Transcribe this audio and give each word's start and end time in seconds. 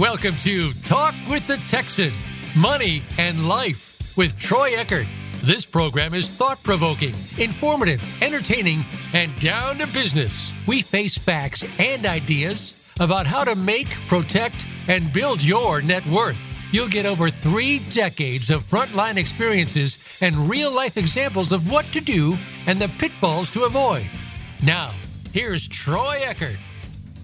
Welcome 0.00 0.36
to 0.36 0.72
Talk 0.72 1.14
with 1.28 1.46
the 1.46 1.58
Texan 1.58 2.10
Money 2.56 3.02
and 3.18 3.46
Life 3.46 4.16
with 4.16 4.38
Troy 4.38 4.70
Eckard. 4.70 5.06
This 5.42 5.66
program 5.66 6.14
is 6.14 6.30
thought 6.30 6.62
provoking, 6.62 7.14
informative, 7.36 8.00
entertaining, 8.22 8.86
and 9.12 9.38
down 9.40 9.76
to 9.76 9.86
business. 9.88 10.54
We 10.66 10.80
face 10.80 11.18
facts 11.18 11.66
and 11.78 12.06
ideas 12.06 12.72
about 12.98 13.26
how 13.26 13.44
to 13.44 13.54
make, 13.54 13.90
protect, 14.08 14.64
and 14.88 15.12
build 15.12 15.42
your 15.42 15.82
net 15.82 16.06
worth. 16.06 16.38
You'll 16.72 16.88
get 16.88 17.04
over 17.04 17.28
three 17.28 17.80
decades 17.80 18.48
of 18.48 18.62
frontline 18.62 19.18
experiences 19.18 19.98
and 20.22 20.34
real 20.48 20.74
life 20.74 20.96
examples 20.96 21.52
of 21.52 21.70
what 21.70 21.84
to 21.92 22.00
do 22.00 22.38
and 22.66 22.80
the 22.80 22.88
pitfalls 22.98 23.50
to 23.50 23.64
avoid. 23.64 24.06
Now, 24.62 24.92
here's 25.34 25.68
Troy 25.68 26.22
Eckard. 26.24 26.56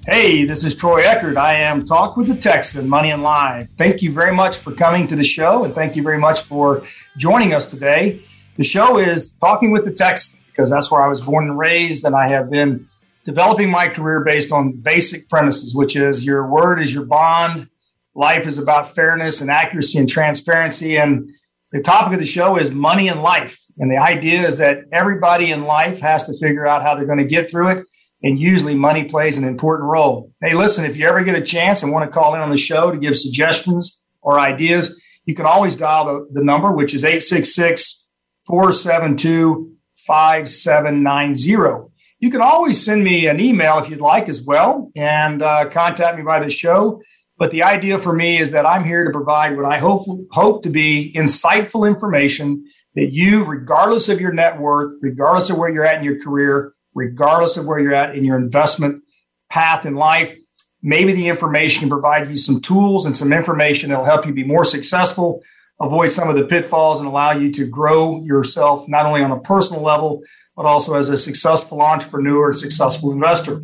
Hey, 0.08 0.44
this 0.44 0.62
is 0.62 0.72
Troy 0.72 1.02
Eckard. 1.02 1.36
I 1.36 1.54
am 1.54 1.84
Talk 1.84 2.16
with 2.16 2.28
the 2.28 2.36
Texan, 2.36 2.88
Money 2.88 3.10
and 3.10 3.24
Life. 3.24 3.68
Thank 3.76 4.02
you 4.02 4.12
very 4.12 4.32
much 4.32 4.56
for 4.56 4.70
coming 4.70 5.08
to 5.08 5.16
the 5.16 5.24
show, 5.24 5.64
and 5.64 5.74
thank 5.74 5.96
you 5.96 6.04
very 6.04 6.16
much 6.16 6.42
for 6.42 6.84
joining 7.16 7.52
us 7.52 7.66
today. 7.66 8.22
The 8.54 8.62
show 8.62 8.98
is 8.98 9.32
Talking 9.32 9.72
with 9.72 9.84
the 9.84 9.90
Texan 9.90 10.38
because 10.46 10.70
that's 10.70 10.92
where 10.92 11.02
I 11.02 11.08
was 11.08 11.20
born 11.20 11.48
and 11.48 11.58
raised, 11.58 12.04
and 12.04 12.14
I 12.14 12.28
have 12.28 12.48
been 12.48 12.88
developing 13.24 13.68
my 13.68 13.88
career 13.88 14.22
based 14.22 14.52
on 14.52 14.74
basic 14.74 15.28
premises, 15.28 15.74
which 15.74 15.96
is 15.96 16.24
your 16.24 16.46
word 16.46 16.80
is 16.80 16.94
your 16.94 17.04
bond. 17.04 17.68
Life 18.14 18.46
is 18.46 18.60
about 18.60 18.94
fairness 18.94 19.40
and 19.40 19.50
accuracy 19.50 19.98
and 19.98 20.08
transparency. 20.08 20.96
And 20.96 21.30
the 21.72 21.82
topic 21.82 22.12
of 22.12 22.20
the 22.20 22.26
show 22.26 22.56
is 22.56 22.70
money 22.70 23.08
and 23.08 23.24
life. 23.24 23.58
And 23.78 23.90
the 23.90 24.00
idea 24.00 24.46
is 24.46 24.58
that 24.58 24.84
everybody 24.92 25.50
in 25.50 25.64
life 25.64 25.98
has 25.98 26.22
to 26.28 26.38
figure 26.38 26.64
out 26.64 26.82
how 26.82 26.94
they're 26.94 27.06
going 27.06 27.18
to 27.18 27.24
get 27.24 27.50
through 27.50 27.70
it 27.70 27.86
and 28.22 28.38
usually 28.38 28.74
money 28.74 29.04
plays 29.04 29.36
an 29.36 29.44
important 29.44 29.88
role. 29.88 30.32
Hey, 30.40 30.54
listen, 30.54 30.84
if 30.84 30.96
you 30.96 31.06
ever 31.06 31.22
get 31.22 31.36
a 31.36 31.42
chance 31.42 31.82
and 31.82 31.92
want 31.92 32.10
to 32.10 32.14
call 32.14 32.34
in 32.34 32.40
on 32.40 32.50
the 32.50 32.56
show 32.56 32.90
to 32.90 32.98
give 32.98 33.16
suggestions 33.16 34.00
or 34.22 34.38
ideas, 34.40 35.00
you 35.24 35.34
can 35.34 35.46
always 35.46 35.76
dial 35.76 36.06
the, 36.06 36.28
the 36.32 36.44
number, 36.44 36.72
which 36.72 36.94
is 36.94 37.04
866 37.04 38.04
472 38.46 39.72
5790. 40.06 41.92
You 42.18 42.30
can 42.30 42.40
always 42.40 42.82
send 42.82 43.04
me 43.04 43.26
an 43.26 43.40
email 43.40 43.78
if 43.78 43.90
you'd 43.90 44.00
like 44.00 44.28
as 44.28 44.42
well 44.42 44.90
and 44.96 45.42
uh, 45.42 45.68
contact 45.68 46.16
me 46.16 46.22
by 46.22 46.40
the 46.40 46.48
show. 46.48 47.02
But 47.38 47.50
the 47.50 47.64
idea 47.64 47.98
for 47.98 48.14
me 48.14 48.38
is 48.38 48.52
that 48.52 48.64
I'm 48.64 48.84
here 48.84 49.04
to 49.04 49.10
provide 49.10 49.56
what 49.56 49.66
I 49.66 49.78
hope, 49.78 50.06
hope 50.30 50.62
to 50.62 50.70
be 50.70 51.12
insightful 51.14 51.86
information 51.86 52.64
that 52.94 53.12
you, 53.12 53.44
regardless 53.44 54.08
of 54.08 54.22
your 54.22 54.32
net 54.32 54.58
worth, 54.58 54.94
regardless 55.02 55.50
of 55.50 55.58
where 55.58 55.68
you're 55.68 55.84
at 55.84 55.98
in 55.98 56.04
your 56.04 56.18
career, 56.18 56.72
regardless 56.96 57.58
of 57.58 57.66
where 57.66 57.78
you're 57.78 57.94
at 57.94 58.16
in 58.16 58.24
your 58.24 58.36
investment 58.36 59.04
path 59.50 59.86
in 59.86 59.94
life. 59.94 60.34
Maybe 60.82 61.12
the 61.12 61.28
information 61.28 61.80
can 61.80 61.90
provide 61.90 62.28
you 62.28 62.36
some 62.36 62.60
tools 62.60 63.04
and 63.04 63.16
some 63.16 63.32
information 63.32 63.90
that'll 63.90 64.04
help 64.04 64.26
you 64.26 64.32
be 64.32 64.44
more 64.44 64.64
successful, 64.64 65.42
avoid 65.78 66.10
some 66.10 66.28
of 66.28 66.36
the 66.36 66.44
pitfalls, 66.44 66.98
and 66.98 67.06
allow 67.06 67.32
you 67.32 67.52
to 67.52 67.66
grow 67.66 68.24
yourself 68.24 68.88
not 68.88 69.04
only 69.04 69.22
on 69.22 69.30
a 69.30 69.40
personal 69.40 69.82
level, 69.82 70.22
but 70.56 70.64
also 70.64 70.94
as 70.94 71.10
a 71.10 71.18
successful 71.18 71.82
entrepreneur, 71.82 72.52
successful 72.54 73.12
investor. 73.12 73.60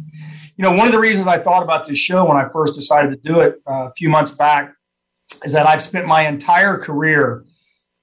You 0.56 0.64
know, 0.64 0.72
one 0.72 0.86
of 0.86 0.92
the 0.92 1.00
reasons 1.00 1.27
I 1.27 1.39
thought 1.39 1.62
about 1.62 1.86
this 1.86 1.98
show 1.98 2.27
when 2.27 2.36
I 2.36 2.48
first 2.50 2.74
decided 2.74 3.12
to 3.12 3.17
do 3.17 3.41
it 3.41 3.55
uh, 3.67 3.89
a 3.89 3.92
few 3.96 4.11
months 4.11 4.30
back 4.30 4.74
is 5.42 5.52
that 5.52 5.67
I've 5.67 5.83
spent 5.83 6.06
my 6.06 6.28
entire 6.28 6.77
career 6.77 7.44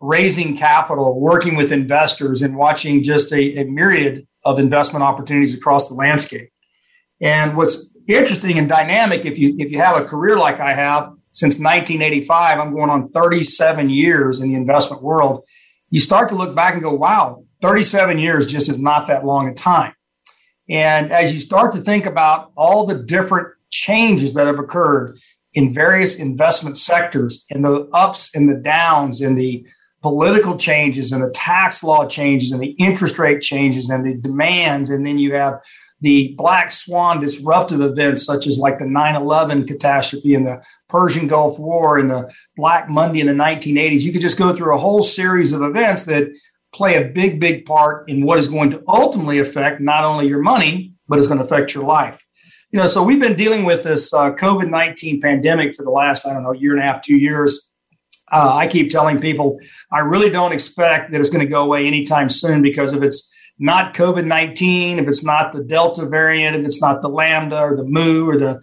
raising 0.02 0.58
capital, 0.58 1.19
working 1.19 1.55
with 1.55 1.71
investors, 1.71 2.41
and 2.41 2.55
watching 2.55 3.03
just 3.03 3.31
a, 3.31 3.59
a 3.59 3.66
myriad 3.66 4.25
of 4.45 4.59
investment 4.59 5.04
opportunities 5.04 5.56
across 5.56 5.88
the 5.88 5.95
landscape. 5.95 6.50
And 7.22 7.58
what's 7.58 7.90
interesting 8.08 8.58
and 8.58 8.70
dynamic, 8.70 9.26
if 9.26 9.38
you 9.38 9.56
if 9.59 9.72
you 9.72 9.80
have 9.80 10.02
a 10.02 10.06
career 10.06 10.38
like 10.38 10.59
I 10.59 10.73
have 10.73 11.14
since 11.32 11.59
1985, 11.59 12.60
I'm 12.60 12.73
going 12.73 12.90
on 12.90 13.10
37 13.10 13.90
years 13.90 14.39
in 14.39 14.49
the 14.49 14.55
investment 14.55 15.04
world. 15.04 15.44
You 15.89 15.99
start 15.99 16.30
to 16.30 16.36
look 16.36 16.55
back 16.55 16.73
and 16.73 16.83
go, 16.83 16.94
wow, 16.94 17.44
37 17.61 18.20
years 18.20 18.48
just 18.48 18.70
is 18.70 18.78
not 18.78 19.08
that 19.08 19.26
long 19.26 19.48
a 19.49 19.54
time. 19.54 19.94
And 20.70 21.11
as 21.11 21.33
you 21.33 21.39
start 21.39 21.72
to 21.73 21.82
think 21.82 22.05
about 22.05 22.52
all 22.55 22.86
the 22.86 22.95
different 22.95 23.48
changes 23.72 24.33
that 24.36 24.48
have 24.48 24.60
occurred 24.60 25.20
in 25.54 25.73
various 25.73 26.16
investment 26.16 26.78
sectors 26.78 27.45
and 27.49 27.66
the 27.66 27.89
ups 27.92 28.36
and 28.36 28.49
the 28.49 28.55
downs 28.55 29.22
and 29.22 29.38
the 29.38 29.66
political 30.02 30.58
changes 30.58 31.11
and 31.11 31.23
the 31.23 31.32
tax 31.32 31.83
law 31.83 32.05
changes 32.05 32.52
and 32.52 32.61
the 32.61 32.71
interest 32.71 33.20
rate 33.20 33.42
changes 33.42 33.89
and 33.89 34.05
the 34.05 34.15
demands. 34.15 34.89
And 34.89 35.05
then 35.05 35.17
you 35.17 35.33
have 35.36 35.61
the 36.02 36.33
black 36.37 36.71
swan 36.71 37.20
disruptive 37.20 37.82
events, 37.82 38.23
such 38.23 38.48
as 38.48 38.58
like 38.58 38.80
the 38.80 38.86
9 38.86 39.15
11 39.15 39.67
catastrophe 39.67 40.33
and 40.33 40.45
the 40.45 40.64
Persian 40.87 41.27
Gulf 41.27 41.60
War 41.60 41.99
and 41.99 42.10
the 42.10 42.32
Black 42.55 42.89
Monday 42.89 43.20
in 43.20 43.27
the 43.27 43.33
1980s. 43.33 44.02
You 44.02 44.14
could 44.14 44.21
just 44.21 44.37
go 44.37 44.54
through 44.54 44.73
a 44.73 44.80
whole 44.80 45.04
series 45.04 45.52
of 45.52 45.61
events 45.61 46.05
that 46.05 46.30
play 46.73 46.95
a 46.95 47.10
big, 47.10 47.39
big 47.39 47.66
part 47.66 48.10
in 48.10 48.26
what 48.26 48.39
is 48.39 48.48
going 48.48 48.70
to 48.71 48.83
ultimately 48.87 49.39
affect 49.39 49.81
not 49.81 50.05
only 50.05 50.27
your 50.27 50.42
money, 50.42 50.93
but 51.08 51.20
it's 51.20 51.27
going 51.27 51.39
to 51.39 51.43
affect 51.43 51.73
your 51.73 51.83
life. 51.83 52.23
You 52.71 52.80
know, 52.80 52.87
so 52.87 53.02
we've 53.02 53.20
been 53.20 53.36
dealing 53.36 53.66
with 53.66 53.83
this 53.83 54.14
uh, 54.14 54.31
COVID 54.31 54.70
19 54.70 55.21
pandemic 55.21 55.73
for 55.76 55.83
the 55.83 55.89
last, 55.89 56.26
I 56.26 56.33
don't 56.33 56.43
know, 56.43 56.54
year 56.54 56.73
and 56.76 56.83
a 56.83 56.87
half, 56.87 57.02
two 57.02 57.17
years. 57.17 57.68
Uh, 58.32 58.56
I 58.56 58.67
keep 58.67 58.90
telling 58.90 59.20
people 59.20 59.60
I 59.92 60.00
really 60.00 60.30
don't 60.30 60.52
expect 60.52 61.12
that 61.12 61.20
it's 61.20 61.30
going 61.30 61.45
to 61.45 61.50
go 61.50 61.64
away 61.64 61.88
anytime 61.88 62.30
soon 62.30 62.62
because 62.62 62.94
if 62.94 63.02
it's 63.02 63.32
not 63.60 63.94
COVID 63.94 64.26
19, 64.26 65.00
if 65.00 65.08
it's 65.08 65.23
not 65.23 65.52
the 65.52 65.64
Delta 65.64 66.06
variant, 66.06 66.56
if 66.56 66.66
it's 66.66 66.82
not 66.82 67.02
the 67.02 67.10
Lambda 67.10 67.60
or 67.60 67.76
the 67.76 67.84
Mu 67.84 68.30
or 68.30 68.38
the, 68.38 68.62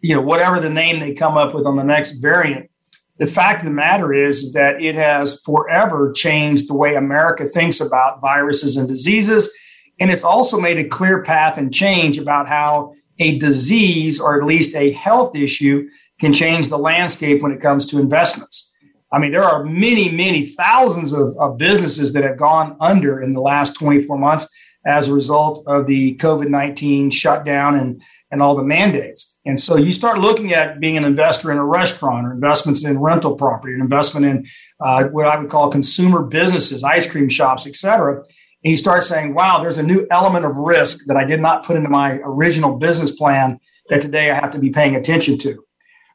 you 0.00 0.14
know, 0.14 0.20
whatever 0.20 0.60
the 0.60 0.70
name 0.70 1.00
they 1.00 1.12
come 1.12 1.36
up 1.36 1.54
with 1.54 1.66
on 1.66 1.76
the 1.76 1.82
next 1.82 2.12
variant, 2.20 2.70
the 3.18 3.26
fact 3.26 3.62
of 3.62 3.64
the 3.64 3.72
matter 3.72 4.12
is, 4.12 4.42
is 4.42 4.52
that 4.52 4.80
it 4.80 4.94
has 4.94 5.40
forever 5.44 6.12
changed 6.12 6.68
the 6.68 6.74
way 6.74 6.94
America 6.94 7.46
thinks 7.46 7.80
about 7.80 8.20
viruses 8.20 8.76
and 8.76 8.86
diseases. 8.86 9.50
And 9.98 10.10
it's 10.10 10.24
also 10.24 10.60
made 10.60 10.78
a 10.78 10.84
clear 10.84 11.22
path 11.22 11.56
and 11.56 11.72
change 11.72 12.18
about 12.18 12.46
how 12.46 12.92
a 13.18 13.38
disease 13.38 14.20
or 14.20 14.38
at 14.38 14.46
least 14.46 14.76
a 14.76 14.92
health 14.92 15.34
issue 15.34 15.88
can 16.20 16.32
change 16.32 16.68
the 16.68 16.78
landscape 16.78 17.42
when 17.42 17.52
it 17.52 17.60
comes 17.60 17.86
to 17.86 17.98
investments. 17.98 18.65
I 19.12 19.18
mean, 19.18 19.30
there 19.30 19.44
are 19.44 19.64
many, 19.64 20.10
many 20.10 20.46
thousands 20.46 21.12
of, 21.12 21.36
of 21.38 21.58
businesses 21.58 22.12
that 22.12 22.24
have 22.24 22.36
gone 22.36 22.76
under 22.80 23.22
in 23.22 23.32
the 23.32 23.40
last 23.40 23.74
24 23.78 24.18
months 24.18 24.48
as 24.86 25.08
a 25.08 25.14
result 25.14 25.64
of 25.66 25.86
the 25.86 26.16
COVID 26.16 26.48
19 26.48 27.10
shutdown 27.10 27.76
and, 27.76 28.02
and 28.30 28.42
all 28.42 28.54
the 28.54 28.64
mandates. 28.64 29.36
And 29.44 29.58
so 29.58 29.76
you 29.76 29.92
start 29.92 30.18
looking 30.18 30.54
at 30.54 30.80
being 30.80 30.96
an 30.96 31.04
investor 31.04 31.52
in 31.52 31.58
a 31.58 31.64
restaurant 31.64 32.26
or 32.26 32.32
investments 32.32 32.84
in 32.84 32.98
rental 32.98 33.36
property, 33.36 33.74
an 33.74 33.80
investment 33.80 34.26
in 34.26 34.46
uh, 34.80 35.04
what 35.04 35.26
I 35.26 35.38
would 35.38 35.50
call 35.50 35.70
consumer 35.70 36.22
businesses, 36.22 36.82
ice 36.82 37.08
cream 37.08 37.28
shops, 37.28 37.66
et 37.66 37.76
cetera. 37.76 38.16
And 38.16 38.70
you 38.72 38.76
start 38.76 39.04
saying, 39.04 39.34
wow, 39.34 39.62
there's 39.62 39.78
a 39.78 39.82
new 39.82 40.06
element 40.10 40.44
of 40.44 40.56
risk 40.56 41.06
that 41.06 41.16
I 41.16 41.24
did 41.24 41.40
not 41.40 41.64
put 41.64 41.76
into 41.76 41.88
my 41.88 42.18
original 42.24 42.76
business 42.76 43.12
plan 43.12 43.60
that 43.88 44.02
today 44.02 44.30
I 44.30 44.34
have 44.34 44.50
to 44.52 44.58
be 44.58 44.70
paying 44.70 44.96
attention 44.96 45.38
to. 45.38 45.64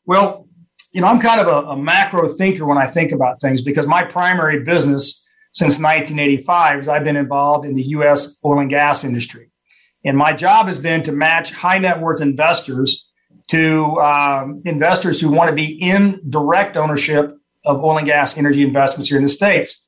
Well, 0.06 0.47
you 0.91 1.02
know, 1.02 1.07
I'm 1.07 1.19
kind 1.19 1.40
of 1.40 1.47
a, 1.47 1.69
a, 1.69 1.78
macro 1.78 2.28
thinker 2.28 2.66
when 2.66 2.78
I 2.78 2.85
think 2.85 3.12
about 3.12 3.40
things 3.40 3.62
because 3.62 3.88
my 3.88 4.03
primary 4.03 4.63
business 4.63 5.25
since 5.53 5.79
1985 5.79 6.79
is 6.79 6.88
I've 6.88 7.03
been 7.03 7.16
involved 7.16 7.66
in 7.66 7.75
the 7.75 7.84
U.S. 7.84 8.38
oil 8.44 8.59
and 8.59 8.69
gas 8.69 9.03
industry. 9.03 9.52
And 10.03 10.18
my 10.18 10.34
job 10.34 10.68
has 10.68 10.79
been 10.79 11.03
to 11.03 11.12
match 11.12 11.52
high 11.52 11.78
net 11.78 12.02
worth 12.02 12.22
investors 12.22 13.12
to 13.50 14.00
um, 14.02 14.62
investors 14.66 15.19
who 15.19 15.29
want 15.29 15.50
to 15.50 15.56
be 15.56 15.81
in 15.81 16.22
direct 16.29 16.78
ownership 16.78 17.31
of 17.66 17.84
oil 17.84 17.97
and 17.97 18.08
gas 18.08 18.38
energy 18.38 18.63
investments 18.63 19.09
here 19.09 19.18
in 19.18 19.23
the 19.23 19.29
States. 19.29 19.85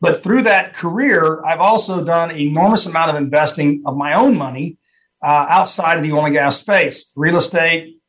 But 0.00 0.22
through 0.22 0.42
that 0.42 0.74
career, 0.74 1.42
I've 1.44 1.60
also 1.60 2.04
done 2.04 2.30
an 2.30 2.38
enormous 2.38 2.86
amount 2.86 3.10
of 3.10 3.16
investing 3.16 3.82
of 3.86 3.96
my 3.96 4.14
own 4.14 4.36
money 4.36 4.78
uh, 5.24 5.46
outside 5.48 5.96
of 5.96 6.02
the 6.02 6.12
oil 6.12 6.26
and 6.26 6.34
gas 6.34 6.58
space, 6.58 7.10
real 7.16 7.36
estate, 7.36 8.00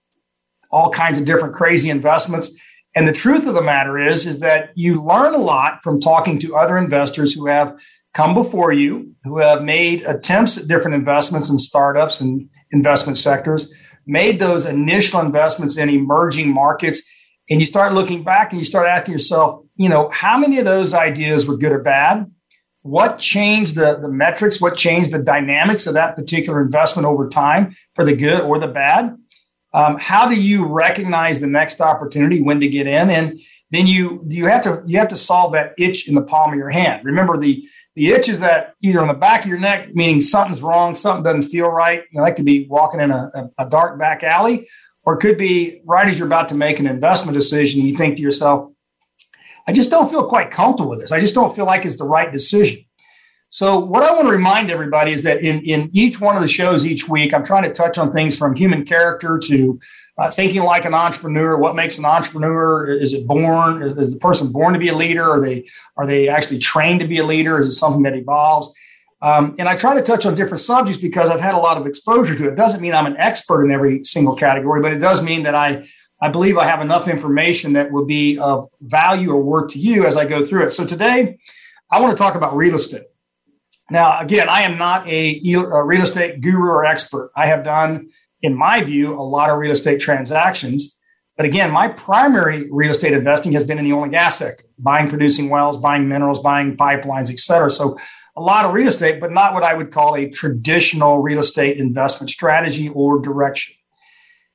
all 0.76 0.90
kinds 0.90 1.18
of 1.18 1.24
different 1.24 1.56
crazy 1.56 1.90
investments. 1.90 2.54
And 2.96 3.08
the 3.08 3.14
truth 3.14 3.48
of 3.48 3.56
the 3.56 3.62
matter 3.62 3.98
is, 3.98 4.28
is 4.28 4.40
that 4.40 4.72
you 4.76 5.02
learn 5.02 5.34
a 5.34 5.38
lot 5.38 5.82
from 5.82 6.02
talking 6.02 6.38
to 6.40 6.58
other 6.58 6.78
investors 6.78 7.34
who 7.34 7.48
have 7.48 7.80
come 8.14 8.34
before 8.34 8.74
you, 8.74 9.14
who 9.24 9.40
have 9.40 9.64
made 9.64 10.02
attempts 10.04 10.58
at 10.58 10.68
different 10.68 10.96
investments 10.96 11.50
in 11.50 11.58
startups 11.58 12.20
and 12.20 12.50
investment 12.72 13.18
sectors, 13.18 13.74
made 14.06 14.38
those 14.38 14.66
initial 14.66 15.22
investments 15.22 15.78
in 15.78 15.88
emerging 15.88 16.54
markets. 16.54 17.10
And 17.50 17.62
you 17.62 17.66
start 17.66 17.94
looking 17.94 18.24
back 18.24 18.52
and 18.52 18.60
you 18.60 18.66
start 18.66 18.86
asking 18.86 19.14
yourself, 19.14 19.64
you 19.78 19.88
know, 19.88 20.10
how 20.12 20.38
many 20.38 20.60
of 20.60 20.66
those 20.66 20.94
ideas 20.94 21.48
were 21.48 21.56
good 21.56 21.72
or 21.72 21.80
bad? 21.80 22.30
What 22.82 23.18
changed 23.18 23.76
the, 23.76 23.98
the 24.02 24.10
metrics? 24.10 24.60
What 24.60 24.76
changed 24.76 25.14
the 25.14 25.24
dynamics 25.24 25.88
of 25.88 25.94
that 25.94 26.18
particular 26.18 26.62
investment 26.62 27.08
over 27.08 27.30
time 27.30 27.76
for 27.96 28.04
the 28.04 28.16
good 28.16 28.42
or 28.42 28.60
the 28.60 28.68
bad? 28.68 29.16
Um, 29.76 29.98
how 30.00 30.26
do 30.26 30.36
you 30.36 30.66
recognize 30.66 31.42
the 31.42 31.48
next 31.48 31.82
opportunity 31.82 32.42
when 32.42 32.62
to 32.62 32.68
get 32.70 32.88
in? 32.88 33.10
And 33.10 33.42
then 33.72 33.86
you 33.86 34.26
you 34.30 34.46
have 34.46 34.62
to 34.64 34.82
you 34.86 34.98
have 35.00 35.10
to 35.10 35.18
solve 35.18 35.52
that 35.52 35.74
itch 35.78 36.08
in 36.08 36.16
the 36.16 36.22
palm 36.22 36.54
of 36.54 36.58
your 36.58 36.70
hand. 36.70 37.04
Remember 37.04 37.38
the 37.38 37.68
the 37.96 38.12
itch 38.12 38.30
is 38.30 38.40
that 38.40 38.76
either 38.82 39.02
on 39.02 39.10
the 39.10 39.14
back 39.14 39.44
of 39.44 39.50
your 39.50 39.60
neck, 39.60 39.94
meaning 39.94 40.22
something's 40.22 40.62
wrong, 40.62 40.96
something 40.96 41.24
doesn't 41.24 41.52
feel 41.52 41.70
right. 41.70 42.04
You 42.10 42.20
know, 42.20 42.26
that 42.26 42.38
could 42.38 42.46
be 42.46 42.66
walking 42.68 43.02
in 43.02 43.12
a, 43.12 43.50
a, 43.58 43.70
dark 43.70 44.00
back 44.00 44.24
alley, 44.24 44.68
or 45.04 45.16
it 45.16 45.20
could 45.20 45.38
be 45.38 45.82
right 45.86 46.08
as 46.08 46.20
you're 46.20 46.28
about 46.28 46.50
to 46.50 46.56
make 46.56 46.80
an 46.80 46.88
investment 46.88 47.38
decision, 47.38 47.82
you 47.82 47.96
think 47.96 48.18
to 48.18 48.22
yourself, 48.22 48.70
I 49.66 49.72
just 49.72 49.90
don't 49.90 50.10
feel 50.10 50.28
quite 50.28 50.52
comfortable 50.52 50.90
with 50.90 51.00
this. 51.00 51.14
I 51.14 51.22
just 51.22 51.36
don't 51.36 51.56
feel 51.56 51.66
like 51.66 51.86
it's 51.86 51.98
the 51.98 52.08
right 52.08 52.32
decision. 52.32 52.86
So, 53.56 53.80
what 53.80 54.04
I 54.04 54.12
want 54.12 54.28
to 54.28 54.34
remind 54.34 54.70
everybody 54.70 55.14
is 55.14 55.24
that 55.24 55.40
in, 55.40 55.62
in 55.62 55.90
each 55.94 56.20
one 56.20 56.36
of 56.36 56.42
the 56.42 56.48
shows 56.50 56.86
each 56.86 57.08
week, 57.08 57.34
I'm 57.34 57.46
trying 57.46 57.64
to 57.64 57.72
touch 57.72 57.98
on 57.98 58.12
things 58.12 58.38
from 58.38 58.54
human 58.54 58.84
character 58.84 59.40
to 59.46 59.80
uh, 60.18 60.30
thinking 60.30 60.64
like 60.64 60.84
an 60.84 60.94
entrepreneur. 60.94 61.56
What 61.56 61.74
makes 61.74 61.98
an 61.98 62.04
entrepreneur? 62.04 62.86
Is 62.92 63.14
it 63.14 63.26
born? 63.26 63.82
Is 63.98 64.12
the 64.14 64.20
person 64.20 64.52
born 64.52 64.74
to 64.74 64.80
be 64.80 64.90
a 64.90 64.94
leader? 64.94 65.32
Are 65.32 65.40
they 65.40 65.66
are 65.96 66.06
they 66.06 66.28
actually 66.28 66.60
trained 66.60 67.00
to 67.00 67.08
be 67.08 67.20
a 67.20 67.26
leader? 67.26 67.58
Is 67.58 67.70
it 67.70 67.76
something 67.76 68.04
that 68.04 68.18
evolves? 68.18 68.76
Um, 69.22 69.56
and 69.58 69.70
I 69.70 69.78
try 69.78 69.94
to 69.94 70.02
touch 70.02 70.26
on 70.26 70.36
different 70.36 70.60
subjects 70.60 71.02
because 71.02 71.30
I've 71.30 71.40
had 71.40 71.54
a 71.54 71.58
lot 71.58 71.78
of 71.78 71.88
exposure 71.88 72.36
to 72.36 72.48
it. 72.48 72.52
it. 72.52 72.56
Doesn't 72.58 72.82
mean 72.82 72.94
I'm 72.94 73.06
an 73.06 73.16
expert 73.16 73.64
in 73.64 73.72
every 73.72 74.04
single 74.04 74.36
category, 74.36 74.82
but 74.82 74.92
it 74.92 75.00
does 75.00 75.24
mean 75.24 75.44
that 75.44 75.56
I 75.56 75.88
I 76.22 76.28
believe 76.28 76.58
I 76.58 76.66
have 76.66 76.82
enough 76.82 77.08
information 77.08 77.72
that 77.72 77.90
will 77.90 78.06
be 78.06 78.38
of 78.38 78.68
value 78.82 79.32
or 79.32 79.42
worth 79.42 79.72
to 79.72 79.80
you 79.80 80.06
as 80.06 80.18
I 80.18 80.26
go 80.26 80.44
through 80.44 80.66
it. 80.66 80.72
So 80.72 80.86
today, 80.86 81.38
I 81.90 82.02
want 82.02 82.12
to 82.12 82.22
talk 82.22 82.36
about 82.36 82.54
real 82.54 82.76
estate. 82.76 83.04
Now, 83.90 84.20
again, 84.20 84.50
I 84.50 84.62
am 84.62 84.78
not 84.78 85.08
a, 85.08 85.42
a 85.54 85.84
real 85.84 86.02
estate 86.02 86.42
guru 86.42 86.70
or 86.70 86.86
expert. 86.86 87.32
I 87.36 87.48
have 87.48 87.64
done, 87.64 88.10
in 88.42 88.58
my 88.58 88.84
view, 88.84 89.14
a 89.14 89.22
lot 89.22 89.50
of 89.50 89.60
real 89.60 89.72
estate 89.72 90.00
transactions. 90.00 90.98
But 91.38 91.46
again, 91.46 91.70
my 91.70 91.90
primary 91.90 92.68
real 92.72 92.92
estate 92.92 93.14
investing 93.14 93.52
has 93.54 93.64
been 93.64 93.78
in 93.78 93.86
the 93.86 93.94
oil 93.94 94.04
and 94.04 94.12
gas 94.12 94.38
sector, 94.38 94.64
buying 94.80 95.10
producing 95.10 95.50
wells, 95.50 95.78
buying 95.78 96.08
minerals, 96.08 96.40
buying 96.40 96.78
pipelines, 96.78 97.30
et 97.30 97.40
cetera. 97.40 97.70
So 97.70 97.98
a 98.38 98.42
lot 98.42 98.66
of 98.66 98.74
real 98.74 98.88
estate, 98.88 99.20
but 99.20 99.32
not 99.32 99.54
what 99.54 99.64
I 99.64 99.74
would 99.74 99.92
call 99.92 100.16
a 100.16 100.30
traditional 100.30 101.22
real 101.22 101.40
estate 101.40 101.78
investment 101.78 102.30
strategy 102.30 102.90
or 102.90 103.20
direction. 103.20 103.76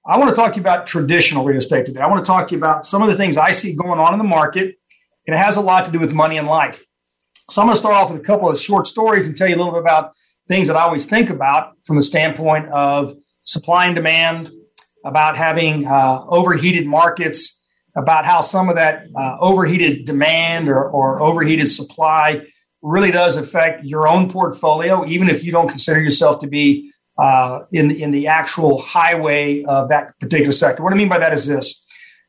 I 0.07 0.19
want 0.19 0.31
to 0.31 0.37
talk 0.37 0.53
to 0.53 0.57
you 0.57 0.63
about 0.63 0.87
traditional 0.87 1.45
real 1.45 1.59
estate 1.59 1.87
today. 1.87 2.01
I 2.01 2.07
want 2.07 2.25
to 2.25 2.29
talk 2.29 2.49
to 2.49 2.55
you 2.55 2.59
about 2.59 2.85
some 2.85 3.03
of 3.03 3.09
the 3.09 3.17
things 3.17 3.37
I 3.37 3.53
see 3.53 3.77
going 3.77 4.01
on 4.01 4.13
in 4.13 4.19
the 4.19 4.25
market, 4.25 4.77
and 5.27 5.37
it 5.37 5.39
has 5.39 5.57
a 5.57 5.61
lot 5.61 5.85
to 5.85 5.93
do 5.93 6.01
with 6.01 6.13
money 6.13 6.39
and 6.39 6.49
life. 6.49 6.85
So 7.51 7.61
I'm 7.61 7.67
going 7.67 7.75
to 7.75 7.81
start 7.81 7.97
off 7.97 8.13
with 8.13 8.21
a 8.21 8.25
couple 8.25 8.49
of 8.49 8.61
short 8.61 8.87
stories 8.87 9.27
and 9.27 9.37
tell 9.37 9.49
you 9.49 9.57
a 9.57 9.59
little 9.59 9.73
bit 9.73 9.81
about 9.81 10.13
things 10.47 10.69
that 10.69 10.77
I 10.77 10.83
always 10.83 11.07
think 11.07 11.31
about 11.31 11.73
from 11.83 11.97
the 11.97 12.03
standpoint 12.03 12.69
of 12.69 13.17
supply 13.43 13.87
and 13.87 13.95
demand, 13.95 14.53
about 15.05 15.37
having 15.37 15.85
uh, 15.85 16.25
overheated 16.29 16.87
markets, 16.87 17.61
about 17.97 18.25
how 18.25 18.41
some 18.41 18.69
of 18.69 18.77
that 18.77 19.07
uh, 19.17 19.37
overheated 19.41 20.05
demand 20.05 20.69
or, 20.69 20.89
or 20.91 21.21
overheated 21.21 21.67
supply 21.67 22.47
really 22.83 23.11
does 23.11 23.37
affect 23.37 23.85
your 23.85 24.07
own 24.07 24.31
portfolio, 24.31 25.05
even 25.05 25.29
if 25.29 25.43
you 25.43 25.51
don't 25.51 25.69
consider 25.69 26.01
yourself 26.01 26.39
to 26.43 26.47
be 26.47 26.93
uh, 27.19 27.63
in 27.73 27.91
in 27.91 28.13
the 28.13 28.29
actual 28.29 28.81
highway 28.81 29.65
of 29.65 29.89
that 29.89 30.17
particular 30.21 30.53
sector. 30.53 30.85
What 30.85 30.93
I 30.93 30.97
mean 30.97 31.09
by 31.09 31.19
that 31.19 31.33
is 31.33 31.49
this: 31.49 31.85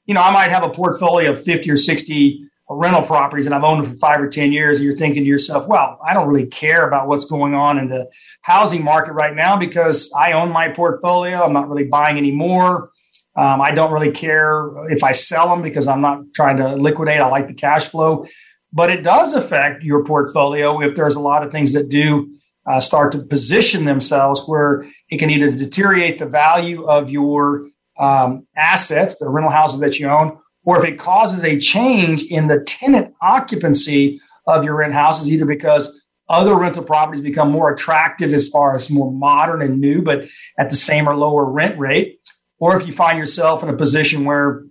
you 0.08 0.16
know, 0.16 0.22
I 0.24 0.32
might 0.32 0.50
have 0.50 0.64
a 0.64 0.70
portfolio 0.70 1.30
of 1.30 1.44
fifty 1.44 1.70
or 1.70 1.78
sixty 1.78 2.50
rental 2.76 3.02
properties, 3.02 3.46
and 3.46 3.56
I've 3.56 3.64
owned 3.64 3.84
them 3.84 3.92
for 3.92 3.98
five 3.98 4.22
or 4.22 4.28
ten 4.28 4.52
years. 4.52 4.80
And 4.80 4.86
you're 4.86 4.98
thinking 4.98 5.24
to 5.24 5.28
yourself, 5.28 5.68
well, 5.68 6.00
I 6.06 6.14
don't 6.14 6.28
really 6.28 6.48
care 6.48 6.88
about 6.88 7.08
what's 7.08 7.26
going 7.26 7.54
on 7.54 7.78
in 7.78 7.88
the 7.88 8.10
housing 8.42 8.84
market 8.84 9.14
right 9.14 9.36
now 9.36 9.58
because 9.58 10.12
I 10.16 10.34
own 10.34 10.50
my 10.50 10.70
portfolio. 10.70 11.44
I'm 11.44 11.54
not 11.54 11.70
really 11.70 11.86
buying 11.86 12.18
anymore. 12.18 12.92
Um, 13.36 13.62
I 13.62 13.72
don't 13.72 13.94
really 13.94 14.12
care 14.12 14.72
if 14.90 15.04
I 15.04 15.14
sell 15.14 15.50
them 15.50 15.62
because 15.62 15.88
I'm 15.88 16.02
not 16.02 16.22
trying 16.36 16.58
to 16.58 16.76
liquidate. 16.76 17.22
I 17.22 17.28
like 17.28 17.48
the 17.48 17.54
cash 17.54 17.86
flow, 17.86 18.26
but 18.74 18.90
it 18.90 19.04
does 19.04 19.34
affect 19.34 19.84
your 19.84 20.04
portfolio 20.04 20.82
if 20.82 20.96
there's 20.96 21.16
a 21.16 21.22
lot 21.22 21.44
of 21.44 21.52
things 21.52 21.74
that 21.74 21.90
do 21.90 22.30
uh, 22.66 22.80
start 22.80 23.12
to 23.14 23.20
position 23.20 23.86
themselves 23.86 24.44
where 24.48 24.86
it 25.10 25.18
can 25.18 25.30
either 25.30 25.50
deteriorate 25.52 26.20
the 26.20 26.26
value 26.26 26.84
of 26.84 27.10
your 27.10 27.68
um, 27.98 28.46
assets, 28.56 29.16
the 29.18 29.30
rental 29.30 29.52
houses 29.52 29.80
that 29.80 30.00
you 30.00 30.08
own, 30.08 30.38
or 30.64 30.78
if 30.78 30.86
it 30.92 31.00
causes 31.00 31.44
a 31.44 31.60
change 31.60 32.24
in 32.24 32.48
the 32.48 32.62
tenant 32.62 33.14
occupancy 33.22 34.22
of 34.48 34.64
your 34.64 34.76
rent 34.76 34.94
houses, 34.94 35.32
either 35.32 35.46
because 35.46 36.02
other 36.30 36.56
rental 36.56 36.84
properties 36.84 37.22
become 37.22 37.52
more 37.52 37.74
attractive 37.74 38.34
as 38.34 38.48
far 38.48 38.76
as 38.76 38.90
more 38.90 39.12
modern 39.12 39.62
and 39.62 39.80
new, 39.80 40.02
but 40.02 40.26
at 40.58 40.70
the 40.70 40.76
same 40.76 41.08
or 41.08 41.16
lower 41.16 41.46
rent 41.46 41.78
rate, 41.78 42.20
or 42.60 42.78
if 42.78 42.88
you 42.88 42.94
find 42.94 43.18
yourself 43.18 43.64
in 43.64 43.70
a 43.70 43.76
position 43.76 44.24
where 44.24 44.64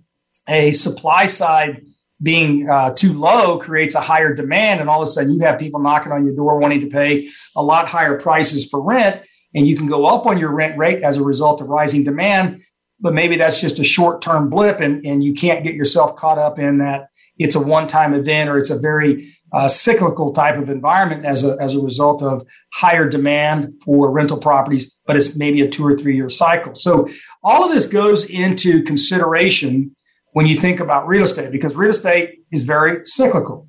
a 0.48 0.72
supply 0.72 1.26
side 1.26 1.82
being 2.22 2.68
uh, 2.68 2.92
too 2.94 3.12
low 3.12 3.58
creates 3.58 3.94
a 3.94 4.00
higher 4.00 4.34
demand, 4.34 4.80
and 4.80 4.88
all 4.88 5.02
of 5.02 5.08
a 5.08 5.10
sudden 5.10 5.32
you 5.32 5.40
have 5.40 5.58
people 5.58 5.80
knocking 5.80 6.12
on 6.12 6.24
your 6.24 6.34
door 6.34 6.58
wanting 6.58 6.80
to 6.80 6.86
pay 6.86 7.28
a 7.56 7.62
lot 7.62 7.88
higher 7.88 8.18
prices 8.18 8.68
for 8.68 8.80
rent, 8.82 9.22
and 9.54 9.66
you 9.66 9.76
can 9.76 9.86
go 9.86 10.06
up 10.06 10.26
on 10.26 10.38
your 10.38 10.50
rent 10.50 10.78
rate 10.78 11.02
as 11.02 11.16
a 11.16 11.22
result 11.22 11.60
of 11.60 11.68
rising 11.68 12.04
demand. 12.04 12.62
But 13.00 13.14
maybe 13.14 13.36
that's 13.36 13.60
just 13.60 13.78
a 13.78 13.84
short 13.84 14.22
term 14.22 14.50
blip, 14.50 14.80
and, 14.80 15.04
and 15.06 15.24
you 15.24 15.32
can't 15.34 15.64
get 15.64 15.74
yourself 15.74 16.16
caught 16.16 16.38
up 16.38 16.58
in 16.58 16.78
that 16.78 17.08
it's 17.38 17.54
a 17.54 17.60
one 17.60 17.88
time 17.88 18.14
event 18.14 18.50
or 18.50 18.58
it's 18.58 18.70
a 18.70 18.78
very 18.78 19.34
uh, 19.52 19.68
cyclical 19.68 20.32
type 20.32 20.56
of 20.58 20.68
environment 20.68 21.24
as 21.24 21.44
a, 21.44 21.56
as 21.60 21.74
a 21.74 21.80
result 21.80 22.22
of 22.22 22.46
higher 22.72 23.08
demand 23.08 23.72
for 23.84 24.10
rental 24.10 24.36
properties, 24.36 24.94
but 25.06 25.16
it's 25.16 25.36
maybe 25.36 25.60
a 25.60 25.68
two 25.68 25.84
or 25.84 25.96
three 25.96 26.14
year 26.14 26.28
cycle. 26.28 26.74
So 26.74 27.08
all 27.42 27.64
of 27.64 27.72
this 27.72 27.86
goes 27.86 28.24
into 28.24 28.82
consideration 28.82 29.96
when 30.32 30.46
you 30.46 30.54
think 30.54 30.78
about 30.78 31.08
real 31.08 31.24
estate 31.24 31.50
because 31.50 31.74
real 31.74 31.90
estate 31.90 32.40
is 32.52 32.62
very 32.62 33.04
cyclical. 33.04 33.66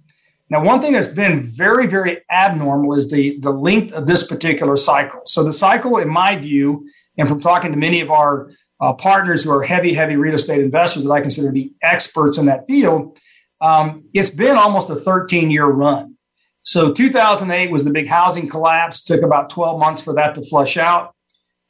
Now, 0.50 0.64
one 0.64 0.82
thing 0.82 0.92
that's 0.92 1.08
been 1.08 1.44
very, 1.44 1.88
very 1.88 2.20
abnormal 2.30 2.94
is 2.96 3.10
the, 3.10 3.40
the 3.40 3.52
length 3.52 3.94
of 3.94 4.06
this 4.06 4.28
particular 4.28 4.76
cycle. 4.76 5.22
So, 5.26 5.46
the 5.46 5.54
cycle, 5.54 5.98
in 5.98 6.10
my 6.10 6.36
view, 6.36 6.86
and 7.18 7.30
from 7.30 7.40
talking 7.40 7.72
to 7.72 7.78
many 7.78 8.02
of 8.02 8.12
our 8.12 8.52
uh, 8.82 8.94
partners 8.94 9.44
who 9.44 9.52
are 9.52 9.64
heavy, 9.64 9.94
heavy 9.94 10.16
real 10.16 10.34
estate 10.34 10.60
investors 10.60 11.04
that 11.04 11.12
I 11.12 11.22
consider 11.22 11.48
to 11.48 11.54
be 11.54 11.74
experts 11.84 12.38
in 12.38 12.48
that 12.48 12.66
field, 12.68 13.18
um, 13.62 14.04
it's 14.14 14.32
been 14.32 14.58
almost 14.58 14.90
a 14.90 14.96
13 14.96 15.52
year 15.52 15.68
run. 15.68 16.18
So, 16.64 16.92
2008 16.92 17.72
was 17.72 17.84
the 17.84 17.92
big 17.92 18.08
housing 18.08 18.48
collapse, 18.48 19.04
took 19.04 19.22
about 19.22 19.50
12 19.50 19.80
months 19.80 20.02
for 20.02 20.14
that 20.14 20.36
to 20.36 20.44
flush 20.44 20.78
out. 20.78 21.16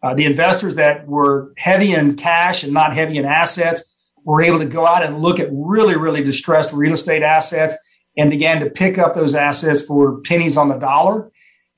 Uh, 0.04 0.14
the 0.14 0.26
investors 0.26 0.76
that 0.76 1.08
were 1.08 1.54
heavy 1.58 1.94
in 1.94 2.16
cash 2.16 2.64
and 2.64 2.74
not 2.74 2.94
heavy 2.94 3.18
in 3.18 3.26
assets 3.26 3.98
were 4.24 4.42
able 4.42 4.60
to 4.60 4.66
go 4.66 4.86
out 4.86 5.04
and 5.04 5.22
look 5.22 5.40
at 5.40 5.50
really, 5.52 5.96
really 5.96 6.24
distressed 6.24 6.74
real 6.74 6.94
estate 6.94 7.24
assets 7.24 7.76
and 8.18 8.30
began 8.30 8.60
to 8.60 8.70
pick 8.70 8.98
up 8.98 9.14
those 9.14 9.36
assets 9.36 9.82
for 9.82 10.20
pennies 10.22 10.58
on 10.58 10.68
the 10.68 10.78
dollar. 10.78 11.31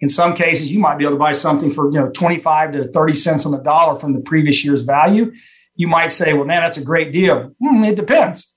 In 0.04 0.10
some 0.10 0.36
cases, 0.36 0.70
you 0.70 0.80
might 0.80 0.98
be 0.98 1.06
able 1.06 1.14
to 1.14 1.20
buy 1.20 1.32
something 1.32 1.72
for 1.72 1.90
you 1.90 1.98
know 1.98 2.10
25 2.10 2.74
to 2.74 2.88
30 2.90 3.14
cents 3.14 3.46
on 3.46 3.54
the 3.54 3.58
dollar 3.60 3.98
from 3.98 4.12
the 4.12 4.20
previous 4.20 4.66
year's 4.66 4.82
value. 4.82 5.32
You 5.76 5.88
might 5.88 6.12
say, 6.12 6.34
well, 6.34 6.44
man, 6.44 6.62
that's 6.62 6.78
a 6.78 6.84
great 6.84 7.14
deal. 7.14 7.56
Hmm, 7.64 7.86
it 7.86 7.96
depends. 7.96 8.54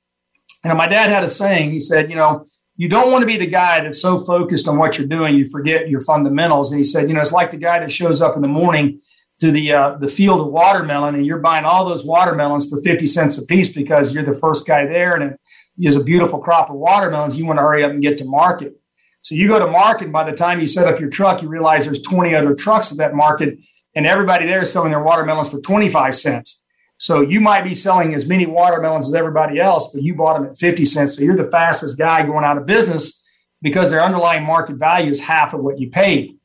And 0.64 0.76
my 0.76 0.88
dad 0.88 1.08
had 1.08 1.22
a 1.22 1.30
saying. 1.30 1.70
He 1.70 1.78
said, 1.78 2.10
you 2.10 2.16
know, 2.16 2.48
you 2.74 2.88
don't 2.88 3.12
want 3.12 3.22
to 3.22 3.26
be 3.26 3.36
the 3.36 3.46
guy 3.46 3.80
that's 3.80 4.02
so 4.02 4.18
focused 4.18 4.66
on 4.66 4.76
what 4.76 4.98
you're 4.98 5.06
doing, 5.06 5.36
you 5.36 5.48
forget 5.48 5.88
your 5.88 6.00
fundamentals. 6.00 6.72
And 6.72 6.80
he 6.80 6.84
said, 6.84 7.06
you 7.06 7.14
know, 7.14 7.20
it's 7.20 7.30
like 7.30 7.52
the 7.52 7.58
guy 7.58 7.78
that 7.78 7.92
shows 7.92 8.20
up 8.20 8.34
in 8.34 8.42
the 8.42 8.48
morning 8.48 9.00
to 9.38 9.52
the 9.52 9.72
uh, 9.72 9.94
the 9.98 10.08
field 10.08 10.40
of 10.40 10.48
watermelon 10.48 11.14
and 11.14 11.24
you're 11.24 11.38
buying 11.38 11.64
all 11.64 11.84
those 11.84 12.04
watermelons 12.04 12.68
for 12.68 12.82
50 12.82 13.06
cents 13.06 13.38
a 13.38 13.46
piece 13.46 13.68
because 13.68 14.12
you're 14.12 14.24
the 14.24 14.34
first 14.34 14.66
guy 14.66 14.84
there 14.84 15.14
and 15.14 15.32
it 15.32 15.38
is 15.78 15.94
a 15.94 16.02
beautiful 16.02 16.40
crop 16.40 16.70
of 16.70 16.76
watermelons 16.76 17.36
you 17.36 17.46
want 17.46 17.58
to 17.58 17.62
hurry 17.62 17.84
up 17.84 17.92
and 17.92 18.02
get 18.02 18.18
to 18.18 18.24
market 18.24 18.80
so 19.26 19.34
you 19.34 19.48
go 19.48 19.58
to 19.58 19.66
market 19.66 20.12
by 20.12 20.28
the 20.28 20.36
time 20.36 20.60
you 20.60 20.66
set 20.66 20.86
up 20.86 21.00
your 21.00 21.10
truck 21.10 21.42
you 21.42 21.48
realize 21.48 21.84
there's 21.84 22.02
20 22.02 22.34
other 22.34 22.54
trucks 22.54 22.92
at 22.92 22.98
that 22.98 23.14
market 23.14 23.58
and 23.94 24.06
everybody 24.06 24.46
there 24.46 24.62
is 24.62 24.72
selling 24.72 24.90
their 24.90 25.02
watermelons 25.02 25.48
for 25.48 25.60
25 25.60 26.14
cents 26.14 26.62
so 26.98 27.20
you 27.20 27.40
might 27.40 27.62
be 27.62 27.74
selling 27.74 28.14
as 28.14 28.26
many 28.26 28.46
watermelons 28.46 29.08
as 29.08 29.14
everybody 29.14 29.58
else 29.58 29.90
but 29.92 30.02
you 30.02 30.14
bought 30.14 30.34
them 30.34 30.46
at 30.46 30.56
50 30.56 30.84
cents 30.84 31.16
so 31.16 31.22
you're 31.22 31.36
the 31.36 31.50
fastest 31.50 31.98
guy 31.98 32.22
going 32.22 32.44
out 32.44 32.56
of 32.56 32.66
business 32.66 33.22
because 33.62 33.90
their 33.90 34.02
underlying 34.02 34.44
market 34.44 34.76
value 34.76 35.10
is 35.10 35.20
half 35.20 35.54
of 35.54 35.60
what 35.60 35.78
you 35.80 35.90
paid 35.90 36.36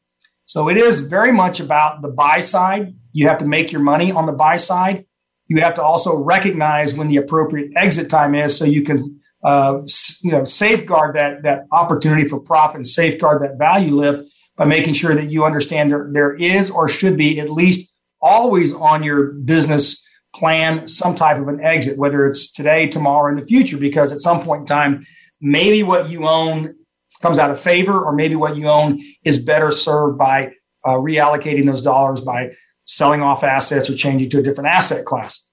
so 0.51 0.67
it 0.67 0.75
is 0.75 0.99
very 0.99 1.31
much 1.31 1.61
about 1.61 2.01
the 2.01 2.09
buy 2.09 2.41
side. 2.41 2.93
You 3.13 3.29
have 3.29 3.37
to 3.37 3.45
make 3.45 3.71
your 3.71 3.79
money 3.79 4.11
on 4.11 4.25
the 4.25 4.33
buy 4.33 4.57
side. 4.57 5.05
You 5.47 5.61
have 5.61 5.75
to 5.75 5.81
also 5.81 6.17
recognize 6.17 6.93
when 6.93 7.07
the 7.07 7.15
appropriate 7.15 7.71
exit 7.77 8.09
time 8.09 8.35
is, 8.35 8.57
so 8.57 8.65
you 8.65 8.83
can 8.83 9.20
uh, 9.43 9.81
you 10.21 10.31
know 10.31 10.45
safeguard 10.45 11.15
that 11.15 11.43
that 11.43 11.65
opportunity 11.71 12.27
for 12.27 12.39
profit 12.39 12.77
and 12.77 12.87
safeguard 12.87 13.41
that 13.41 13.57
value 13.57 13.95
lift 13.95 14.29
by 14.55 14.65
making 14.65 14.93
sure 14.93 15.15
that 15.15 15.29
you 15.29 15.43
understand 15.43 15.89
there 15.89 16.09
there 16.11 16.35
is 16.35 16.69
or 16.69 16.87
should 16.87 17.17
be 17.17 17.39
at 17.39 17.49
least 17.49 17.91
always 18.21 18.73
on 18.73 19.03
your 19.03 19.33
business 19.33 20.05
plan 20.33 20.87
some 20.87 21.15
type 21.15 21.37
of 21.37 21.47
an 21.47 21.59
exit, 21.61 21.97
whether 21.97 22.25
it's 22.25 22.51
today, 22.51 22.87
tomorrow, 22.87 23.29
in 23.29 23.39
the 23.39 23.45
future, 23.45 23.77
because 23.77 24.11
at 24.11 24.19
some 24.19 24.41
point 24.41 24.61
in 24.61 24.65
time, 24.65 25.05
maybe 25.41 25.83
what 25.83 26.09
you 26.09 26.27
own 26.27 26.73
comes 27.21 27.37
out 27.37 27.51
of 27.51 27.59
favor, 27.59 27.99
or 27.99 28.13
maybe 28.13 28.35
what 28.35 28.55
you 28.55 28.67
own 28.67 29.01
is 29.23 29.37
better 29.37 29.71
served 29.71 30.17
by 30.17 30.53
uh, 30.85 30.95
reallocating 30.95 31.65
those 31.65 31.81
dollars 31.81 32.21
by 32.21 32.51
selling 32.85 33.21
off 33.21 33.43
assets 33.43 33.89
or 33.89 33.95
changing 33.95 34.29
to 34.29 34.39
a 34.39 34.43
different 34.43 34.69
asset 34.73 35.05
class. 35.05 35.45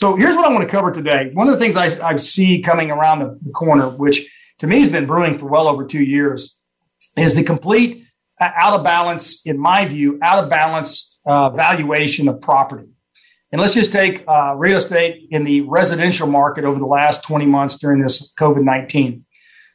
So 0.00 0.16
here's 0.16 0.34
what 0.34 0.46
I 0.46 0.48
want 0.48 0.62
to 0.62 0.68
cover 0.68 0.90
today. 0.90 1.28
One 1.34 1.46
of 1.46 1.52
the 1.52 1.58
things 1.58 1.76
I, 1.76 1.88
I 2.02 2.16
see 2.16 2.62
coming 2.62 2.90
around 2.90 3.18
the, 3.18 3.38
the, 3.42 3.50
corner, 3.50 3.90
which 3.90 4.32
to 4.60 4.66
me 4.66 4.80
has 4.80 4.88
been 4.88 5.04
brewing 5.04 5.36
for 5.36 5.44
well 5.44 5.68
over 5.68 5.84
two 5.84 6.02
years, 6.02 6.58
is 7.18 7.36
the 7.36 7.44
complete 7.44 8.06
uh, 8.40 8.48
out 8.56 8.72
of 8.72 8.82
balance, 8.82 9.44
in 9.44 9.58
my 9.58 9.84
view, 9.84 10.18
out 10.22 10.42
of 10.42 10.48
balance 10.48 11.18
uh, 11.26 11.50
valuation 11.50 12.28
of 12.28 12.40
property. 12.40 12.88
And 13.52 13.60
let's 13.60 13.74
just 13.74 13.92
take 13.92 14.24
uh, 14.26 14.54
real 14.56 14.78
estate 14.78 15.28
in 15.32 15.44
the 15.44 15.60
residential 15.68 16.26
market 16.26 16.64
over 16.64 16.78
the 16.78 16.86
last 16.86 17.22
20 17.24 17.44
months 17.44 17.78
during 17.78 18.00
this 18.00 18.32
COVID 18.40 18.64
19. 18.64 19.26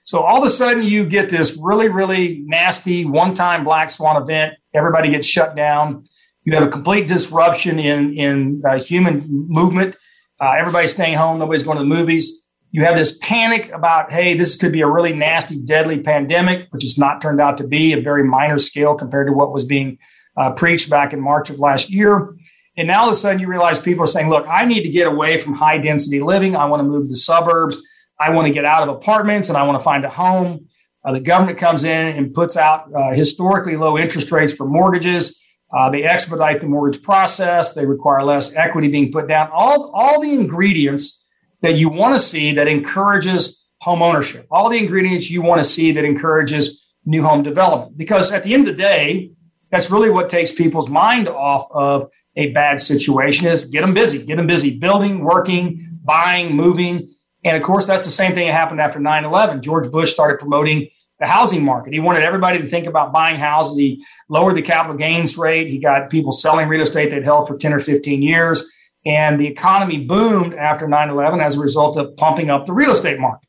So 0.06 0.22
all 0.22 0.40
of 0.40 0.44
a 0.44 0.50
sudden, 0.50 0.82
you 0.82 1.06
get 1.06 1.30
this 1.30 1.56
really, 1.62 1.90
really 1.90 2.42
nasty 2.48 3.06
one 3.06 3.36
time 3.36 3.64
black 3.64 3.92
swan 3.92 4.20
event. 4.20 4.56
Everybody 4.74 5.12
gets 5.12 5.28
shut 5.28 5.56
down. 5.56 6.06
You 6.46 6.56
have 6.56 6.64
a 6.64 6.72
complete 6.72 7.08
disruption 7.08 7.78
in, 7.78 8.18
in 8.18 8.64
uh, 8.68 8.80
human 8.80 9.24
movement. 9.30 9.98
Uh, 10.40 10.52
everybody's 10.58 10.92
staying 10.92 11.18
home. 11.18 11.40
Nobody's 11.40 11.64
going 11.64 11.78
to 11.78 11.84
the 11.84 11.90
movies. 11.90 12.42
You 12.72 12.84
have 12.84 12.96
this 12.96 13.18
panic 13.20 13.72
about, 13.72 14.12
hey, 14.12 14.34
this 14.34 14.58
could 14.58 14.74
be 14.74 14.82
a 14.82 14.88
really 14.88 15.14
nasty, 15.14 15.62
deadly 15.62 16.00
pandemic, 16.00 16.68
which 16.72 16.84
has 16.84 16.98
not 16.98 17.22
turned 17.22 17.40
out 17.40 17.58
to 17.60 17.68
be 17.68 17.94
a 17.94 18.02
very 18.02 18.24
minor 18.24 18.60
scale 18.60 18.96
compared 18.96 19.28
to 19.28 19.34
what 19.34 19.54
was 19.54 19.64
being 19.64 19.98
uh, 20.36 20.52
preached 20.52 20.90
back 20.90 21.14
in 21.14 21.22
March 21.22 21.50
of 21.50 21.60
last 21.60 21.90
year. 21.90 22.36
And 22.78 22.90
now 22.90 23.04
all 23.04 23.08
of 23.08 23.14
a 23.14 23.16
sudden 23.16 23.40
you 23.40 23.48
realize 23.48 23.80
people 23.80 24.04
are 24.04 24.08
saying, 24.08 24.30
look, 24.30 24.46
I 24.50 24.66
need 24.66 24.84
to 24.84 24.90
get 24.90 25.08
away 25.08 25.38
from 25.38 25.54
high 25.54 25.78
density 25.78 26.20
living. 26.20 26.58
I 26.58 26.66
want 26.66 26.82
to 26.82 26.84
move 26.84 27.04
to 27.04 27.10
the 27.10 27.16
suburbs. 27.16 27.82
I 28.20 28.32
want 28.32 28.48
to 28.48 28.54
get 28.54 28.66
out 28.66 28.88
of 28.88 28.90
apartments 28.90 29.48
and 29.48 29.58
I 29.58 29.64
want 29.64 29.80
to 29.80 29.84
find 29.84 30.04
a 30.04 30.10
home. 30.10 30.68
Uh, 31.06 31.14
the 31.14 31.22
government 31.22 31.58
comes 31.58 31.84
in 31.86 32.08
and 32.08 32.34
puts 32.34 32.58
out 32.58 32.94
uh, 32.94 33.12
historically 33.12 33.78
low 33.78 33.98
interest 33.98 34.32
rates 34.32 34.52
for 34.52 34.66
mortgages. 34.66 35.42
Uh, 35.72 35.90
they 35.90 36.04
expedite 36.04 36.62
the 36.62 36.68
mortgage 36.68 37.02
process. 37.02 37.74
They 37.74 37.86
require 37.86 38.24
less 38.24 38.56
equity 38.56 38.88
being 38.88 39.12
put 39.12 39.28
down. 39.28 39.50
All, 39.52 39.92
all 39.94 40.22
the 40.22 40.34
ingredients 40.34 41.26
that 41.62 41.76
you 41.76 41.90
want 41.90 42.16
to 42.16 42.20
see 42.20 42.54
that 42.54 42.68
encourages 42.68 43.66
home 43.82 44.02
ownership. 44.02 44.48
All 44.52 44.70
the 44.70 44.78
ingredients 44.78 45.30
you 45.30 45.42
want 45.42 45.60
to 45.60 45.64
see 45.64 45.92
that 45.94 46.06
encourages 46.06 46.86
new 47.06 47.24
home 47.24 47.44
development. 47.44 47.98
Because 47.98 48.32
at 48.32 48.44
the 48.44 48.54
end 48.54 48.68
of 48.68 48.76
the 48.76 48.82
day, 48.82 49.32
that's 49.72 49.92
really 49.92 50.10
what 50.10 50.30
takes 50.30 50.52
people's 50.52 50.90
mind 50.90 51.28
off 51.28 51.68
of 51.72 52.10
a 52.36 52.52
bad 52.52 52.82
situation 52.82 53.48
is 53.48 53.66
get 53.66 53.82
them 53.82 53.94
busy, 53.94 54.24
get 54.24 54.38
them 54.38 54.48
busy 54.48 54.78
building, 54.78 55.24
working, 55.24 56.00
buying, 56.04 56.56
moving. 56.56 57.10
And 57.44 57.56
of 57.56 57.64
course, 57.64 57.86
that's 57.86 58.06
the 58.06 58.12
same 58.12 58.34
thing 58.34 58.48
that 58.48 58.54
happened 58.54 58.82
after 58.82 59.00
9 59.00 59.26
11. 59.26 59.62
George 59.62 59.90
Bush 59.92 60.12
started 60.12 60.40
promoting 60.40 60.90
the 61.20 61.26
housing 61.26 61.64
market. 61.64 61.94
He 61.94 62.00
wanted 62.00 62.24
everybody 62.24 62.60
to 62.60 62.66
think 62.66 62.88
about 62.88 63.14
buying 63.14 63.40
houses. 63.40 63.78
He 63.78 64.04
lowered 64.30 64.56
the 64.56 64.62
capital 64.62 64.98
gains 64.98 65.38
rate. 65.38 65.68
He 65.68 65.78
got 65.78 66.10
people 66.10 66.32
selling 66.32 66.68
real 66.68 66.82
estate 66.82 67.12
they'd 67.12 67.24
held 67.24 67.48
for 67.48 67.58
10 67.58 67.74
or 67.74 67.80
15 67.80 68.22
years. 68.22 68.70
And 69.06 69.40
the 69.40 69.48
economy 69.48 70.06
boomed 70.06 70.56
after 70.56 70.88
9 70.88 71.10
11 71.10 71.40
as 71.40 71.56
a 71.56 71.60
result 71.60 71.96
of 71.96 72.18
pumping 72.18 72.50
up 72.50 72.66
the 72.66 72.74
real 72.74 72.92
estate 72.92 73.20
market. 73.20 73.48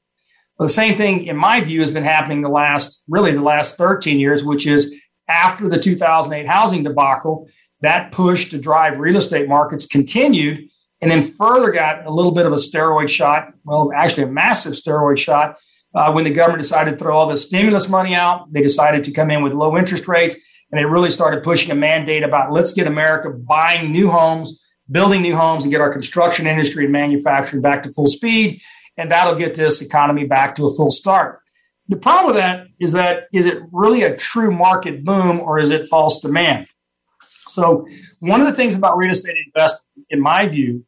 The 0.59 0.69
same 0.69 0.97
thing, 0.97 1.27
in 1.27 1.37
my 1.37 1.61
view, 1.61 1.81
has 1.81 1.91
been 1.91 2.05
happening 2.05 2.43
the 2.43 2.49
last, 2.49 3.03
really 3.09 3.33
the 3.33 3.43
last 3.43 3.77
13 3.77 4.19
years, 4.19 4.45
which 4.45 4.67
is 4.67 4.95
after 5.29 5.69
the 5.69 5.79
2008 5.79 6.47
housing 6.47 6.83
debacle, 6.83 7.49
that 7.81 8.13
push 8.13 8.49
to 8.51 8.59
drive 8.59 8.99
real 8.99 9.17
estate 9.17 9.49
markets 9.49 9.87
continued 9.87 10.69
and 11.01 11.11
then 11.11 11.35
further 11.35 11.71
got 11.71 12.07
a 12.07 12.11
little 12.11 12.33
bit 12.33 12.47
of 12.47 12.53
a 12.53 12.57
steroid 12.57 13.09
shot. 13.09 13.53
Well, 13.65 13.93
actually, 13.95 14.25
a 14.25 14.29
massive 14.29 14.73
steroid 14.73 15.19
shot 15.19 15.57
uh, 15.97 16.13
when 16.13 16.25
the 16.25 16.31
government 16.31 16.63
decided 16.63 16.93
to 16.93 16.97
throw 16.99 17.17
all 17.17 17.27
the 17.27 17.39
stimulus 17.39 17.89
money 17.89 18.15
out. 18.15 18.53
They 18.53 18.63
decided 18.63 19.03
to 19.05 19.11
come 19.11 19.31
in 19.31 19.43
with 19.43 19.55
low 19.55 19.77
interest 19.77 20.07
rates 20.07 20.37
and 20.71 20.79
they 20.79 20.85
really 20.85 21.11
started 21.11 21.43
pushing 21.43 21.71
a 21.71 21.75
mandate 21.75 22.23
about 22.23 22.53
let's 22.53 22.73
get 22.73 22.87
America 22.87 23.31
buying 23.31 23.91
new 23.91 24.11
homes, 24.11 24.61
building 24.91 25.23
new 25.23 25.35
homes, 25.35 25.63
and 25.63 25.73
get 25.73 25.81
our 25.81 25.91
construction 25.91 26.47
industry 26.47 26.85
and 26.85 26.93
manufacturing 26.93 27.63
back 27.63 27.83
to 27.85 27.93
full 27.93 28.07
speed. 28.07 28.61
And 28.99 29.11
that'll 29.11 29.37
get 29.37 29.55
this 29.55 29.81
economy 29.81 30.27
back 30.27 30.55
to 30.57 30.67
a 30.67 30.75
full 30.75 30.91
start. 30.91 31.41
The 31.89 31.97
problem 31.97 32.27
with 32.27 32.37
that 32.37 32.67
is 32.79 32.93
that 32.93 33.29
is 33.33 33.47
it 33.47 33.63
really 33.73 34.03
a 34.03 34.17
true 34.17 34.51
market 34.51 35.05
boom 35.05 35.41
or 35.41 35.59
is 35.59 35.71
it 35.71 35.89
false 35.89 36.21
demand? 36.21 36.67
So, 37.47 37.87
one 38.19 38.41
of 38.41 38.47
the 38.47 38.53
things 38.53 38.75
about 38.75 38.99
real 38.99 39.13
estate 39.13 39.37
investing, 39.47 40.05
in 40.11 40.21
my 40.21 40.49
view, 40.49 40.85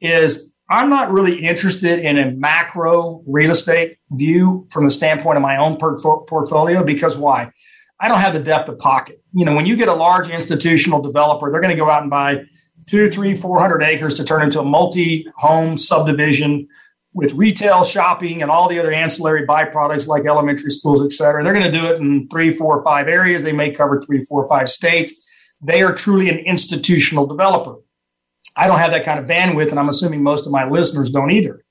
is 0.00 0.54
I'm 0.70 0.88
not 0.88 1.10
really 1.10 1.44
interested 1.44 1.98
in 1.98 2.16
a 2.16 2.30
macro 2.30 3.24
real 3.26 3.50
estate 3.50 3.98
view 4.12 4.68
from 4.70 4.84
the 4.84 4.92
standpoint 4.92 5.36
of 5.36 5.42
my 5.42 5.56
own 5.56 5.76
portfolio 5.76 6.84
because 6.84 7.16
why? 7.16 7.50
I 7.98 8.06
don't 8.06 8.20
have 8.20 8.34
the 8.34 8.40
depth 8.40 8.68
of 8.68 8.78
pocket. 8.78 9.20
You 9.34 9.44
know, 9.44 9.54
when 9.54 9.66
you 9.66 9.76
get 9.76 9.88
a 9.88 9.94
large 9.94 10.28
institutional 10.28 11.02
developer, 11.02 11.50
they're 11.50 11.60
going 11.60 11.76
to 11.76 11.80
go 11.80 11.90
out 11.90 12.02
and 12.02 12.10
buy 12.10 12.44
two, 12.86 13.10
three, 13.10 13.34
four 13.34 13.58
hundred 13.60 13.82
acres 13.82 14.14
to 14.14 14.24
turn 14.24 14.42
into 14.42 14.60
a 14.60 14.64
multi-home 14.64 15.76
subdivision 15.76 16.68
with 17.12 17.32
retail 17.32 17.82
shopping 17.82 18.40
and 18.40 18.50
all 18.50 18.68
the 18.68 18.78
other 18.78 18.92
ancillary 18.92 19.44
byproducts 19.44 20.06
like 20.06 20.24
elementary 20.24 20.70
schools, 20.70 21.02
et 21.04 21.10
cetera. 21.10 21.42
They're 21.42 21.52
going 21.52 21.70
to 21.70 21.76
do 21.76 21.86
it 21.86 22.00
in 22.00 22.28
three, 22.28 22.52
four, 22.52 22.82
five 22.84 23.08
areas. 23.08 23.42
They 23.42 23.52
may 23.52 23.70
cover 23.72 24.00
three, 24.00 24.24
four, 24.26 24.48
five 24.48 24.68
states. 24.68 25.12
They 25.60 25.82
are 25.82 25.92
truly 25.92 26.28
an 26.28 26.38
institutional 26.38 27.26
developer. 27.26 27.74
I 28.56 28.66
don't 28.66 28.78
have 28.78 28.90
that 28.90 29.04
kind 29.04 29.18
of 29.18 29.26
bandwidth, 29.26 29.70
and 29.70 29.78
I'm 29.78 29.88
assuming 29.88 30.22
most 30.22 30.46
of 30.46 30.52
my 30.52 30.68
listeners 30.68 31.10
don't 31.10 31.30
either. 31.30 31.64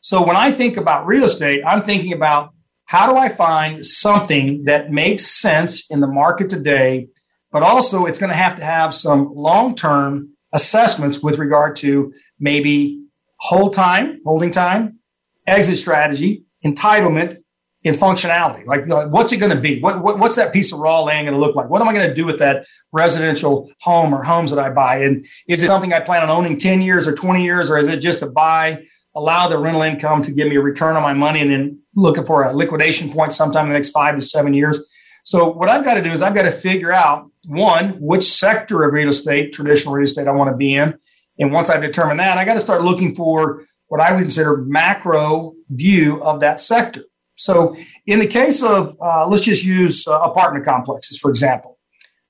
So 0.00 0.24
when 0.24 0.36
I 0.36 0.50
think 0.50 0.76
about 0.76 1.06
real 1.06 1.24
estate, 1.24 1.62
I'm 1.66 1.84
thinking 1.84 2.12
about 2.12 2.52
how 2.84 3.10
do 3.10 3.18
I 3.18 3.28
find 3.28 3.84
something 3.84 4.64
that 4.64 4.90
makes 4.90 5.26
sense 5.26 5.90
in 5.90 6.00
the 6.00 6.06
market 6.06 6.48
today, 6.48 7.08
but 7.50 7.62
also 7.62 8.06
it's 8.06 8.18
going 8.18 8.30
to 8.30 8.36
have 8.36 8.56
to 8.56 8.64
have 8.64 8.94
some 8.94 9.32
long 9.34 9.74
term 9.74 10.30
assessments 10.52 11.22
with 11.22 11.38
regard 11.38 11.76
to 11.76 12.12
maybe 12.38 13.02
hold 13.36 13.74
time, 13.74 14.20
holding 14.24 14.50
time, 14.50 14.98
exit 15.46 15.76
strategy, 15.76 16.44
entitlement, 16.64 17.38
and 17.88 17.96
functionality. 17.96 18.66
Like, 18.66 18.86
what's 19.10 19.32
it 19.32 19.38
going 19.38 19.54
to 19.54 19.60
be? 19.60 19.80
What, 19.80 20.02
what, 20.02 20.18
what's 20.18 20.36
that 20.36 20.52
piece 20.52 20.72
of 20.72 20.78
raw 20.78 21.00
land 21.00 21.26
going 21.26 21.38
to 21.38 21.44
look 21.44 21.56
like? 21.56 21.68
What 21.68 21.80
am 21.80 21.88
I 21.88 21.92
going 21.92 22.08
to 22.08 22.14
do 22.14 22.24
with 22.24 22.38
that 22.38 22.66
residential 22.92 23.70
home 23.80 24.14
or 24.14 24.22
homes 24.22 24.50
that 24.50 24.58
I 24.58 24.70
buy? 24.70 25.02
And 25.02 25.26
is 25.48 25.62
it 25.62 25.68
something 25.68 25.92
I 25.92 26.00
plan 26.00 26.22
on 26.22 26.30
owning 26.30 26.58
10 26.58 26.82
years 26.82 27.08
or 27.08 27.14
20 27.14 27.42
years, 27.42 27.70
or 27.70 27.78
is 27.78 27.88
it 27.88 27.98
just 27.98 28.20
to 28.20 28.26
buy, 28.26 28.84
allow 29.14 29.48
the 29.48 29.58
rental 29.58 29.82
income 29.82 30.22
to 30.22 30.32
give 30.32 30.48
me 30.48 30.56
a 30.56 30.60
return 30.60 30.96
on 30.96 31.02
my 31.02 31.14
money, 31.14 31.40
and 31.40 31.50
then 31.50 31.80
looking 31.94 32.24
for 32.24 32.44
a 32.44 32.52
liquidation 32.54 33.10
point 33.10 33.32
sometime 33.32 33.64
in 33.64 33.72
the 33.72 33.74
next 33.74 33.90
five 33.90 34.14
to 34.14 34.20
seven 34.20 34.54
years? 34.54 34.80
So, 35.24 35.50
what 35.50 35.68
I've 35.68 35.84
got 35.84 35.94
to 35.94 36.02
do 36.02 36.10
is 36.10 36.22
I've 36.22 36.34
got 36.34 36.42
to 36.42 36.52
figure 36.52 36.92
out 36.92 37.30
one, 37.46 37.90
which 38.00 38.24
sector 38.24 38.84
of 38.84 38.92
real 38.92 39.08
estate, 39.08 39.52
traditional 39.52 39.94
real 39.94 40.04
estate, 40.04 40.28
I 40.28 40.32
want 40.32 40.50
to 40.50 40.56
be 40.56 40.74
in. 40.74 40.98
And 41.38 41.52
once 41.52 41.70
I've 41.70 41.82
determined 41.82 42.20
that, 42.20 42.38
I 42.38 42.44
got 42.44 42.54
to 42.54 42.60
start 42.60 42.82
looking 42.82 43.14
for 43.14 43.64
what 43.88 44.00
I 44.00 44.12
would 44.12 44.20
consider 44.20 44.58
macro 44.58 45.54
view 45.70 46.22
of 46.22 46.40
that 46.40 46.60
sector. 46.60 47.04
So, 47.38 47.76
in 48.06 48.18
the 48.18 48.26
case 48.26 48.64
of, 48.64 48.96
uh, 49.00 49.26
let's 49.28 49.44
just 49.44 49.64
use 49.64 50.06
uh, 50.08 50.18
apartment 50.20 50.64
complexes, 50.64 51.18
for 51.18 51.30
example. 51.30 51.78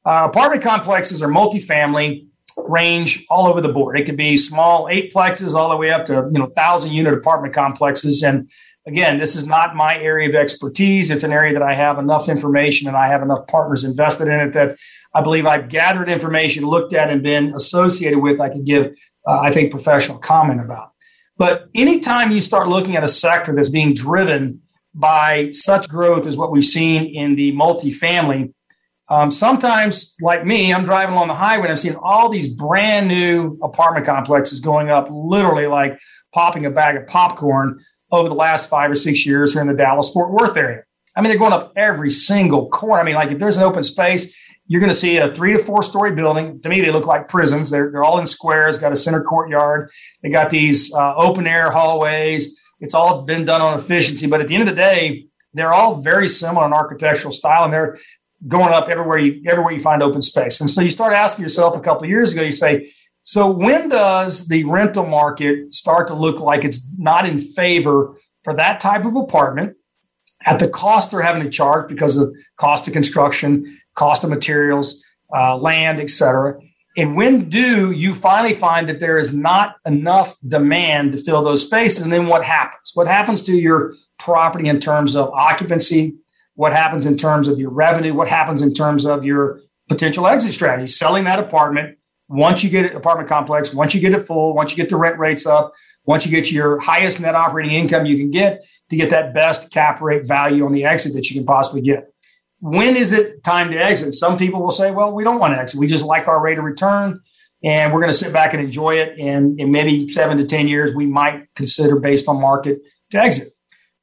Uh, 0.04 0.28
apartment 0.28 0.62
complexes 0.62 1.22
are 1.22 1.28
multifamily, 1.28 2.26
range 2.58 3.24
all 3.30 3.46
over 3.46 3.60
the 3.60 3.70
board. 3.70 3.98
It 3.98 4.04
could 4.04 4.18
be 4.18 4.36
small 4.36 4.86
eight 4.90 5.12
plexes 5.12 5.54
all 5.54 5.70
the 5.70 5.76
way 5.76 5.90
up 5.90 6.04
to 6.06 6.28
you 6.30 6.38
know 6.38 6.46
thousand 6.54 6.92
unit 6.92 7.14
apartment 7.14 7.54
complexes. 7.54 8.22
And 8.22 8.50
again, 8.86 9.18
this 9.18 9.34
is 9.34 9.46
not 9.46 9.74
my 9.74 9.96
area 9.96 10.28
of 10.28 10.34
expertise. 10.34 11.10
It's 11.10 11.24
an 11.24 11.32
area 11.32 11.54
that 11.54 11.62
I 11.62 11.74
have 11.74 11.98
enough 11.98 12.28
information 12.28 12.86
and 12.86 12.96
I 12.96 13.06
have 13.06 13.22
enough 13.22 13.46
partners 13.46 13.84
invested 13.84 14.28
in 14.28 14.40
it 14.40 14.52
that 14.52 14.76
I 15.14 15.22
believe 15.22 15.46
I've 15.46 15.68
gathered 15.70 16.10
information, 16.10 16.66
looked 16.66 16.92
at, 16.92 17.10
and 17.10 17.22
been 17.22 17.54
associated 17.54 18.18
with. 18.18 18.40
I 18.40 18.50
could 18.50 18.66
give, 18.66 18.92
uh, 19.26 19.40
I 19.40 19.52
think, 19.52 19.70
professional 19.70 20.18
comment 20.18 20.60
about. 20.60 20.92
But 21.38 21.68
anytime 21.74 22.30
you 22.30 22.40
start 22.40 22.68
looking 22.68 22.96
at 22.96 23.04
a 23.04 23.08
sector 23.08 23.54
that's 23.54 23.70
being 23.70 23.94
driven 23.94 24.60
by 24.94 25.50
such 25.52 25.88
growth 25.88 26.26
as 26.26 26.36
what 26.36 26.50
we've 26.50 26.64
seen 26.64 27.04
in 27.14 27.36
the 27.36 27.52
multifamily, 27.52 28.52
um, 29.10 29.30
sometimes, 29.30 30.14
like 30.20 30.44
me, 30.44 30.72
I'm 30.72 30.84
driving 30.84 31.14
along 31.14 31.28
the 31.28 31.34
highway 31.34 31.64
and 31.64 31.70
I'm 31.70 31.76
seeing 31.78 31.96
all 31.96 32.28
these 32.28 32.48
brand 32.48 33.08
new 33.08 33.58
apartment 33.62 34.04
complexes 34.04 34.60
going 34.60 34.90
up, 34.90 35.08
literally 35.10 35.66
like 35.66 35.98
popping 36.34 36.66
a 36.66 36.70
bag 36.70 36.96
of 36.96 37.06
popcorn 37.06 37.82
over 38.12 38.28
the 38.28 38.34
last 38.34 38.68
five 38.68 38.90
or 38.90 38.96
six 38.96 39.24
years 39.24 39.52
here 39.52 39.62
in 39.62 39.68
the 39.68 39.74
Dallas 39.74 40.10
Fort 40.10 40.30
Worth 40.30 40.56
area. 40.56 40.82
I 41.16 41.20
mean, 41.20 41.30
they're 41.30 41.38
going 41.38 41.54
up 41.54 41.72
every 41.74 42.10
single 42.10 42.68
corner. 42.68 43.00
I 43.00 43.04
mean, 43.04 43.14
like 43.14 43.30
if 43.30 43.38
there's 43.38 43.56
an 43.56 43.62
open 43.62 43.82
space, 43.82 44.36
you're 44.66 44.80
going 44.80 44.90
to 44.90 44.98
see 44.98 45.16
a 45.16 45.32
three 45.32 45.54
to 45.54 45.58
four 45.58 45.82
story 45.82 46.14
building. 46.14 46.60
To 46.60 46.68
me, 46.68 46.82
they 46.82 46.90
look 46.90 47.06
like 47.06 47.28
prisons. 47.28 47.70
They're, 47.70 47.90
they're 47.90 48.04
all 48.04 48.18
in 48.18 48.26
squares, 48.26 48.78
got 48.78 48.92
a 48.92 48.96
center 48.96 49.22
courtyard. 49.22 49.90
They 50.22 50.28
got 50.28 50.50
these 50.50 50.92
uh, 50.92 51.14
open 51.16 51.46
air 51.46 51.70
hallways. 51.70 52.60
It's 52.80 52.94
all 52.94 53.22
been 53.22 53.44
done 53.44 53.60
on 53.60 53.78
efficiency. 53.78 54.26
But 54.26 54.40
at 54.40 54.48
the 54.48 54.54
end 54.54 54.68
of 54.68 54.68
the 54.68 54.80
day, 54.80 55.26
they're 55.54 55.72
all 55.72 55.96
very 56.00 56.28
similar 56.28 56.66
in 56.66 56.72
architectural 56.72 57.32
style 57.32 57.64
and 57.64 57.72
they're 57.72 57.98
going 58.46 58.72
up 58.72 58.88
everywhere 58.88 59.18
you, 59.18 59.42
everywhere 59.48 59.72
you 59.72 59.80
find 59.80 60.02
open 60.02 60.22
space. 60.22 60.60
And 60.60 60.70
so 60.70 60.80
you 60.80 60.90
start 60.90 61.12
asking 61.12 61.42
yourself 61.42 61.76
a 61.76 61.80
couple 61.80 62.06
years 62.06 62.32
ago, 62.32 62.42
you 62.42 62.52
say, 62.52 62.92
so 63.24 63.50
when 63.50 63.88
does 63.88 64.48
the 64.48 64.64
rental 64.64 65.06
market 65.06 65.74
start 65.74 66.08
to 66.08 66.14
look 66.14 66.40
like 66.40 66.64
it's 66.64 66.88
not 66.96 67.28
in 67.28 67.40
favor 67.40 68.16
for 68.44 68.54
that 68.54 68.80
type 68.80 69.04
of 69.04 69.16
apartment 69.16 69.76
at 70.46 70.58
the 70.58 70.68
cost 70.68 71.10
they're 71.10 71.20
having 71.20 71.42
to 71.42 71.50
charge 71.50 71.88
because 71.88 72.16
of 72.16 72.32
cost 72.56 72.86
of 72.86 72.94
construction, 72.94 73.78
cost 73.94 74.24
of 74.24 74.30
materials, 74.30 75.02
uh, 75.36 75.56
land, 75.56 76.00
etc. 76.00 76.58
And 76.96 77.16
when 77.16 77.48
do 77.48 77.92
you 77.92 78.14
finally 78.14 78.54
find 78.54 78.88
that 78.88 78.98
there 78.98 79.18
is 79.18 79.32
not 79.32 79.76
enough 79.86 80.36
demand 80.46 81.12
to 81.12 81.18
fill 81.18 81.42
those 81.42 81.64
spaces? 81.64 82.02
And 82.02 82.12
then 82.12 82.26
what 82.26 82.44
happens? 82.44 82.92
What 82.94 83.06
happens 83.06 83.42
to 83.42 83.56
your 83.56 83.94
property 84.18 84.68
in 84.68 84.80
terms 84.80 85.14
of 85.14 85.30
occupancy? 85.30 86.16
What 86.54 86.72
happens 86.72 87.06
in 87.06 87.16
terms 87.16 87.46
of 87.46 87.60
your 87.60 87.70
revenue? 87.70 88.14
What 88.14 88.28
happens 88.28 88.62
in 88.62 88.74
terms 88.74 89.06
of 89.06 89.24
your 89.24 89.60
potential 89.88 90.26
exit 90.26 90.52
strategy? 90.52 90.88
Selling 90.88 91.24
that 91.24 91.38
apartment, 91.38 91.98
once 92.28 92.64
you 92.64 92.70
get 92.70 92.90
an 92.90 92.96
apartment 92.96 93.28
complex, 93.28 93.72
once 93.72 93.94
you 93.94 94.00
get 94.00 94.12
it 94.12 94.26
full, 94.26 94.54
once 94.54 94.72
you 94.72 94.76
get 94.76 94.90
the 94.90 94.96
rent 94.96 95.18
rates 95.18 95.46
up, 95.46 95.72
once 96.08 96.24
you 96.24 96.30
get 96.30 96.50
your 96.50 96.80
highest 96.80 97.20
net 97.20 97.34
operating 97.34 97.72
income 97.72 98.06
you 98.06 98.16
can 98.16 98.30
get 98.30 98.64
to 98.88 98.96
get 98.96 99.10
that 99.10 99.34
best 99.34 99.70
cap 99.70 100.00
rate 100.00 100.26
value 100.26 100.64
on 100.64 100.72
the 100.72 100.84
exit 100.84 101.12
that 101.12 101.28
you 101.28 101.36
can 101.36 101.44
possibly 101.44 101.82
get. 101.82 102.12
When 102.60 102.96
is 102.96 103.12
it 103.12 103.44
time 103.44 103.70
to 103.70 103.76
exit? 103.76 104.14
Some 104.14 104.36
people 104.36 104.60
will 104.60 104.70
say, 104.70 104.90
well, 104.90 105.14
we 105.14 105.24
don't 105.24 105.38
want 105.38 105.54
to 105.54 105.60
exit. 105.60 105.78
We 105.78 105.86
just 105.86 106.04
like 106.04 106.26
our 106.26 106.40
rate 106.40 106.58
of 106.58 106.64
return 106.64 107.20
and 107.62 107.92
we're 107.92 108.00
going 108.00 108.12
to 108.12 108.18
sit 108.18 108.32
back 108.32 108.54
and 108.54 108.62
enjoy 108.62 108.90
it. 108.90 109.18
And 109.18 109.58
in 109.60 109.70
maybe 109.70 110.08
seven 110.08 110.38
to 110.38 110.44
10 110.44 110.68
years, 110.68 110.94
we 110.94 111.06
might 111.06 111.46
consider 111.54 111.98
based 111.98 112.28
on 112.28 112.40
market 112.40 112.80
to 113.10 113.18
exit. 113.18 113.48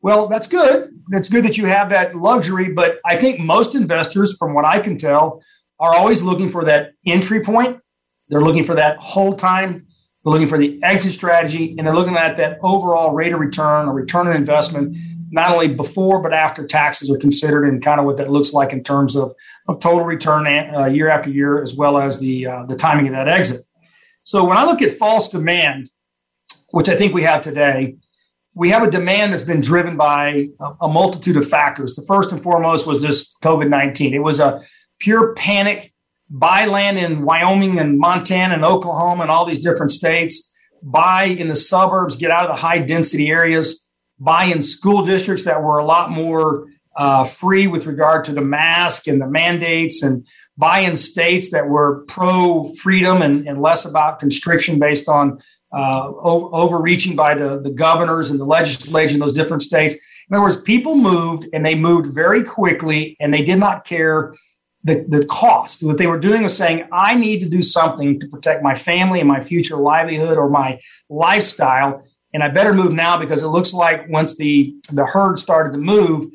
Well, 0.02 0.28
that's 0.28 0.48
good. 0.48 0.90
That's 1.10 1.30
good 1.30 1.46
that 1.46 1.58
you 1.58 1.66
have 1.66 1.90
that 1.90 2.16
luxury. 2.16 2.72
But 2.72 3.00
I 3.06 3.16
think 3.16 3.40
most 3.40 3.76
investors, 3.76 4.36
from 4.38 4.54
what 4.54 4.66
I 4.66 4.80
can 4.80 4.98
tell, 4.98 5.42
are 5.80 5.96
always 5.96 6.22
looking 6.22 6.52
for 6.52 6.66
that 6.66 6.92
entry 7.06 7.42
point. 7.42 7.80
They're 8.30 8.42
looking 8.42 8.64
for 8.64 8.76
that 8.76 8.98
hold 8.98 9.40
time. 9.40 9.88
They're 10.24 10.34
looking 10.34 10.48
for 10.48 10.58
the 10.58 10.82
exit 10.84 11.12
strategy, 11.12 11.76
and 11.78 11.86
they're 11.86 11.96
looking 11.96 12.18
at 12.18 12.38
that 12.38 12.58
overall 12.64 13.14
rate 13.14 13.34
of 13.34 13.40
return 13.40 13.88
or 13.88 13.94
return 13.94 14.28
on 14.28 14.36
investment, 14.36 14.96
not 15.36 15.52
only 15.52 15.68
before 15.68 16.22
but 16.22 16.34
after 16.34 16.66
taxes 16.66 17.12
are 17.12 17.18
considered, 17.18 17.66
and 17.68 17.84
kind 17.84 18.00
of 18.00 18.06
what 18.06 18.18
that 18.18 18.32
looks 18.32 18.54
like 18.54 18.72
in 18.72 18.84
terms 18.84 19.16
of, 19.16 19.34
of 19.68 19.80
total 19.80 20.06
return 20.06 20.48
uh, 20.48 20.86
year 20.86 21.10
after 21.10 21.30
year, 21.30 21.62
as 21.62 21.76
well 21.76 22.00
as 22.00 22.20
the 22.20 22.48
uh, 22.48 22.66
the 22.66 22.76
timing 22.76 23.08
of 23.08 23.14
that 23.14 23.28
exit. 23.28 23.62
So 24.24 24.44
when 24.46 24.58
I 24.58 24.64
look 24.64 24.82
at 24.82 24.98
false 24.98 25.30
demand, 25.30 25.92
which 26.72 26.90
I 26.90 26.96
think 26.96 27.14
we 27.14 27.24
have 27.24 27.42
today, 27.42 27.98
we 28.56 28.70
have 28.70 28.82
a 28.82 28.90
demand 28.90 29.34
that's 29.34 29.44
been 29.44 29.62
driven 29.62 29.98
by 29.98 30.48
a, 30.60 30.72
a 30.82 30.88
multitude 30.88 31.38
of 31.38 31.48
factors. 31.48 31.96
The 31.96 32.02
first 32.04 32.32
and 32.32 32.42
foremost 32.42 32.88
was 32.88 33.02
this 33.02 33.36
COVID 33.44 33.70
19. 33.70 34.14
It 34.14 34.24
was 34.24 34.40
a 34.40 34.62
pure 35.00 35.36
panic. 35.36 35.94
Buy 36.30 36.66
land 36.66 36.98
in 36.98 37.24
Wyoming 37.24 37.78
and 37.78 38.00
Montana 38.00 38.56
and 38.56 38.66
Oklahoma 38.66 39.24
and 39.24 39.32
all 39.32 39.46
these 39.46 39.60
different 39.60 39.92
states. 39.92 40.52
Buy 40.82 41.26
in 41.26 41.48
the 41.48 41.56
suburbs, 41.56 42.16
get 42.16 42.32
out 42.32 42.50
of 42.50 42.56
the 42.56 42.62
high 42.62 42.80
density 42.80 43.30
areas. 43.30 43.85
Buy 44.20 44.46
in 44.46 44.62
school 44.62 45.06
districts 45.06 45.44
that 45.46 45.62
were 45.62 45.78
a 45.78 45.86
lot 45.86 46.12
more 46.12 46.68
uh, 46.96 47.26
free 47.26 47.68
with 47.68 47.86
regard 47.86 48.24
to 48.26 48.32
the 48.32 48.42
mask 48.42 49.08
and 49.08 49.22
the 49.22 49.28
mandates, 49.28 50.02
and 50.02 50.26
buy 50.58 50.80
in 50.80 50.96
states 50.96 51.52
that 51.52 51.68
were 51.68 52.06
pro 52.08 52.70
freedom 52.82 53.22
and, 53.22 53.48
and, 53.48 53.62
less 53.62 53.84
about 53.84 54.20
constriction 54.20 54.80
based 54.80 55.10
on 55.10 55.38
uh, 55.74 56.08
o- 56.08 56.50
overreaching 56.52 57.16
by 57.16 57.36
the, 57.36 57.60
the 57.60 57.72
governors 57.72 58.32
and 58.32 58.40
the 58.40 58.46
legislature 58.46 59.14
in 59.14 59.20
those 59.20 59.34
different 59.34 59.62
states. 59.62 59.96
In 60.30 60.36
other 60.36 60.44
words, 60.44 60.62
people 60.62 60.96
moved 60.96 61.48
and 61.54 61.66
they 61.66 61.76
moved 61.76 62.14
very 62.14 62.44
quickly 62.44 63.18
and 63.20 63.34
they 63.34 63.44
did 63.44 63.60
not 63.60 63.86
care 63.86 64.34
the, 64.84 65.06
the 65.10 65.26
cost. 65.26 65.84
What 65.84 65.98
they 65.98 66.08
were 66.08 66.20
doing 66.20 66.44
was 66.44 66.56
saying, 66.56 66.88
I 66.92 67.16
need 67.16 67.40
to 67.40 67.50
do 67.50 67.62
something 67.62 68.20
to 68.20 68.28
protect 68.28 68.64
my 68.64 68.76
family 68.76 69.20
and 69.20 69.28
my 69.28 69.42
future 69.42 69.78
livelihood 69.78 70.38
or 70.38 70.50
my 70.50 70.80
lifestyle. 71.10 72.04
And 72.36 72.44
I 72.44 72.50
better 72.50 72.74
move 72.74 72.92
now 72.92 73.18
because 73.18 73.42
it 73.42 73.48
looks 73.48 73.74
like 73.74 74.10
once 74.10 74.36
the, 74.36 74.76
the 74.92 75.06
herd 75.06 75.40
started 75.40 75.72
to 75.72 75.78
move, 75.78 76.26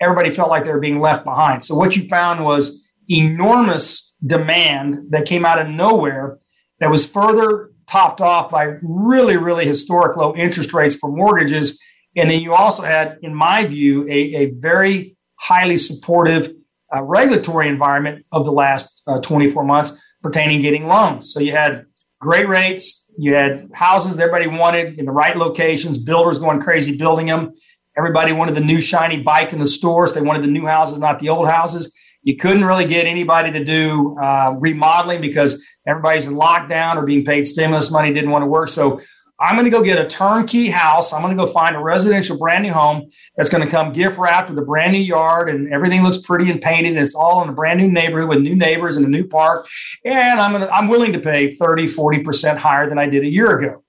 everybody 0.00 0.30
felt 0.30 0.48
like 0.48 0.64
they 0.64 0.72
were 0.72 0.80
being 0.80 1.00
left 1.00 1.22
behind. 1.22 1.62
So 1.62 1.74
what 1.74 1.94
you 1.94 2.08
found 2.08 2.42
was 2.42 2.82
enormous 3.10 4.14
demand 4.24 5.10
that 5.10 5.26
came 5.26 5.44
out 5.44 5.60
of 5.60 5.68
nowhere 5.68 6.38
that 6.78 6.90
was 6.90 7.06
further 7.06 7.72
topped 7.86 8.22
off 8.22 8.50
by 8.50 8.76
really, 8.80 9.36
really 9.36 9.66
historic 9.66 10.16
low 10.16 10.34
interest 10.34 10.72
rates 10.72 10.94
for 10.94 11.10
mortgages. 11.10 11.78
And 12.16 12.30
then 12.30 12.40
you 12.40 12.54
also 12.54 12.82
had, 12.82 13.18
in 13.20 13.34
my 13.34 13.66
view, 13.66 14.08
a, 14.08 14.36
a 14.36 14.50
very 14.52 15.18
highly 15.40 15.76
supportive 15.76 16.54
uh, 16.96 17.02
regulatory 17.02 17.68
environment 17.68 18.24
of 18.32 18.46
the 18.46 18.52
last 18.52 18.98
uh, 19.06 19.20
24 19.20 19.62
months 19.64 19.94
pertaining 20.22 20.62
getting 20.62 20.86
loans. 20.86 21.34
So 21.34 21.38
you 21.38 21.52
had 21.52 21.84
great 22.18 22.48
rates, 22.48 22.99
you 23.18 23.34
had 23.34 23.68
houses 23.72 24.16
that 24.16 24.22
everybody 24.22 24.46
wanted 24.46 24.98
in 24.98 25.04
the 25.04 25.12
right 25.12 25.36
locations, 25.36 25.98
builders 25.98 26.38
going 26.38 26.60
crazy 26.60 26.96
building 26.96 27.26
them. 27.26 27.52
Everybody 27.96 28.32
wanted 28.32 28.54
the 28.54 28.60
new 28.60 28.80
shiny 28.80 29.22
bike 29.22 29.52
in 29.52 29.58
the 29.58 29.66
stores. 29.66 30.12
They 30.12 30.20
wanted 30.20 30.44
the 30.44 30.50
new 30.50 30.66
houses, 30.66 30.98
not 30.98 31.18
the 31.18 31.28
old 31.28 31.48
houses. 31.48 31.94
You 32.22 32.36
couldn't 32.36 32.64
really 32.64 32.86
get 32.86 33.06
anybody 33.06 33.50
to 33.52 33.64
do 33.64 34.16
uh, 34.18 34.54
remodeling 34.58 35.20
because 35.20 35.64
everybody's 35.86 36.26
in 36.26 36.34
lockdown 36.34 36.96
or 36.96 37.04
being 37.04 37.24
paid 37.24 37.48
stimulus 37.48 37.90
money, 37.90 38.12
didn't 38.12 38.30
want 38.30 38.42
to 38.42 38.46
work. 38.46 38.68
So 38.68 39.00
I'm 39.40 39.54
going 39.54 39.64
to 39.64 39.70
go 39.70 39.82
get 39.82 39.98
a 39.98 40.06
turnkey 40.06 40.68
house. 40.68 41.14
I'm 41.14 41.22
going 41.22 41.34
to 41.34 41.44
go 41.46 41.50
find 41.50 41.74
a 41.74 41.78
residential 41.78 42.36
brand 42.36 42.62
new 42.62 42.74
home 42.74 43.10
that's 43.36 43.48
going 43.48 43.64
to 43.64 43.70
come 43.70 43.90
gift 43.92 44.18
wrapped 44.18 44.50
with 44.50 44.58
a 44.58 44.62
brand 44.62 44.92
new 44.92 45.00
yard 45.00 45.48
and 45.48 45.72
everything 45.72 46.02
looks 46.02 46.18
pretty 46.18 46.50
and 46.50 46.60
painted. 46.60 46.94
It's 46.98 47.14
all 47.14 47.42
in 47.42 47.48
a 47.48 47.52
brand 47.52 47.80
new 47.80 47.90
neighborhood 47.90 48.28
with 48.28 48.40
new 48.40 48.54
neighbors 48.54 48.98
and 48.98 49.06
a 49.06 49.08
new 49.08 49.26
park. 49.26 49.66
And 50.04 50.38
I'm 50.38 50.52
going 50.52 50.62
to, 50.62 50.70
I'm 50.70 50.88
willing 50.88 51.14
to 51.14 51.18
pay 51.18 51.52
30, 51.54 51.86
40% 51.86 52.58
higher 52.58 52.86
than 52.86 52.98
I 52.98 53.08
did 53.08 53.24
a 53.24 53.28
year 53.28 53.58
ago. 53.58 53.82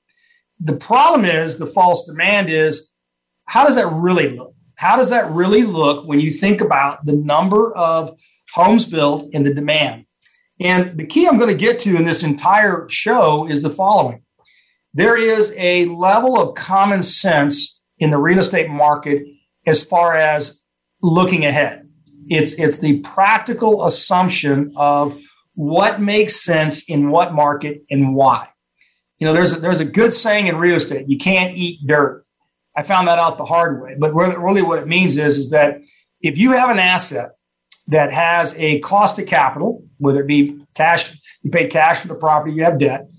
The 0.61 0.77
problem 0.77 1.25
is 1.25 1.57
the 1.57 1.65
false 1.65 2.05
demand 2.05 2.49
is 2.49 2.89
how 3.43 3.65
does 3.65 3.75
that 3.75 3.91
really 3.91 4.29
look? 4.29 4.55
How 4.75 4.95
does 4.95 5.09
that 5.09 5.29
really 5.31 5.63
look 5.63 6.07
when 6.07 6.21
you 6.21 6.31
think 6.31 6.61
about 6.61 7.05
the 7.05 7.15
number 7.15 7.75
of 7.75 8.17
homes 8.53 8.85
built 8.85 9.29
and 9.33 9.45
the 9.45 9.53
demand? 9.53 10.05
And 10.61 10.97
the 10.97 11.05
key 11.05 11.27
I'm 11.27 11.37
going 11.37 11.49
to 11.49 11.55
get 11.55 11.79
to 11.81 11.97
in 11.97 12.05
this 12.05 12.23
entire 12.23 12.87
show 12.87 13.47
is 13.47 13.61
the 13.61 13.69
following 13.69 14.23
there 14.93 15.17
is 15.17 15.53
a 15.57 15.85
level 15.85 16.39
of 16.39 16.55
common 16.55 17.01
sense 17.01 17.81
in 17.97 18.09
the 18.09 18.17
real 18.17 18.39
estate 18.39 18.69
market 18.69 19.23
as 19.65 19.83
far 19.83 20.15
as 20.15 20.61
looking 21.01 21.45
ahead. 21.45 21.87
It's, 22.25 22.53
it's 22.53 22.77
the 22.77 22.99
practical 22.99 23.85
assumption 23.85 24.73
of 24.75 25.17
what 25.53 26.01
makes 26.01 26.43
sense 26.43 26.83
in 26.89 27.09
what 27.09 27.33
market 27.33 27.83
and 27.89 28.15
why. 28.15 28.47
You 29.19 29.27
know, 29.27 29.33
there's 29.33 29.53
a, 29.53 29.59
there's 29.59 29.79
a 29.79 29.85
good 29.85 30.13
saying 30.13 30.47
in 30.47 30.57
real 30.57 30.75
estate 30.75 31.07
you 31.07 31.17
can't 31.17 31.55
eat 31.55 31.85
dirt. 31.85 32.25
I 32.75 32.83
found 32.83 33.07
that 33.07 33.19
out 33.19 33.37
the 33.37 33.45
hard 33.45 33.81
way. 33.81 33.95
But 33.99 34.13
really, 34.13 34.61
what 34.61 34.79
it 34.79 34.87
means 34.87 35.17
is, 35.17 35.37
is 35.37 35.49
that 35.49 35.81
if 36.21 36.37
you 36.37 36.51
have 36.51 36.69
an 36.69 36.79
asset 36.79 37.31
that 37.87 38.11
has 38.11 38.55
a 38.57 38.79
cost 38.79 39.19
of 39.19 39.27
capital, 39.27 39.83
whether 39.97 40.21
it 40.21 40.27
be 40.27 40.63
cash, 40.73 41.15
you 41.41 41.51
paid 41.51 41.69
cash 41.69 41.99
for 41.99 42.07
the 42.07 42.15
property, 42.15 42.53
you 42.53 42.63
have 42.63 42.79
debt, 42.79 43.09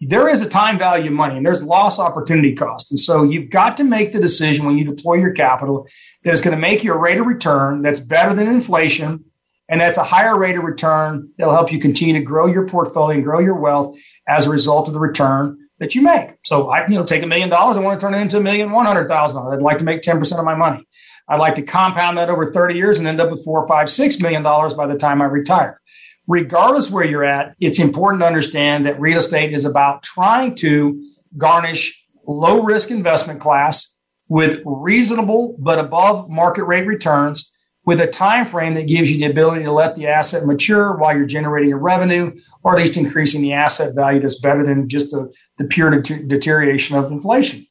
there 0.00 0.28
is 0.28 0.40
a 0.40 0.48
time 0.48 0.78
value 0.78 1.06
of 1.06 1.12
money 1.12 1.36
and 1.36 1.46
there's 1.46 1.62
loss 1.62 1.98
opportunity 1.98 2.54
cost. 2.54 2.90
And 2.90 2.98
so 2.98 3.22
you've 3.22 3.50
got 3.50 3.76
to 3.76 3.84
make 3.84 4.12
the 4.12 4.20
decision 4.20 4.66
when 4.66 4.76
you 4.76 4.84
deploy 4.84 5.14
your 5.14 5.32
capital 5.32 5.86
that 6.24 6.32
is 6.32 6.40
going 6.40 6.54
to 6.54 6.60
make 6.60 6.82
your 6.82 6.98
rate 6.98 7.18
of 7.18 7.26
return 7.26 7.82
that's 7.82 8.00
better 8.00 8.34
than 8.34 8.48
inflation. 8.48 9.24
And 9.68 9.80
that's 9.80 9.96
a 9.96 10.04
higher 10.04 10.38
rate 10.38 10.56
of 10.56 10.64
return 10.64 11.30
that'll 11.38 11.54
help 11.54 11.72
you 11.72 11.78
continue 11.78 12.14
to 12.14 12.20
grow 12.20 12.46
your 12.46 12.66
portfolio 12.66 13.14
and 13.16 13.24
grow 13.24 13.38
your 13.38 13.54
wealth 13.54 13.96
as 14.28 14.46
a 14.46 14.50
result 14.50 14.88
of 14.88 14.94
the 14.94 15.00
return 15.00 15.58
that 15.78 15.94
you 15.94 16.02
make. 16.02 16.34
So 16.44 16.68
I, 16.68 16.86
you 16.86 16.94
know, 16.94 17.04
take 17.04 17.22
a 17.22 17.26
million 17.26 17.48
dollars, 17.48 17.76
I 17.76 17.80
want 17.80 17.98
to 17.98 18.04
turn 18.04 18.14
it 18.14 18.20
into 18.20 18.36
a 18.36 18.40
million 18.40 18.72
one 18.72 18.86
hundred 18.86 19.08
thousand 19.08 19.40
dollars. 19.40 19.56
I'd 19.56 19.62
like 19.62 19.78
to 19.78 19.84
make 19.84 20.02
10% 20.02 20.38
of 20.38 20.44
my 20.44 20.54
money. 20.54 20.86
I'd 21.28 21.40
like 21.40 21.54
to 21.54 21.62
compound 21.62 22.18
that 22.18 22.28
over 22.28 22.52
30 22.52 22.74
years 22.74 22.98
and 22.98 23.08
end 23.08 23.20
up 23.20 23.30
with 23.30 23.42
four, 23.42 23.66
five, 23.66 23.88
six 23.88 24.20
million 24.20 24.42
dollars 24.42 24.74
by 24.74 24.86
the 24.86 24.98
time 24.98 25.22
I 25.22 25.26
retire 25.26 25.80
regardless 26.26 26.90
where 26.90 27.04
you're 27.04 27.24
at, 27.24 27.54
it's 27.60 27.78
important 27.78 28.20
to 28.20 28.26
understand 28.26 28.86
that 28.86 29.00
real 29.00 29.18
estate 29.18 29.52
is 29.52 29.64
about 29.64 30.02
trying 30.02 30.54
to 30.56 31.02
garnish 31.36 32.04
low 32.26 32.62
risk 32.62 32.90
investment 32.90 33.40
class 33.40 33.94
with 34.28 34.60
reasonable 34.64 35.56
but 35.58 35.78
above 35.78 36.30
market 36.30 36.64
rate 36.64 36.86
returns 36.86 37.52
with 37.84 38.00
a 38.00 38.06
time 38.06 38.46
frame 38.46 38.74
that 38.74 38.88
gives 38.88 39.10
you 39.10 39.18
the 39.18 39.26
ability 39.26 39.62
to 39.62 39.72
let 39.72 39.94
the 39.94 40.06
asset 40.06 40.46
mature 40.46 40.96
while 40.96 41.14
you're 41.14 41.26
generating 41.26 41.72
a 41.72 41.76
revenue 41.76 42.34
or 42.62 42.74
at 42.74 42.80
least 42.80 42.96
increasing 42.96 43.42
the 43.42 43.52
asset 43.52 43.94
value 43.94 44.20
that's 44.20 44.40
better 44.40 44.64
than 44.64 44.88
just 44.88 45.10
the, 45.10 45.30
the 45.58 45.66
pure 45.66 45.90
de- 46.00 46.22
deterioration 46.22 46.96
of 46.96 47.12
inflation. 47.12 47.66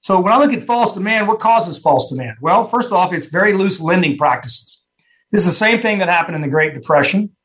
So 0.00 0.20
when 0.20 0.32
I 0.32 0.38
look 0.38 0.52
at 0.52 0.62
false 0.62 0.92
demand, 0.92 1.26
what 1.26 1.40
causes 1.40 1.76
false 1.76 2.08
demand? 2.08 2.36
Well, 2.40 2.64
first 2.64 2.92
off, 2.92 3.12
it's 3.12 3.26
very 3.26 3.52
loose 3.54 3.80
lending 3.80 4.16
practices. 4.16 4.82
This 5.32 5.42
is 5.42 5.48
the 5.48 5.52
same 5.52 5.82
thing 5.82 5.98
that 5.98 6.08
happened 6.08 6.36
in 6.36 6.42
the 6.42 6.48
Great 6.48 6.72
Depression. 6.72 7.36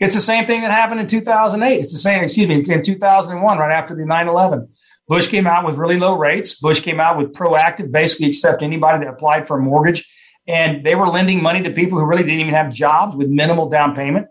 It's 0.00 0.14
the 0.14 0.20
same 0.20 0.46
thing 0.46 0.62
that 0.62 0.70
happened 0.70 1.00
in 1.00 1.06
2008. 1.06 1.78
It's 1.78 1.92
the 1.92 1.98
same, 1.98 2.24
excuse 2.24 2.48
me, 2.48 2.64
in 2.66 2.82
2001, 2.82 3.58
right 3.58 3.72
after 3.72 3.94
the 3.94 4.06
9 4.06 4.28
11. 4.28 4.68
Bush 5.06 5.26
came 5.26 5.46
out 5.46 5.66
with 5.66 5.76
really 5.76 5.98
low 5.98 6.16
rates. 6.16 6.58
Bush 6.58 6.80
came 6.80 7.00
out 7.00 7.18
with 7.18 7.34
proactive, 7.34 7.92
basically 7.92 8.28
accept 8.28 8.62
anybody 8.62 9.04
that 9.04 9.12
applied 9.12 9.46
for 9.46 9.58
a 9.58 9.60
mortgage. 9.60 10.08
And 10.48 10.86
they 10.86 10.94
were 10.94 11.08
lending 11.08 11.42
money 11.42 11.62
to 11.62 11.70
people 11.70 11.98
who 11.98 12.06
really 12.06 12.22
didn't 12.22 12.40
even 12.40 12.54
have 12.54 12.72
jobs 12.72 13.14
with 13.14 13.28
minimal 13.28 13.68
down 13.68 13.94
payment. 13.94 14.28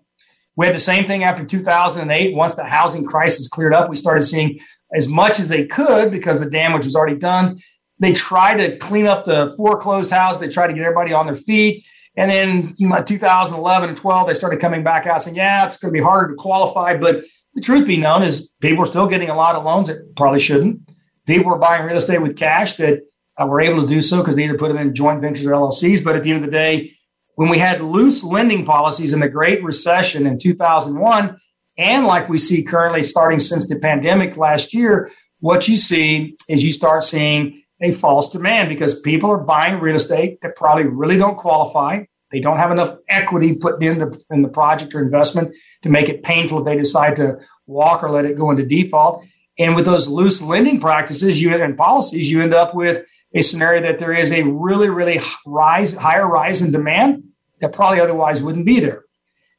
We 0.56 0.66
had 0.66 0.76
the 0.76 0.80
same 0.80 1.06
thing 1.06 1.24
after 1.24 1.46
2008. 1.46 2.36
Once 2.36 2.56
the 2.56 2.64
housing 2.64 3.06
crisis 3.06 3.48
cleared 3.48 3.74
up, 3.74 3.90
we 3.90 3.96
started 3.96 4.22
seeing 4.22 4.60
as 4.94 5.08
much 5.08 5.40
as 5.40 5.50
they 5.50 5.68
could 5.68 6.12
because 6.12 6.40
the 6.40 6.50
damage 6.50 6.86
was 6.86 6.96
already 6.96 7.18
done. 7.18 7.62
They 8.00 8.14
tried 8.14 8.58
to 8.58 8.78
clean 8.78 9.06
up 9.06 9.26
the 9.26 9.54
foreclosed 9.56 10.10
house. 10.10 10.38
They 10.38 10.50
tried 10.50 10.68
to 10.68 10.74
get 10.74 10.82
everybody 10.82 11.14
on 11.14 11.28
their 11.28 11.36
feet. 11.36 11.86
And 12.18 12.30
then 12.30 12.76
2011 12.78 13.90
and 13.90 13.98
12, 13.98 14.28
they 14.28 14.34
started 14.34 14.60
coming 14.60 14.84
back 14.84 15.06
out 15.06 15.24
saying, 15.24 15.38
yeah, 15.38 15.66
it's 15.66 15.78
going 15.78 15.94
to 15.94 15.98
be 15.98 16.04
harder 16.04 16.30
to 16.30 16.36
qualify. 16.36 16.98
But 16.98 17.24
the 17.54 17.62
truth 17.62 17.88
be 17.88 17.98
known 17.98 18.24
is 18.24 18.50
people 18.62 18.84
are 18.84 18.88
still 18.88 19.08
getting 19.08 19.30
a 19.30 19.36
lot 19.36 19.56
of 19.56 19.64
loans 19.64 19.88
that 19.88 20.16
probably 20.16 20.40
shouldn't. 20.40 20.82
People 21.26 21.54
are 21.54 21.60
buying 21.60 21.86
real 21.86 21.98
estate 21.98 22.22
with 22.22 22.36
cash 22.36 22.74
that 22.76 23.02
uh, 23.42 23.46
were 23.46 23.62
able 23.62 23.82
to 23.82 23.88
do 23.88 24.02
so 24.02 24.18
because 24.18 24.36
they 24.36 24.44
either 24.44 24.58
put 24.58 24.68
them 24.68 24.78
in 24.78 24.94
joint 24.94 25.22
ventures 25.22 25.46
or 25.46 25.52
LLCs. 25.52 26.04
But 26.04 26.16
at 26.16 26.24
the 26.24 26.32
end 26.32 26.44
of 26.44 26.46
the 26.46 26.52
day, 26.52 26.92
when 27.36 27.50
we 27.50 27.58
had 27.58 27.80
loose 27.80 28.24
lending 28.24 28.66
policies 28.66 29.14
in 29.14 29.22
the 29.22 29.30
Great 29.30 29.64
Recession 29.64 30.28
in 30.28 30.38
2001, 30.38 31.38
And 31.78 32.06
like 32.06 32.28
we 32.28 32.38
see 32.38 32.64
currently 32.64 33.04
starting 33.04 33.40
since 33.40 33.70
the 33.70 33.80
pandemic 33.80 34.36
last 34.36 34.74
year, 34.74 35.10
what 35.40 35.70
you 35.70 35.78
see 35.78 36.36
is 36.50 36.62
you 36.62 36.74
start 36.74 37.06
seeing 37.06 37.59
a 37.82 37.92
false 37.92 38.32
demand 38.32 38.70
because 38.70 39.00
people 39.00 39.30
are 39.30 39.38
buying 39.38 39.80
real 39.80 39.96
estate 39.96 40.42
that 40.42 40.56
probably 40.56 40.86
really 40.86 41.18
don't 41.18 41.38
qualify. 41.38 42.04
They 42.32 42.40
don't 42.40 42.58
have 42.58 42.72
enough 42.72 42.96
equity 43.08 43.56
put 43.56 43.82
in 43.82 44.00
the 44.00 44.22
in 44.30 44.42
the 44.44 44.50
project 44.50 44.94
or 44.94 45.02
investment 45.02 45.56
to 45.82 45.90
make 45.90 46.10
it 46.10 46.24
painful 46.24 46.60
if 46.60 46.66
they 46.66 46.78
decide 46.78 47.16
to 47.16 47.40
walk 47.66 48.04
or 48.04 48.10
let 48.10 48.26
it 48.26 48.38
go 48.38 48.52
into 48.52 48.66
default. 48.66 49.24
And 49.58 49.76
with 49.76 49.86
those 49.86 50.08
loose 50.08 50.42
lending 50.42 50.80
practices, 50.80 51.42
you 51.42 51.54
and 51.54 51.78
policies, 51.78 52.30
you 52.30 52.42
end 52.42 52.54
up 52.54 52.76
with 52.76 53.06
a 53.34 53.42
scenario 53.42 53.82
that 53.82 54.00
there 54.00 54.14
is 54.14 54.32
a 54.32 54.44
really, 54.44 54.90
really 54.90 55.20
rise, 55.46 55.96
higher 55.96 56.28
rise 56.28 56.62
in 56.62 56.72
demand 56.72 57.24
that 57.62 57.74
probably 57.74 58.00
otherwise 58.00 58.42
wouldn't 58.42 58.66
be 58.66 58.80
there. 58.80 59.04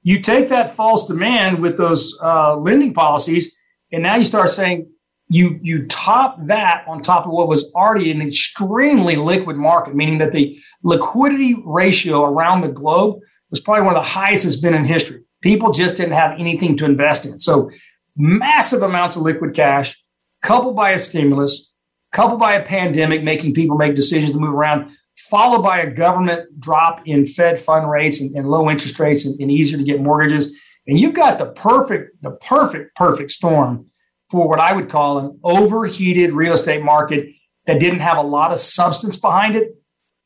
You 0.02 0.20
take 0.20 0.48
that 0.48 0.74
false 0.74 1.06
demand 1.06 1.60
with 1.60 1.76
those 1.76 2.18
uh, 2.22 2.56
lending 2.56 2.94
policies, 2.94 3.54
and 3.92 4.02
now 4.02 4.16
you 4.16 4.24
start 4.24 4.50
saying 4.50 4.90
you 5.30 5.60
you 5.62 5.86
top 5.86 6.36
that 6.46 6.84
on 6.88 7.00
top 7.00 7.24
of 7.24 7.30
what 7.30 7.46
was 7.46 7.70
already 7.72 8.10
an 8.10 8.20
extremely 8.20 9.14
liquid 9.14 9.56
market, 9.56 9.94
meaning 9.94 10.18
that 10.18 10.32
the 10.32 10.58
liquidity 10.82 11.54
ratio 11.64 12.24
around 12.24 12.62
the 12.62 12.68
globe 12.68 13.20
was 13.50 13.60
probably 13.60 13.84
one 13.84 13.96
of 13.96 14.02
the 14.02 14.08
highest 14.08 14.44
it's 14.44 14.56
been 14.56 14.74
in 14.74 14.84
history. 14.84 15.22
People 15.40 15.72
just 15.72 15.96
didn't 15.96 16.14
have 16.14 16.38
anything 16.38 16.76
to 16.76 16.84
invest 16.84 17.26
in. 17.26 17.38
So 17.38 17.70
massive 18.16 18.82
amounts 18.82 19.14
of 19.14 19.22
liquid 19.22 19.54
cash, 19.54 19.96
coupled 20.42 20.74
by 20.74 20.90
a 20.90 20.98
stimulus, 20.98 21.72
coupled 22.10 22.40
by 22.40 22.54
a 22.54 22.64
pandemic, 22.64 23.22
making 23.22 23.54
people 23.54 23.78
make 23.78 23.94
decisions 23.94 24.32
to 24.32 24.38
move 24.38 24.52
around, 24.52 24.90
followed 25.30 25.62
by 25.62 25.78
a 25.78 25.90
government 25.90 26.58
drop 26.58 27.02
in 27.06 27.24
Fed 27.24 27.60
fund 27.60 27.88
rates 27.88 28.20
and, 28.20 28.34
and 28.34 28.50
low 28.50 28.68
interest 28.68 28.98
rates 28.98 29.24
and, 29.24 29.40
and 29.40 29.50
easier 29.50 29.78
to 29.78 29.84
get 29.84 30.02
mortgages. 30.02 30.52
And 30.88 30.98
you've 30.98 31.14
got 31.14 31.38
the 31.38 31.46
perfect, 31.52 32.20
the 32.20 32.32
perfect, 32.32 32.96
perfect 32.96 33.30
storm 33.30 33.86
for 34.30 34.48
what 34.48 34.60
I 34.60 34.72
would 34.72 34.88
call 34.88 35.18
an 35.18 35.40
overheated 35.42 36.32
real 36.32 36.52
estate 36.52 36.82
market 36.82 37.28
that 37.66 37.80
didn't 37.80 38.00
have 38.00 38.16
a 38.16 38.22
lot 38.22 38.52
of 38.52 38.58
substance 38.58 39.16
behind 39.16 39.56
it 39.56 39.76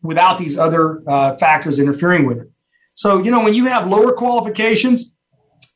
without 0.02 0.38
these 0.38 0.58
other 0.58 1.02
uh, 1.08 1.34
factors 1.36 1.78
interfering 1.78 2.26
with 2.26 2.38
it. 2.38 2.50
So, 2.94 3.22
you 3.22 3.30
know, 3.30 3.42
when 3.42 3.54
you 3.54 3.66
have 3.66 3.88
lower 3.88 4.12
qualifications, 4.12 5.12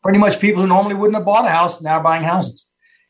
pretty 0.02 0.18
much 0.18 0.38
people 0.38 0.62
who 0.62 0.68
normally 0.68 0.94
wouldn't 0.94 1.16
have 1.16 1.24
bought 1.24 1.46
a 1.46 1.50
house 1.50 1.82
now 1.82 1.98
are 1.98 2.02
buying 2.02 2.22
houses. 2.22 2.66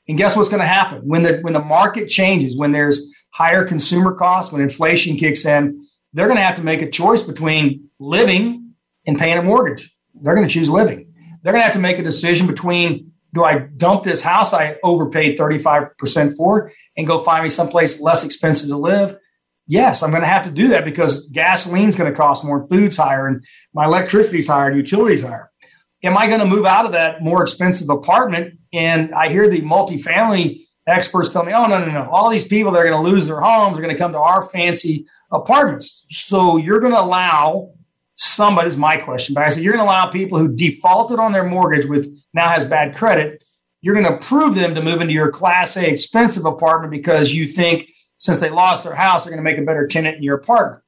And 0.08 0.16
guess 0.16 0.34
what's 0.34 0.48
going 0.48 0.62
to 0.62 0.66
happen 0.66 1.00
when 1.06 1.22
the 1.22 1.38
when 1.40 1.52
the 1.52 1.60
market 1.60 2.08
changes, 2.08 2.56
when 2.56 2.72
there's 2.72 3.12
higher 3.30 3.64
consumer 3.64 4.14
costs, 4.14 4.50
when 4.50 4.62
inflation 4.62 5.16
kicks 5.16 5.44
in, 5.44 5.86
they're 6.14 6.26
going 6.26 6.38
to 6.38 6.42
have 6.42 6.54
to 6.54 6.62
make 6.62 6.80
a 6.80 6.90
choice 6.90 7.22
between 7.22 7.90
living 7.98 8.72
and 9.06 9.18
paying 9.18 9.36
a 9.36 9.42
mortgage. 9.42 9.94
They're 10.14 10.34
going 10.34 10.48
to 10.48 10.52
choose 10.52 10.70
living. 10.70 11.12
They're 11.42 11.52
going 11.52 11.60
to 11.60 11.66
have 11.66 11.74
to 11.74 11.80
make 11.80 11.98
a 11.98 12.02
decision 12.02 12.46
between 12.46 13.07
do 13.34 13.44
I 13.44 13.58
dump 13.58 14.04
this 14.04 14.22
house 14.22 14.54
I 14.54 14.76
overpaid 14.82 15.38
35% 15.38 16.36
for 16.36 16.72
and 16.96 17.06
go 17.06 17.22
find 17.22 17.42
me 17.42 17.48
someplace 17.48 18.00
less 18.00 18.24
expensive 18.24 18.68
to 18.68 18.76
live? 18.76 19.18
Yes, 19.66 20.02
I'm 20.02 20.10
going 20.10 20.22
to 20.22 20.28
have 20.28 20.44
to 20.44 20.50
do 20.50 20.68
that 20.68 20.84
because 20.84 21.28
gasoline's 21.30 21.94
going 21.94 22.10
to 22.10 22.16
cost 22.16 22.42
more, 22.42 22.66
food's 22.66 22.96
higher, 22.96 23.26
and 23.26 23.44
my 23.74 23.84
electricity's 23.84 24.48
higher, 24.48 24.68
and 24.68 24.76
utilities 24.78 25.22
higher. 25.22 25.50
Am 26.02 26.16
I 26.16 26.26
going 26.26 26.40
to 26.40 26.46
move 26.46 26.64
out 26.64 26.86
of 26.86 26.92
that 26.92 27.22
more 27.22 27.42
expensive 27.42 27.90
apartment? 27.90 28.58
And 28.72 29.14
I 29.14 29.28
hear 29.28 29.48
the 29.48 29.60
multifamily 29.60 30.60
experts 30.86 31.28
tell 31.28 31.44
me, 31.44 31.52
oh, 31.52 31.66
no, 31.66 31.84
no, 31.84 31.90
no. 31.90 32.08
All 32.10 32.30
these 32.30 32.46
people 32.46 32.72
that 32.72 32.78
are 32.78 32.88
going 32.88 33.04
to 33.04 33.10
lose 33.10 33.26
their 33.26 33.40
homes 33.40 33.76
are 33.76 33.82
going 33.82 33.94
to 33.94 33.98
come 33.98 34.12
to 34.12 34.18
our 34.18 34.42
fancy 34.42 35.06
apartments. 35.30 36.04
So 36.08 36.56
you're 36.56 36.80
going 36.80 36.92
to 36.94 37.00
allow 37.00 37.72
somebody, 38.18 38.68
is 38.68 38.76
my 38.76 38.96
question, 38.96 39.34
but 39.34 39.44
I 39.44 39.48
said, 39.48 39.62
you're 39.62 39.72
going 39.72 39.86
to 39.86 39.90
allow 39.90 40.10
people 40.10 40.38
who 40.38 40.48
defaulted 40.48 41.18
on 41.18 41.32
their 41.32 41.44
mortgage 41.44 41.86
with 41.86 42.12
now 42.34 42.48
has 42.48 42.64
bad 42.64 42.94
credit, 42.94 43.44
you're 43.80 43.94
going 43.94 44.06
to 44.06 44.14
approve 44.14 44.54
them 44.54 44.74
to 44.74 44.82
move 44.82 45.00
into 45.00 45.12
your 45.12 45.30
class 45.30 45.76
A 45.76 45.88
expensive 45.88 46.44
apartment 46.44 46.90
because 46.90 47.32
you 47.32 47.46
think 47.46 47.88
since 48.18 48.38
they 48.38 48.50
lost 48.50 48.84
their 48.84 48.94
house, 48.94 49.24
they're 49.24 49.32
going 49.32 49.44
to 49.44 49.48
make 49.48 49.58
a 49.58 49.64
better 49.64 49.86
tenant 49.86 50.16
in 50.16 50.22
your 50.22 50.36
apartment. 50.36 50.82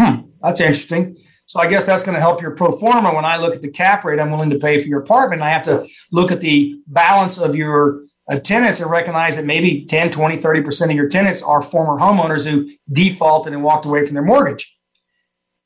Hmm, 0.00 0.30
that's 0.42 0.60
interesting. 0.60 1.18
So 1.44 1.60
I 1.60 1.66
guess 1.66 1.84
that's 1.84 2.02
going 2.02 2.14
to 2.14 2.20
help 2.20 2.40
your 2.40 2.52
pro 2.52 2.72
forma. 2.72 3.14
When 3.14 3.26
I 3.26 3.36
look 3.36 3.54
at 3.54 3.60
the 3.60 3.70
cap 3.70 4.04
rate 4.04 4.18
I'm 4.18 4.30
willing 4.30 4.48
to 4.50 4.58
pay 4.58 4.80
for 4.80 4.88
your 4.88 5.00
apartment, 5.00 5.42
I 5.42 5.50
have 5.50 5.64
to 5.64 5.86
look 6.10 6.32
at 6.32 6.40
the 6.40 6.80
balance 6.86 7.36
of 7.36 7.54
your 7.54 8.04
uh, 8.30 8.38
tenants 8.38 8.80
and 8.80 8.90
recognize 8.90 9.36
that 9.36 9.44
maybe 9.44 9.84
10, 9.84 10.10
20, 10.10 10.38
30% 10.38 10.84
of 10.84 10.92
your 10.92 11.08
tenants 11.08 11.42
are 11.42 11.60
former 11.60 12.00
homeowners 12.00 12.48
who 12.48 12.70
defaulted 12.90 13.52
and 13.52 13.62
walked 13.62 13.84
away 13.84 14.06
from 14.06 14.14
their 14.14 14.22
mortgage. 14.22 14.74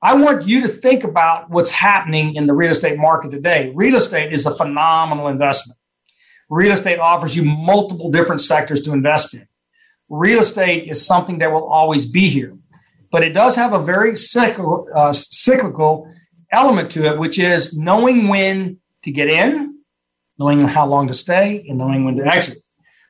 I 0.07 0.15
want 0.15 0.47
you 0.47 0.61
to 0.61 0.69
think 0.69 1.03
about 1.03 1.51
what's 1.51 1.71
happening 1.71 2.37
in 2.37 2.47
the 2.47 2.53
real 2.53 2.71
estate 2.71 2.97
market 2.97 3.33
today. 3.33 3.73
Real 3.75 3.97
estate 3.97 4.33
is 4.33 4.47
a 4.47 4.55
phenomenal 4.55 5.27
investment. 5.27 5.81
Real 6.49 6.71
estate 6.71 7.01
offers 7.01 7.35
you 7.35 7.43
multiple 7.43 8.13
different 8.13 8.41
sectors 8.41 8.83
to 8.83 8.93
invest 8.93 9.35
in. 9.35 9.49
Real 10.09 10.39
estate 10.39 10.89
is 10.89 11.05
something 11.05 11.39
that 11.39 11.51
will 11.51 11.67
always 11.67 12.07
be 12.07 12.29
here, 12.29 12.57
but 13.11 13.25
it 13.25 13.35
does 13.35 13.57
have 13.57 13.73
a 13.73 13.81
very 13.81 14.15
cyclical, 14.15 14.89
uh, 14.95 15.13
cyclical 15.13 16.09
element 16.53 16.93
to 16.93 17.05
it, 17.07 17.19
which 17.19 17.41
is 17.41 17.77
knowing 17.77 18.29
when 18.29 18.79
to 19.03 19.11
get 19.11 19.27
in, 19.27 19.81
knowing 20.39 20.61
how 20.61 20.87
long 20.87 21.09
to 21.09 21.15
stay, 21.15 21.67
and 21.69 21.79
knowing 21.79 22.05
when 22.05 22.15
to 22.15 22.25
exit. 22.25 22.59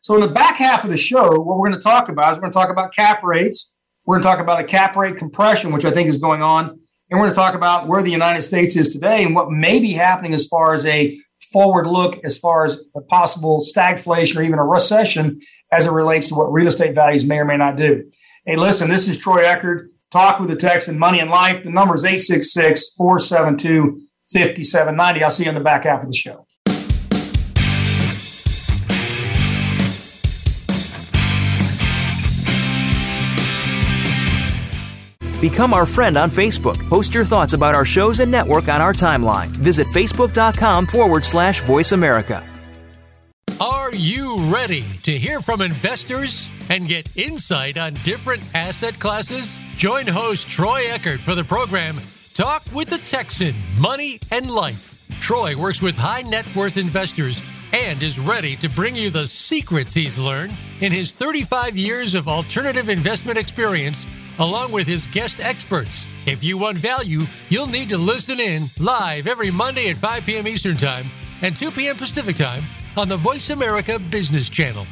So, 0.00 0.14
in 0.14 0.22
the 0.22 0.28
back 0.28 0.56
half 0.56 0.82
of 0.82 0.88
the 0.88 0.96
show, 0.96 1.28
what 1.40 1.59
we're 1.59 1.68
going 1.68 1.78
to 1.78 1.85
talk 1.85 2.09
about 2.09 2.32
is 2.32 2.38
we're 2.38 2.48
going 2.48 2.52
to 2.52 2.59
talk 2.59 2.70
about 2.70 2.94
cap 2.94 3.22
rates 3.22 3.76
we're 4.06 4.14
going 4.14 4.22
to 4.22 4.28
talk 4.28 4.38
about 4.38 4.61
a 4.61 4.64
cap 4.64 4.96
rate 4.96 5.16
compression, 5.16 5.72
which 5.72 5.85
I 5.85 5.90
think 5.90 6.09
is 6.09 6.18
going 6.18 6.40
on. 6.40 6.78
And 7.09 7.21
we're 7.21 7.27
going 7.27 7.35
to 7.35 7.40
talk 7.40 7.55
about 7.55 7.87
where 7.87 8.03
the 8.03 8.11
United 8.11 8.42
States 8.42 8.75
is 8.75 8.92
today 8.92 9.23
and 9.23 9.35
what 9.35 9.51
may 9.51 9.79
be 9.79 9.92
happening 9.92 10.35
as 10.35 10.47
far 10.47 10.75
as 10.75 10.85
a 10.87 11.16
forward 11.53 11.87
look, 11.87 12.19
as 12.25 12.37
far 12.37 12.64
as 12.64 12.81
a 12.97 13.01
possible 13.01 13.62
stagflation 13.62 14.37
or 14.37 14.42
even 14.42 14.59
a 14.59 14.64
recession 14.64 15.40
as 15.71 15.87
it 15.87 15.92
relates 15.92 16.29
to 16.29 16.35
what 16.35 16.53
real 16.53 16.66
estate 16.66 16.95
values 16.95 17.25
may 17.25 17.38
or 17.38 17.45
may 17.45 17.57
not 17.57 17.77
do. 17.77 18.11
Hey, 18.45 18.57
listen, 18.57 18.90
this 18.90 19.09
is 19.09 19.19
Troy 19.19 19.42
Eckard. 19.42 19.87
Talk 20.11 20.40
with 20.40 20.51
the 20.51 20.57
Texan 20.57 20.99
Money 20.99 21.21
and 21.21 21.31
Life. 21.31 21.64
The 21.64 21.71
number 21.71 21.95
is 21.95 22.05
866 22.05 22.95
472 22.97 24.01
5790. 24.33 25.23
I'll 25.23 25.31
see 25.31 25.45
you 25.45 25.49
in 25.51 25.55
the 25.55 25.61
back 25.61 25.85
half 25.85 26.03
of 26.03 26.09
the 26.09 26.14
show. 26.16 26.45
Become 35.40 35.75
our 35.75 35.87
friend 35.87 36.16
on 36.16 36.31
Facebook. 36.31 36.79
Post 36.88 37.14
your 37.14 37.25
thoughts 37.25 37.53
about 37.53 37.75
our 37.75 37.85
shows 37.85 38.20
and 38.20 38.31
network 38.31 38.68
on 38.68 38.81
our 38.81 38.92
timeline. 38.92 39.49
Visit 39.49 39.87
facebook.com 39.88 40.87
forward 40.87 41.25
slash 41.25 41.62
voice 41.62 41.92
America. 41.92 42.44
Are 43.61 43.94
you 43.94 44.37
ready 44.53 44.85
to 45.05 45.16
hear 45.16 45.40
from 45.40 45.62
investors 45.62 46.51
and 46.68 46.87
get 46.88 47.16
insight 47.16 47.79
on 47.79 47.94
different 48.05 48.42
asset 48.55 48.99
classes? 48.99 49.59
Join 49.77 50.07
host 50.07 50.49
Troy 50.49 50.85
Eckard 50.85 51.20
for 51.20 51.35
the 51.35 51.44
program 51.44 51.99
Talk 52.37 52.62
with 52.75 52.90
the 52.90 52.99
Texan 52.99 53.55
Money 53.81 54.20
and 54.31 54.51
Life. 54.51 55.03
Troy 55.22 55.57
works 55.57 55.81
with 55.81 55.96
high 55.96 56.20
net 56.20 56.44
worth 56.55 56.77
investors 56.77 57.42
and 57.72 58.03
is 58.03 58.18
ready 58.18 58.57
to 58.57 58.68
bring 58.68 58.94
you 58.94 59.09
the 59.09 59.27
secrets 59.27 59.94
he's 59.94 60.18
learned 60.18 60.55
in 60.83 60.92
his 60.92 61.12
35 61.12 61.79
years 61.79 62.14
of 62.14 62.29
alternative 62.29 62.90
investment 62.90 63.38
experience 63.38 64.07
along 64.38 64.72
with 64.72 64.87
his 64.87 65.07
guest 65.07 65.40
experts. 65.40 66.09
If 66.27 66.42
you 66.42 66.59
want 66.59 66.79
value, 66.79 67.22
you'll 67.49 67.66
need 67.66 67.88
to 67.90 67.99
listen 67.99 68.40
in 68.40 68.66
live 68.79 69.27
every 69.27 69.51
Monday 69.51 69.90
at 69.90 69.96
5 69.96 70.25
p.m. 70.25 70.49
Eastern 70.49 70.77
Time 70.77 71.07
and 71.42 71.57
2 71.57 71.70
p.m. 71.70 71.96
Pacific 71.96 72.37
Time 72.37 72.62
on 72.96 73.09
the 73.09 73.16
Voice 73.16 73.51
America 73.51 73.99
Business 73.99 74.49
Channel. 74.49 74.87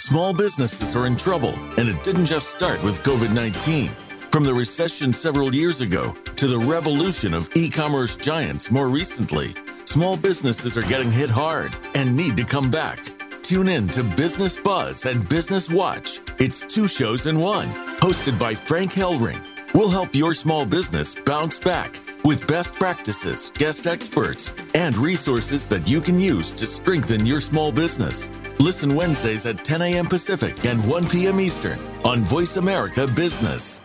Small 0.00 0.34
businesses 0.34 0.94
are 0.94 1.06
in 1.06 1.16
trouble, 1.16 1.54
and 1.78 1.88
it 1.88 2.02
didn't 2.02 2.26
just 2.26 2.50
start 2.50 2.82
with 2.82 3.02
COVID 3.02 3.34
19. 3.34 3.88
From 4.30 4.44
the 4.44 4.52
recession 4.52 5.12
several 5.12 5.54
years 5.54 5.80
ago 5.80 6.12
to 6.36 6.46
the 6.46 6.58
revolution 6.58 7.32
of 7.32 7.48
e 7.56 7.70
commerce 7.70 8.16
giants 8.16 8.70
more 8.70 8.88
recently, 8.88 9.54
small 9.86 10.16
businesses 10.16 10.76
are 10.76 10.82
getting 10.82 11.10
hit 11.10 11.30
hard 11.30 11.74
and 11.94 12.14
need 12.14 12.36
to 12.36 12.44
come 12.44 12.70
back. 12.70 12.98
Tune 13.44 13.68
in 13.68 13.86
to 13.88 14.02
Business 14.02 14.56
Buzz 14.56 15.04
and 15.04 15.28
Business 15.28 15.70
Watch. 15.70 16.20
It's 16.38 16.64
two 16.64 16.88
shows 16.88 17.26
in 17.26 17.38
one, 17.38 17.68
hosted 18.00 18.38
by 18.38 18.54
Frank 18.54 18.92
Hellring. 18.92 19.38
We'll 19.74 19.90
help 19.90 20.14
your 20.14 20.32
small 20.32 20.64
business 20.64 21.14
bounce 21.14 21.58
back 21.58 22.00
with 22.24 22.48
best 22.48 22.72
practices, 22.72 23.50
guest 23.50 23.86
experts, 23.86 24.54
and 24.74 24.96
resources 24.96 25.66
that 25.66 25.86
you 25.86 26.00
can 26.00 26.18
use 26.18 26.54
to 26.54 26.64
strengthen 26.64 27.26
your 27.26 27.42
small 27.42 27.70
business. 27.70 28.30
Listen 28.58 28.94
Wednesdays 28.94 29.44
at 29.44 29.62
10 29.62 29.82
a.m. 29.82 30.06
Pacific 30.06 30.64
and 30.64 30.82
1 30.88 31.06
p.m. 31.10 31.38
Eastern 31.38 31.78
on 32.02 32.20
Voice 32.20 32.56
America 32.56 33.06
Business. 33.08 33.82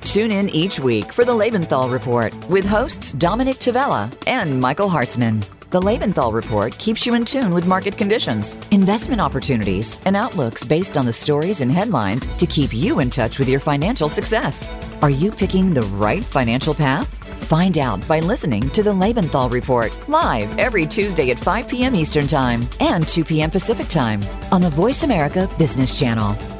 Tune 0.00 0.32
in 0.32 0.48
each 0.48 0.80
week 0.80 1.12
for 1.12 1.24
the 1.24 1.32
Lebenthal 1.32 1.92
Report 1.92 2.34
with 2.48 2.64
hosts 2.64 3.12
Dominic 3.12 3.58
Tavella 3.58 4.12
and 4.26 4.60
Michael 4.60 4.90
Hartzman. 4.90 5.44
The 5.74 5.80
Lebenthal 5.80 6.32
Report 6.32 6.78
keeps 6.78 7.04
you 7.04 7.14
in 7.14 7.24
tune 7.24 7.52
with 7.52 7.66
market 7.66 7.96
conditions, 7.98 8.56
investment 8.70 9.20
opportunities, 9.20 10.00
and 10.04 10.14
outlooks 10.14 10.64
based 10.64 10.96
on 10.96 11.04
the 11.04 11.12
stories 11.12 11.62
and 11.62 11.72
headlines 11.72 12.26
to 12.36 12.46
keep 12.46 12.72
you 12.72 13.00
in 13.00 13.10
touch 13.10 13.40
with 13.40 13.48
your 13.48 13.58
financial 13.58 14.08
success. 14.08 14.70
Are 15.02 15.10
you 15.10 15.32
picking 15.32 15.74
the 15.74 15.82
right 15.82 16.24
financial 16.24 16.74
path? 16.74 17.12
Find 17.46 17.76
out 17.76 18.06
by 18.06 18.20
listening 18.20 18.70
to 18.70 18.84
the 18.84 18.92
Lebenthal 18.92 19.50
Report 19.50 19.92
live 20.08 20.56
every 20.60 20.86
Tuesday 20.86 21.32
at 21.32 21.40
5 21.40 21.66
p.m. 21.66 21.96
Eastern 21.96 22.28
Time 22.28 22.68
and 22.78 23.08
2 23.08 23.24
p.m. 23.24 23.50
Pacific 23.50 23.88
Time 23.88 24.22
on 24.52 24.62
the 24.62 24.70
Voice 24.70 25.02
America 25.02 25.50
Business 25.58 25.98
Channel. 25.98 26.53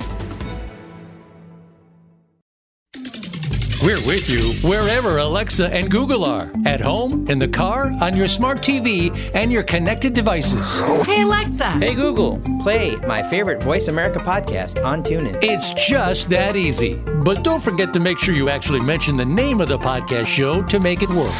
We're 3.84 4.06
with 4.06 4.30
you 4.30 4.54
wherever 4.66 5.18
Alexa 5.18 5.68
and 5.70 5.90
Google 5.90 6.24
are 6.24 6.50
at 6.64 6.80
home, 6.80 7.28
in 7.28 7.38
the 7.38 7.46
car, 7.46 7.92
on 8.00 8.16
your 8.16 8.28
smart 8.28 8.62
TV, 8.62 9.14
and 9.34 9.52
your 9.52 9.62
connected 9.62 10.14
devices. 10.14 10.80
Hey, 11.04 11.20
Alexa. 11.20 11.72
Hey, 11.72 11.94
Google. 11.94 12.40
Play 12.62 12.96
my 13.06 13.22
favorite 13.22 13.62
Voice 13.62 13.88
America 13.88 14.20
podcast 14.20 14.82
on 14.82 15.02
TuneIn. 15.02 15.38
It's 15.42 15.70
just 15.86 16.30
that 16.30 16.56
easy. 16.56 16.94
But 16.94 17.44
don't 17.44 17.62
forget 17.62 17.92
to 17.92 18.00
make 18.00 18.18
sure 18.18 18.34
you 18.34 18.48
actually 18.48 18.80
mention 18.80 19.18
the 19.18 19.24
name 19.26 19.60
of 19.60 19.68
the 19.68 19.78
podcast 19.78 20.28
show 20.28 20.62
to 20.62 20.80
make 20.80 21.02
it 21.02 21.10
work. 21.10 21.34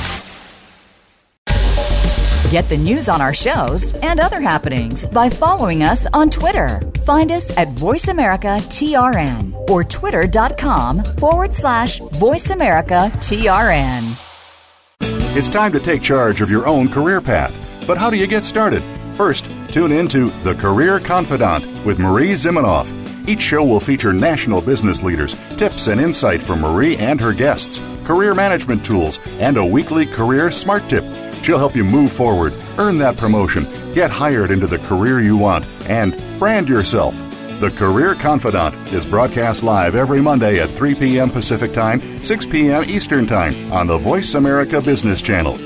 Get 2.50 2.68
the 2.68 2.76
news 2.76 3.08
on 3.08 3.22
our 3.22 3.32
shows 3.32 3.92
and 4.02 4.20
other 4.20 4.42
happenings 4.42 5.06
by 5.06 5.30
following 5.30 5.82
us 5.82 6.06
on 6.12 6.28
Twitter. 6.28 6.82
Find 7.06 7.32
us 7.32 7.56
at 7.56 7.70
Voice 7.70 8.08
America 8.08 8.60
TRN 8.68 9.53
or 9.68 9.84
twitter.com 9.84 11.04
forward 11.04 11.54
slash 11.54 12.00
Voice 12.00 12.50
America 12.50 13.10
TRN. 13.16 14.18
It's 15.36 15.50
time 15.50 15.72
to 15.72 15.80
take 15.80 16.00
charge 16.00 16.40
of 16.40 16.50
your 16.50 16.66
own 16.66 16.88
career 16.88 17.20
path. 17.20 17.52
But 17.86 17.98
how 17.98 18.08
do 18.08 18.16
you 18.16 18.26
get 18.26 18.44
started? 18.44 18.82
First, 19.16 19.46
tune 19.68 19.92
in 19.92 20.08
to 20.08 20.30
The 20.42 20.54
Career 20.54 21.00
Confidant 21.00 21.64
with 21.84 21.98
Marie 21.98 22.30
Zimenoff. 22.32 22.88
Each 23.28 23.40
show 23.40 23.64
will 23.64 23.80
feature 23.80 24.12
national 24.12 24.60
business 24.60 25.02
leaders, 25.02 25.34
tips 25.56 25.88
and 25.88 26.00
insight 26.00 26.42
from 26.42 26.60
Marie 26.60 26.96
and 26.96 27.20
her 27.20 27.32
guests, 27.32 27.80
career 28.04 28.34
management 28.34 28.84
tools, 28.84 29.18
and 29.38 29.56
a 29.56 29.64
weekly 29.64 30.06
career 30.06 30.50
smart 30.50 30.88
tip. 30.88 31.04
She'll 31.42 31.58
help 31.58 31.74
you 31.74 31.84
move 31.84 32.12
forward, 32.12 32.54
earn 32.78 32.98
that 32.98 33.16
promotion, 33.16 33.64
get 33.94 34.10
hired 34.10 34.50
into 34.50 34.66
the 34.66 34.78
career 34.78 35.20
you 35.20 35.36
want, 35.36 35.64
and 35.88 36.14
brand 36.38 36.68
yourself. 36.68 37.20
The 37.60 37.70
Career 37.70 38.16
Confidant 38.16 38.92
is 38.92 39.06
broadcast 39.06 39.62
live 39.62 39.94
every 39.94 40.20
Monday 40.20 40.58
at 40.58 40.70
3 40.70 40.96
p.m. 40.96 41.30
Pacific 41.30 41.72
Time, 41.72 42.22
6 42.22 42.46
p.m. 42.46 42.84
Eastern 42.84 43.28
Time 43.28 43.72
on 43.72 43.86
the 43.86 43.96
Voice 43.96 44.34
America 44.34 44.80
Business 44.82 45.22
Channel. 45.22 45.56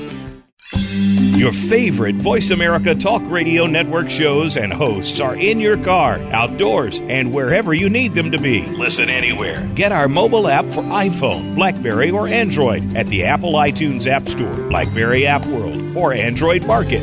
Your 1.35 1.51
favorite 1.51 2.15
Voice 2.15 2.51
America 2.51 2.93
Talk 2.93 3.23
Radio 3.25 3.65
Network 3.65 4.09
shows 4.09 4.55
and 4.55 4.71
hosts 4.71 5.19
are 5.19 5.35
in 5.35 5.59
your 5.59 5.83
car, 5.83 6.19
outdoors, 6.31 6.99
and 6.99 7.33
wherever 7.33 7.73
you 7.73 7.89
need 7.89 8.13
them 8.13 8.31
to 8.31 8.37
be. 8.37 8.61
Listen 8.67 9.09
anywhere. 9.09 9.67
Get 9.73 9.91
our 9.91 10.07
mobile 10.07 10.47
app 10.47 10.65
for 10.65 10.83
iPhone, 10.83 11.55
Blackberry, 11.55 12.11
or 12.11 12.27
Android 12.27 12.95
at 12.95 13.07
the 13.07 13.23
Apple 13.25 13.53
iTunes 13.53 14.05
App 14.05 14.27
Store, 14.27 14.53
Blackberry 14.69 15.25
App 15.25 15.45
World, 15.47 15.97
or 15.97 16.13
Android 16.13 16.67
Market. 16.67 17.01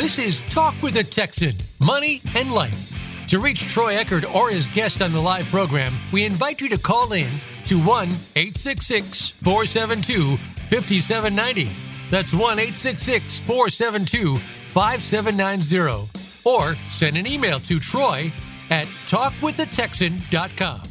This 0.00 0.18
is 0.18 0.40
Talk 0.50 0.74
with 0.80 0.96
a 0.96 1.04
Texan 1.04 1.54
Money 1.78 2.22
and 2.34 2.54
Life. 2.54 2.90
To 3.28 3.38
reach 3.38 3.68
Troy 3.68 3.96
Eckard 3.96 4.34
or 4.34 4.48
his 4.48 4.66
guest 4.66 5.02
on 5.02 5.12
the 5.12 5.20
live 5.20 5.44
program, 5.50 5.92
we 6.10 6.24
invite 6.24 6.62
you 6.62 6.70
to 6.70 6.78
call 6.78 7.12
in 7.12 7.28
to 7.66 7.78
1 7.78 8.08
866 8.34 9.28
472 9.28 10.38
5790. 10.38 11.70
That's 12.10 12.32
1 12.32 12.42
866 12.42 13.40
472 13.40 14.36
5790. 14.38 16.08
Or 16.46 16.76
send 16.88 17.18
an 17.18 17.26
email 17.26 17.60
to 17.60 17.78
Troy 17.78 18.32
at 18.70 18.86
talkwiththetexan.com. 18.86 20.82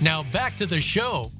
Now 0.00 0.22
back 0.30 0.56
to 0.58 0.66
the 0.66 0.80
show. 0.80 1.32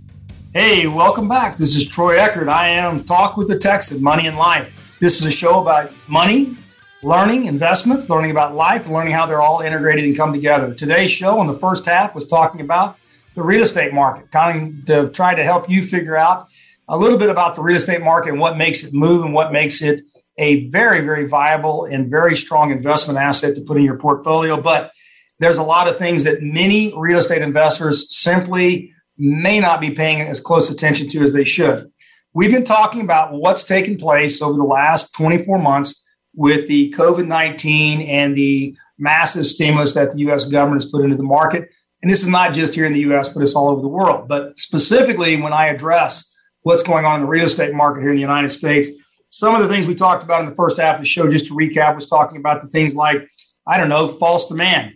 Hey, 0.53 0.89
welcome 0.89 1.29
back. 1.29 1.59
This 1.59 1.77
is 1.77 1.87
Troy 1.87 2.17
Eckard. 2.19 2.49
I 2.49 2.71
am 2.71 3.05
Talk 3.05 3.37
with 3.37 3.47
the 3.47 3.57
Texan, 3.57 4.03
Money 4.03 4.27
and 4.27 4.37
Life. 4.37 4.97
This 4.99 5.21
is 5.21 5.27
a 5.27 5.31
show 5.31 5.61
about 5.61 5.93
money, 6.09 6.57
learning, 7.03 7.45
investments, 7.45 8.11
learning 8.11 8.31
about 8.31 8.55
life, 8.55 8.87
learning 8.89 9.13
how 9.13 9.27
they're 9.27 9.41
all 9.41 9.61
integrated 9.61 10.05
and 10.05 10.17
come 10.17 10.33
together. 10.33 10.75
Today's 10.75 11.11
show 11.11 11.39
on 11.39 11.47
the 11.47 11.59
first 11.59 11.87
half 11.87 12.15
was 12.15 12.27
talking 12.27 12.61
about 12.61 12.99
the 13.35 13.43
real 13.43 13.63
estate 13.63 13.95
market, 13.95 14.31
kind 14.33 14.81
of 14.81 14.87
to 14.87 15.13
try 15.13 15.35
to 15.35 15.45
help 15.45 15.71
you 15.71 15.85
figure 15.85 16.17
out 16.17 16.49
a 16.89 16.99
little 16.99 17.19
bit 17.19 17.31
about 17.31 17.55
the 17.55 17.63
real 17.63 17.77
estate 17.77 18.03
market 18.03 18.31
and 18.31 18.41
what 18.41 18.57
makes 18.57 18.83
it 18.83 18.93
move 18.93 19.25
and 19.25 19.33
what 19.33 19.53
makes 19.53 19.81
it 19.81 20.01
a 20.39 20.69
very, 20.69 21.01
very 21.01 21.27
viable 21.27 21.85
and 21.85 22.11
very 22.11 22.35
strong 22.35 22.71
investment 22.71 23.19
asset 23.19 23.55
to 23.55 23.61
put 23.61 23.77
in 23.77 23.85
your 23.85 23.99
portfolio. 23.99 24.61
But 24.61 24.93
there's 25.39 25.59
a 25.59 25.63
lot 25.63 25.87
of 25.87 25.99
things 25.99 26.25
that 26.25 26.43
many 26.43 26.93
real 26.97 27.19
estate 27.19 27.43
investors 27.43 28.13
simply 28.17 28.93
may 29.17 29.61
not 29.61 29.81
be 29.81 29.91
paying 29.91 30.21
as 30.23 30.41
close 30.41 30.71
attention 30.71 31.09
to 31.11 31.21
as 31.21 31.33
they 31.33 31.45
should. 31.45 31.91
We've 32.35 32.53
been 32.53 32.65
talking 32.65 33.03
about 33.03 33.33
what's 33.33 33.65
taken 33.65 33.99
place 33.99 34.43
over 34.43 34.57
the 34.57 34.65
last 34.65 35.13
24 35.15 35.59
months 35.59 36.05
with 36.38 36.68
the 36.68 36.94
COVID 36.96 37.27
19 37.27 38.01
and 38.03 38.37
the 38.37 38.77
massive 38.96 39.44
stimulus 39.44 39.92
that 39.94 40.12
the 40.12 40.18
US 40.29 40.46
government 40.46 40.81
has 40.81 40.90
put 40.90 41.03
into 41.03 41.16
the 41.16 41.24
market. 41.24 41.68
And 42.01 42.09
this 42.09 42.22
is 42.22 42.29
not 42.29 42.55
just 42.55 42.77
here 42.77 42.87
in 42.87 42.92
the 42.92 43.01
US, 43.11 43.29
but 43.29 43.42
it's 43.42 43.57
all 43.57 43.68
over 43.68 43.83
the 43.83 43.88
world. 43.88 44.29
But 44.29 44.57
specifically, 44.57 45.40
when 45.40 45.53
I 45.53 45.66
address 45.66 46.33
what's 46.62 46.85
going 46.85 47.05
on 47.05 47.16
in 47.16 47.22
the 47.22 47.29
real 47.29 47.46
estate 47.46 47.74
market 47.74 48.03
here 48.03 48.11
in 48.11 48.14
the 48.14 48.22
United 48.22 48.51
States, 48.51 48.88
some 49.31 49.57
of 49.57 49.62
the 49.62 49.68
things 49.68 49.88
we 49.88 49.96
talked 49.96 50.22
about 50.22 50.42
in 50.42 50.48
the 50.48 50.55
first 50.55 50.79
half 50.79 50.94
of 50.94 51.01
the 51.01 51.09
show, 51.09 51.29
just 51.29 51.46
to 51.46 51.55
recap, 51.55 51.96
was 51.96 52.07
talking 52.07 52.38
about 52.38 52.62
the 52.62 52.68
things 52.68 52.94
like, 52.94 53.29
I 53.66 53.77
don't 53.77 53.88
know, 53.88 54.07
false 54.07 54.46
demand 54.46 54.92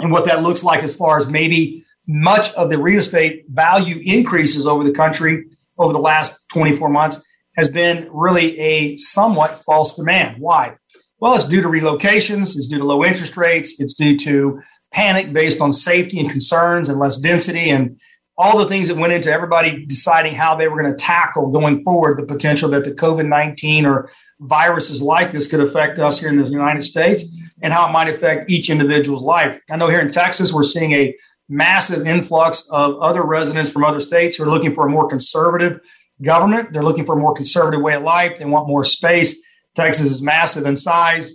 and 0.00 0.12
what 0.12 0.26
that 0.26 0.42
looks 0.42 0.62
like 0.62 0.82
as 0.82 0.94
far 0.94 1.16
as 1.16 1.26
maybe 1.26 1.86
much 2.06 2.52
of 2.52 2.68
the 2.68 2.76
real 2.76 3.00
estate 3.00 3.46
value 3.48 3.98
increases 4.04 4.66
over 4.66 4.84
the 4.84 4.92
country 4.92 5.46
over 5.78 5.94
the 5.94 5.98
last 5.98 6.46
24 6.50 6.90
months 6.90 7.26
has 7.56 7.68
been 7.68 8.08
really 8.12 8.58
a 8.58 8.96
somewhat 8.96 9.62
false 9.64 9.94
demand. 9.96 10.36
Why? 10.38 10.76
Well, 11.18 11.34
it's 11.34 11.44
due 11.44 11.62
to 11.62 11.68
relocations, 11.68 12.56
it's 12.56 12.66
due 12.66 12.78
to 12.78 12.84
low 12.84 13.04
interest 13.04 13.36
rates, 13.36 13.80
it's 13.80 13.94
due 13.94 14.18
to 14.18 14.60
panic 14.92 15.32
based 15.32 15.60
on 15.60 15.72
safety 15.72 16.20
and 16.20 16.30
concerns 16.30 16.88
and 16.88 16.98
less 16.98 17.16
density 17.16 17.70
and 17.70 17.98
all 18.38 18.58
the 18.58 18.66
things 18.66 18.88
that 18.88 18.98
went 18.98 19.14
into 19.14 19.32
everybody 19.32 19.86
deciding 19.86 20.34
how 20.34 20.54
they 20.54 20.68
were 20.68 20.80
going 20.80 20.94
to 20.94 20.96
tackle 20.96 21.50
going 21.50 21.82
forward 21.84 22.18
the 22.18 22.26
potential 22.26 22.68
that 22.68 22.84
the 22.84 22.92
COVID 22.92 23.26
19 23.26 23.86
or 23.86 24.10
viruses 24.40 25.00
like 25.00 25.32
this 25.32 25.48
could 25.48 25.60
affect 25.60 25.98
us 25.98 26.20
here 26.20 26.28
in 26.28 26.36
the 26.36 26.48
United 26.48 26.82
States 26.82 27.24
and 27.62 27.72
how 27.72 27.88
it 27.88 27.92
might 27.92 28.08
affect 28.08 28.50
each 28.50 28.68
individual's 28.68 29.22
life. 29.22 29.58
I 29.70 29.76
know 29.76 29.88
here 29.88 30.00
in 30.00 30.10
Texas, 30.10 30.52
we're 30.52 30.64
seeing 30.64 30.92
a 30.92 31.16
massive 31.48 32.06
influx 32.06 32.68
of 32.70 32.98
other 33.00 33.22
residents 33.22 33.70
from 33.70 33.84
other 33.84 34.00
states 34.00 34.36
who 34.36 34.44
are 34.44 34.50
looking 34.50 34.74
for 34.74 34.86
a 34.86 34.90
more 34.90 35.08
conservative 35.08 35.80
government. 36.22 36.72
They're 36.72 36.82
looking 36.82 37.06
for 37.06 37.16
a 37.16 37.20
more 37.20 37.34
conservative 37.34 37.80
way 37.80 37.94
of 37.94 38.02
life. 38.02 38.38
They 38.38 38.44
want 38.44 38.68
more 38.68 38.84
space. 38.84 39.40
Texas 39.74 40.10
is 40.10 40.22
massive 40.22 40.66
in 40.66 40.76
size. 40.76 41.30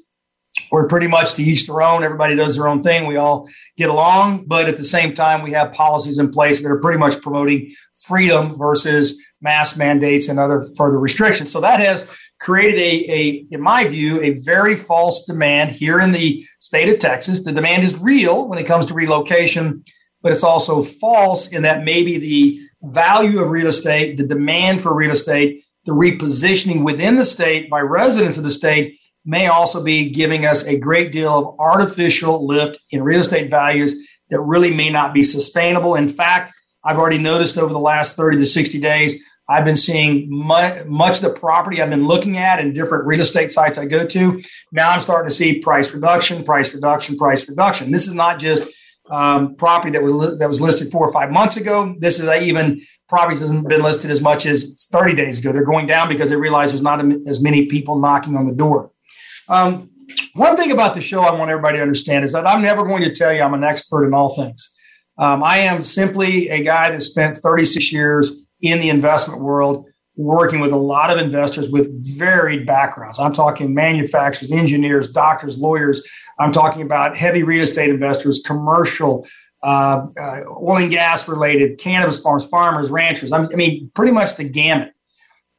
We're 0.71 0.87
pretty 0.87 1.07
much 1.07 1.33
to 1.33 1.43
each 1.43 1.67
their 1.67 1.81
own. 1.81 2.03
Everybody 2.03 2.35
does 2.35 2.55
their 2.55 2.67
own 2.67 2.83
thing. 2.83 3.05
We 3.05 3.17
all 3.17 3.47
get 3.77 3.89
along, 3.89 4.45
but 4.47 4.67
at 4.67 4.77
the 4.77 4.83
same 4.83 5.13
time, 5.13 5.43
we 5.43 5.53
have 5.53 5.71
policies 5.71 6.19
in 6.19 6.31
place 6.31 6.61
that 6.61 6.69
are 6.69 6.79
pretty 6.79 6.99
much 6.99 7.21
promoting 7.21 7.71
freedom 7.99 8.57
versus 8.57 9.21
mass 9.41 9.77
mandates 9.77 10.27
and 10.27 10.39
other 10.39 10.69
further 10.75 10.99
restrictions. 10.99 11.51
So 11.51 11.61
that 11.61 11.79
has 11.79 12.07
created 12.39 12.79
a, 12.79 13.11
a, 13.11 13.45
in 13.51 13.61
my 13.61 13.85
view, 13.85 14.19
a 14.21 14.39
very 14.39 14.75
false 14.75 15.25
demand 15.25 15.71
here 15.71 15.99
in 15.99 16.11
the 16.11 16.45
state 16.59 16.89
of 16.89 16.99
Texas. 16.99 17.43
The 17.43 17.51
demand 17.51 17.83
is 17.83 17.99
real 17.99 18.47
when 18.47 18.59
it 18.59 18.65
comes 18.65 18.87
to 18.87 18.93
relocation, 18.93 19.83
but 20.21 20.31
it's 20.31 20.43
also 20.43 20.83
false 20.83 21.51
in 21.51 21.61
that 21.63 21.83
maybe 21.83 22.17
the 22.17 22.59
value 22.83 23.41
of 23.41 23.49
real 23.49 23.67
estate, 23.67 24.17
the 24.17 24.25
demand 24.25 24.83
for 24.83 24.93
real 24.93 25.11
estate, 25.11 25.63
the 25.85 25.93
repositioning 25.93 26.83
within 26.83 27.15
the 27.15 27.25
state 27.25 27.69
by 27.69 27.79
residents 27.79 28.37
of 28.37 28.43
the 28.43 28.51
state 28.51 28.99
may 29.25 29.47
also 29.47 29.83
be 29.83 30.09
giving 30.09 30.45
us 30.45 30.65
a 30.65 30.77
great 30.77 31.11
deal 31.11 31.31
of 31.31 31.59
artificial 31.59 32.45
lift 32.45 32.79
in 32.89 33.03
real 33.03 33.21
estate 33.21 33.49
values 33.49 33.95
that 34.29 34.41
really 34.41 34.73
may 34.73 34.89
not 34.89 35.13
be 35.13 35.23
sustainable. 35.23 35.95
In 35.95 36.07
fact, 36.07 36.53
I've 36.83 36.97
already 36.97 37.19
noticed 37.19 37.57
over 37.57 37.71
the 37.71 37.79
last 37.79 38.15
30 38.15 38.39
to 38.39 38.45
60 38.45 38.79
days, 38.79 39.21
I've 39.47 39.65
been 39.65 39.75
seeing 39.75 40.27
much, 40.29 40.85
much 40.85 41.17
of 41.17 41.23
the 41.23 41.39
property 41.39 41.81
I've 41.81 41.89
been 41.89 42.07
looking 42.07 42.37
at 42.37 42.59
in 42.59 42.73
different 42.73 43.05
real 43.05 43.21
estate 43.21 43.51
sites 43.51 43.77
I 43.77 43.85
go 43.85 44.05
to. 44.07 44.41
Now 44.71 44.91
I'm 44.91 45.01
starting 45.01 45.29
to 45.29 45.35
see 45.35 45.59
price 45.59 45.93
reduction, 45.93 46.43
price 46.43 46.73
reduction, 46.73 47.17
price 47.17 47.47
reduction. 47.49 47.91
This 47.91 48.07
is 48.07 48.13
not 48.13 48.39
just 48.39 48.63
um, 49.11 49.55
property 49.55 49.91
that 49.91 50.01
was 50.01 50.37
that 50.39 50.47
was 50.47 50.61
listed 50.61 50.91
four 50.91 51.07
or 51.07 51.11
five 51.11 51.31
months 51.31 51.57
ago. 51.57 51.95
This 51.99 52.19
is 52.19 52.29
even 52.29 52.81
properties 53.09 53.41
hasn't 53.41 53.67
been 53.67 53.83
listed 53.83 54.09
as 54.09 54.21
much 54.21 54.45
as 54.45 54.87
30 54.89 55.15
days 55.15 55.39
ago. 55.39 55.51
They're 55.51 55.65
going 55.65 55.85
down 55.85 56.07
because 56.07 56.29
they 56.29 56.37
realize 56.37 56.71
there's 56.71 56.81
not 56.81 57.03
as 57.27 57.41
many 57.41 57.65
people 57.65 57.99
knocking 57.99 58.37
on 58.37 58.45
the 58.45 58.55
door. 58.55 58.89
Um, 59.49 59.89
one 60.33 60.55
thing 60.55 60.71
about 60.71 60.93
the 60.93 61.01
show 61.01 61.21
I 61.21 61.35
want 61.35 61.51
everybody 61.51 61.77
to 61.77 61.81
understand 61.81 62.23
is 62.23 62.31
that 62.31 62.47
I'm 62.47 62.61
never 62.61 62.83
going 62.83 63.03
to 63.03 63.13
tell 63.13 63.33
you 63.33 63.41
I'm 63.41 63.53
an 63.53 63.65
expert 63.65 64.05
in 64.05 64.13
all 64.13 64.33
things. 64.33 64.73
Um, 65.17 65.43
I 65.43 65.57
am 65.59 65.83
simply 65.83 66.47
a 66.49 66.63
guy 66.63 66.89
that 66.89 67.01
spent 67.01 67.37
36 67.37 67.91
years 67.91 68.31
in 68.61 68.79
the 68.79 68.89
investment 68.89 69.41
world, 69.41 69.85
working 70.15 70.59
with 70.59 70.71
a 70.71 70.77
lot 70.77 71.09
of 71.09 71.17
investors 71.17 71.69
with 71.69 71.89
varied 72.17 72.65
backgrounds. 72.65 73.19
I'm 73.19 73.33
talking 73.33 73.73
manufacturers, 73.73 74.51
engineers, 74.51 75.09
doctors, 75.09 75.57
lawyers. 75.57 76.01
I'm 76.41 76.51
talking 76.51 76.81
about 76.81 77.15
heavy 77.15 77.43
real 77.43 77.63
estate 77.63 77.89
investors, 77.89 78.41
commercial, 78.45 79.27
uh, 79.63 80.07
uh, 80.19 80.41
oil 80.61 80.77
and 80.77 80.91
gas 80.91 81.27
related, 81.27 81.77
cannabis 81.77 82.19
farms, 82.19 82.45
farmers, 82.45 82.89
ranchers. 82.89 83.31
I 83.31 83.45
mean, 83.47 83.91
pretty 83.93 84.11
much 84.11 84.35
the 84.35 84.43
gamut. 84.43 84.93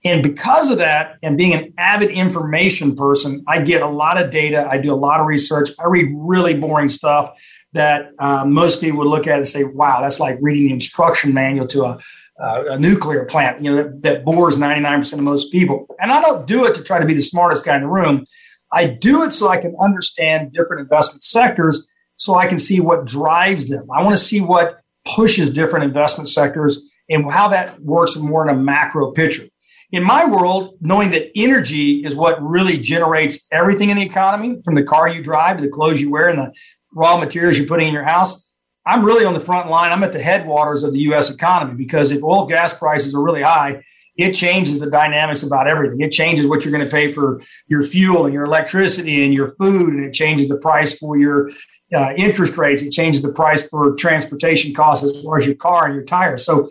And 0.05 0.23
because 0.23 0.71
of 0.71 0.79
that, 0.79 1.19
and 1.23 1.39
being 1.39 1.55
an 1.55 1.73
avid 1.79 2.11
information 2.11 2.97
person, 2.97 3.45
I 3.47 3.63
get 3.63 3.83
a 3.83 3.87
lot 3.87 4.21
of 4.21 4.33
data. 4.33 4.67
I 4.69 4.79
do 4.79 4.93
a 4.93 4.97
lot 4.97 5.21
of 5.21 5.27
research. 5.27 5.71
I 5.79 5.87
read 5.87 6.11
really 6.13 6.55
boring 6.55 6.89
stuff 6.89 7.31
that 7.73 8.11
uh, 8.19 8.45
most 8.45 8.81
people 8.81 8.99
would 8.99 9.09
look 9.09 9.27
at 9.27 9.39
and 9.39 9.47
say, 9.47 9.65
wow, 9.65 10.01
that's 10.01 10.19
like 10.19 10.39
reading 10.43 10.67
the 10.67 10.73
instruction 10.73 11.33
manual 11.33 11.67
to 11.69 11.85
a, 11.85 12.01
uh, 12.41 12.65
a 12.71 12.79
nuclear 12.79 13.25
plant, 13.25 13.63
you 13.63 13.71
know, 13.71 13.77
that, 13.77 14.03
that 14.03 14.25
bores 14.25 14.57
99% 14.57 15.13
of 15.13 15.21
most 15.21 15.53
people. 15.53 15.87
And 16.01 16.11
I 16.11 16.21
don't 16.21 16.47
do 16.47 16.65
it 16.65 16.75
to 16.75 16.83
try 16.83 16.99
to 16.99 17.07
be 17.07 17.15
the 17.15 17.23
smartest 17.23 17.65
guy 17.65 17.77
in 17.77 17.83
the 17.83 17.89
room. 17.89 18.27
I 18.73 18.87
do 18.87 19.23
it 19.23 19.33
so 19.33 19.49
I 19.49 19.59
can 19.59 19.77
understand 19.81 20.53
different 20.53 20.81
investment 20.81 21.23
sectors 21.23 21.87
so 22.17 22.35
I 22.35 22.47
can 22.47 22.59
see 22.59 22.81
what 22.81 23.05
drives 23.05 23.69
them. 23.69 23.87
I 23.91 24.03
want 24.03 24.17
to 24.17 24.23
see 24.23 24.41
what 24.41 24.81
pushes 25.05 25.51
different 25.51 25.85
investment 25.85 26.29
sectors 26.29 26.83
and 27.09 27.31
how 27.31 27.49
that 27.49 27.81
works 27.81 28.17
more 28.17 28.49
in 28.49 28.55
a 28.55 28.59
macro 28.59 29.11
picture. 29.13 29.49
In 29.91 30.03
my 30.03 30.25
world, 30.25 30.77
knowing 30.81 31.11
that 31.11 31.31
energy 31.37 32.05
is 32.05 32.15
what 32.15 32.43
really 32.43 32.79
generates 32.79 33.47
everything 33.53 33.91
in 33.91 33.97
the 33.97 34.03
economy, 34.03 34.57
from 34.65 34.75
the 34.75 34.83
car 34.83 35.09
you 35.09 35.23
drive 35.23 35.59
to 35.59 35.63
the 35.63 35.69
clothes 35.69 36.01
you 36.01 36.11
wear 36.11 36.29
and 36.29 36.39
the 36.39 36.53
raw 36.95 37.19
materials 37.19 37.59
you're 37.59 37.67
putting 37.67 37.89
in 37.89 37.95
your 37.95 38.05
house, 38.05 38.47
I'm 38.87 39.05
really 39.05 39.25
on 39.25 39.35
the 39.35 39.41
front 39.41 39.69
line. 39.69 39.93
I'm 39.93 40.03
at 40.03 40.13
the 40.13 40.23
headwaters 40.23 40.83
of 40.83 40.93
the 40.93 41.01
US 41.01 41.31
economy 41.31 41.75
because 41.75 42.11
if 42.11 42.23
oil 42.23 42.47
gas 42.47 42.77
prices 42.77 43.15
are 43.15 43.23
really 43.23 43.43
high, 43.43 43.83
it 44.17 44.33
changes 44.33 44.79
the 44.79 44.91
dynamics 44.91 45.43
about 45.43 45.67
everything. 45.67 46.01
It 46.01 46.13
changes 46.13 46.47
what 46.47 46.65
you're 46.65 46.73
going 46.73 46.85
to 46.85 46.91
pay 46.91 47.13
for 47.13 47.41
your 47.67 47.83
fuel 47.83 48.27
and 48.27 48.35
your 48.35 48.45
electricity 48.45 49.25
and 49.25 49.33
your 49.33 49.49
food, 49.57 49.95
and 49.95 50.03
it 50.03 50.13
changes 50.13 50.49
the 50.49 50.59
price 50.59 50.99
for 50.99 51.17
your 51.17 51.51
uh, 51.95 52.13
interest 52.17 52.57
rates. 52.57 52.83
It 52.83 52.91
changes 52.91 53.23
the 53.23 53.33
price 53.33 53.67
for 53.69 53.95
transportation 53.95 54.75
costs 54.75 55.05
as 55.05 55.23
far 55.23 55.39
as 55.39 55.47
your 55.47 55.55
car 55.55 55.87
and 55.87 55.95
your 55.95 56.05
tires. 56.05 56.45
So, 56.45 56.71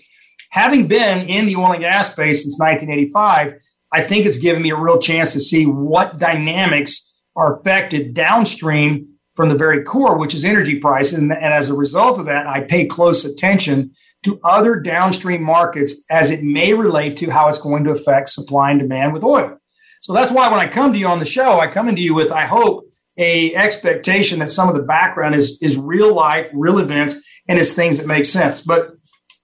having 0.49 0.87
been 0.87 1.27
in 1.27 1.45
the 1.45 1.55
oil 1.55 1.71
and 1.71 1.81
gas 1.81 2.11
space 2.11 2.43
since 2.43 2.59
1985, 2.59 3.53
I 3.91 4.01
think 4.01 4.25
it's 4.25 4.37
given 4.37 4.61
me 4.61 4.71
a 4.71 4.75
real 4.75 4.99
chance 4.99 5.33
to 5.33 5.39
see 5.39 5.65
what 5.65 6.17
dynamics 6.17 7.09
are 7.35 7.59
affected 7.59 8.13
downstream 8.13 9.07
from 9.35 9.49
the 9.49 9.55
very 9.55 9.83
core, 9.83 10.17
which 10.17 10.35
is 10.35 10.45
energy 10.45 10.79
prices. 10.79 11.17
And, 11.17 11.31
and 11.31 11.53
as 11.53 11.69
a 11.69 11.73
result 11.73 12.19
of 12.19 12.25
that, 12.25 12.47
I 12.47 12.61
pay 12.61 12.85
close 12.85 13.25
attention 13.25 13.91
to 14.23 14.39
other 14.43 14.79
downstream 14.79 15.41
markets 15.41 16.03
as 16.09 16.31
it 16.31 16.43
may 16.43 16.73
relate 16.73 17.17
to 17.17 17.29
how 17.29 17.47
it's 17.47 17.59
going 17.59 17.83
to 17.85 17.91
affect 17.91 18.29
supply 18.29 18.71
and 18.71 18.79
demand 18.79 19.13
with 19.13 19.23
oil. 19.23 19.57
So 20.01 20.13
that's 20.13 20.31
why 20.31 20.49
when 20.49 20.59
I 20.59 20.67
come 20.67 20.93
to 20.93 20.99
you 20.99 21.07
on 21.07 21.19
the 21.19 21.25
show, 21.25 21.59
I 21.59 21.67
come 21.67 21.87
into 21.87 22.01
you 22.01 22.13
with, 22.13 22.31
I 22.31 22.45
hope, 22.45 22.85
a 23.17 23.53
expectation 23.55 24.39
that 24.39 24.51
some 24.51 24.69
of 24.69 24.75
the 24.75 24.81
background 24.81 25.35
is 25.35 25.61
is 25.61 25.77
real 25.77 26.13
life, 26.13 26.49
real 26.53 26.79
events, 26.79 27.23
and 27.47 27.59
it's 27.59 27.73
things 27.73 27.97
that 27.97 28.07
make 28.07 28.25
sense. 28.25 28.61
But 28.61 28.91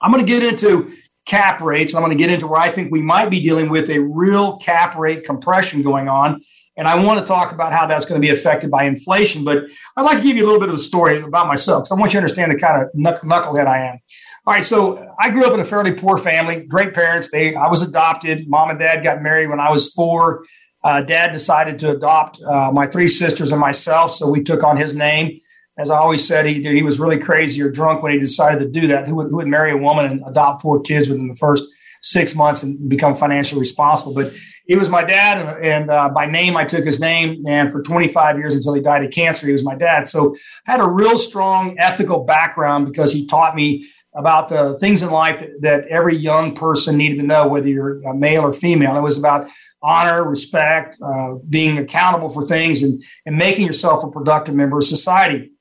I'm 0.02 0.12
going 0.12 0.26
to 0.26 0.32
get 0.32 0.44
into 0.44 0.92
cap 1.28 1.62
rates. 1.62 1.94
And 1.94 2.00
I'm 2.04 2.08
going 2.08 2.18
to 2.18 2.24
get 2.24 2.34
into 2.34 2.48
where 2.48 2.60
I 2.60 2.72
think 2.72 2.92
we 2.92 3.02
might 3.02 3.30
be 3.30 3.42
dealing 3.42 3.70
with 3.70 3.90
a 3.90 4.00
real 4.00 4.58
cap 4.58 4.96
rate 4.96 5.26
compression 5.26 5.84
going 5.84 6.08
on. 6.08 6.42
And 6.78 6.88
I 6.88 6.96
want 7.04 7.20
to 7.20 7.26
talk 7.26 7.52
about 7.52 7.74
how 7.74 7.88
that's 7.88 8.06
going 8.06 8.22
to 8.22 8.26
be 8.26 8.32
affected 8.32 8.72
by 8.72 8.84
inflation. 8.84 9.44
But 9.44 9.64
I'd 9.96 10.04
like 10.04 10.18
to 10.18 10.24
give 10.24 10.38
you 10.38 10.44
a 10.44 10.48
little 10.48 10.60
bit 10.60 10.70
of 10.70 10.76
a 10.76 10.80
story 10.80 11.22
about 11.22 11.48
myself 11.48 11.84
because 11.84 11.92
I 11.92 12.00
want 12.00 12.14
you 12.14 12.20
to 12.20 12.24
understand 12.24 12.52
the 12.52 12.60
kind 12.60 12.82
of 12.82 12.92
knucklehead 12.94 13.68
I 13.68 13.88
am. 13.88 14.00
All 14.48 14.54
right, 14.54 14.64
so 14.64 15.14
I 15.20 15.30
grew 15.30 15.44
up 15.44 15.54
in 15.54 15.60
a 15.60 15.66
fairly 15.66 15.92
poor 15.92 16.18
family. 16.18 16.62
Great 16.62 16.94
parents. 16.94 17.30
They, 17.30 17.54
I 17.54 17.68
was 17.68 17.82
adopted. 17.82 18.48
Mom 18.48 18.70
and 18.70 18.80
dad 18.80 19.04
got 19.04 19.22
married 19.22 19.50
when 19.50 19.60
I 19.60 19.70
was 19.70 19.92
four. 19.92 20.46
Uh, 20.86 21.02
dad 21.02 21.34
decided 21.34 21.80
to 21.80 21.92
adopt 21.92 22.42
uh, 22.42 22.72
my 22.72 22.88
three 22.88 23.10
sisters 23.10 23.52
and 23.52 23.60
myself, 23.60 24.14
so 24.14 24.30
we 24.30 24.42
took 24.42 24.64
on 24.64 24.78
his 24.78 24.96
name. 24.96 25.38
As 25.78 25.90
I 25.90 25.98
always 25.98 26.26
said, 26.26 26.46
he, 26.46 26.64
he 26.64 26.82
was 26.82 26.98
really 26.98 27.18
crazy 27.18 27.62
or 27.62 27.70
drunk 27.70 28.02
when 28.02 28.14
he 28.14 28.20
decided 28.20 28.62
to 28.62 28.70
do 28.70 28.88
that. 28.88 29.06
Who 29.06 29.16
would, 29.16 29.28
who 29.28 29.36
would 29.36 29.48
marry 29.48 29.72
a 29.72 29.78
woman 29.78 30.06
and 30.06 30.24
adopt 30.26 30.62
four 30.62 30.80
kids 30.80 31.10
within 31.10 31.28
the 31.28 31.36
first 31.36 31.66
six 32.02 32.34
months 32.34 32.64
and 32.64 32.88
become 32.88 33.18
financially 33.18 33.60
responsible? 33.60 34.14
But 34.14 34.32
he 34.66 34.78
was 34.78 34.88
my 34.88 35.04
dad, 35.04 35.46
and, 35.46 35.66
and 35.66 35.92
uh, 35.92 36.08
by 36.08 36.26
name, 36.26 36.56
I 36.56 36.64
took 36.64 36.86
his 36.86 37.02
name. 37.02 37.44
And 37.46 37.70
for 37.70 37.82
25 37.82 38.38
years 38.38 38.56
until 38.56 38.74
he 38.76 38.82
died 38.82 39.04
of 39.04 39.12
cancer, 39.12 39.46
he 39.46 39.52
was 39.52 39.66
my 39.66 39.76
dad. 39.76 40.08
So 40.08 40.38
I 40.66 40.72
had 40.72 40.80
a 40.80 40.88
real 40.88 41.18
strong 41.18 41.76
ethical 41.80 42.24
background 42.24 42.86
because 42.86 43.12
he 43.12 43.26
taught 43.26 43.54
me 43.54 43.86
about 44.16 44.50
the 44.50 44.78
things 44.80 45.02
in 45.02 45.10
life 45.10 45.40
that, 45.40 45.62
that 45.62 45.88
every 45.88 46.16
young 46.16 46.56
person 46.56 46.98
needed 46.98 47.18
to 47.18 47.24
know, 47.24 47.48
whether 47.48 47.68
you're 47.68 48.02
a 48.04 48.14
male 48.14 48.44
or 48.44 48.54
female. 48.54 48.98
It 48.98 49.02
was 49.02 49.18
about 49.18 49.48
honor, 49.82 50.28
respect, 50.28 50.98
uh, 51.02 51.36
being 51.50 51.78
accountable 51.78 52.30
for 52.30 52.44
things, 52.44 52.82
and, 52.82 53.04
and 53.26 53.38
making 53.38 53.66
yourself 53.66 54.04
a 54.04 54.10
productive 54.10 54.56
member 54.56 54.78
of 54.78 54.86
society. 54.86 55.52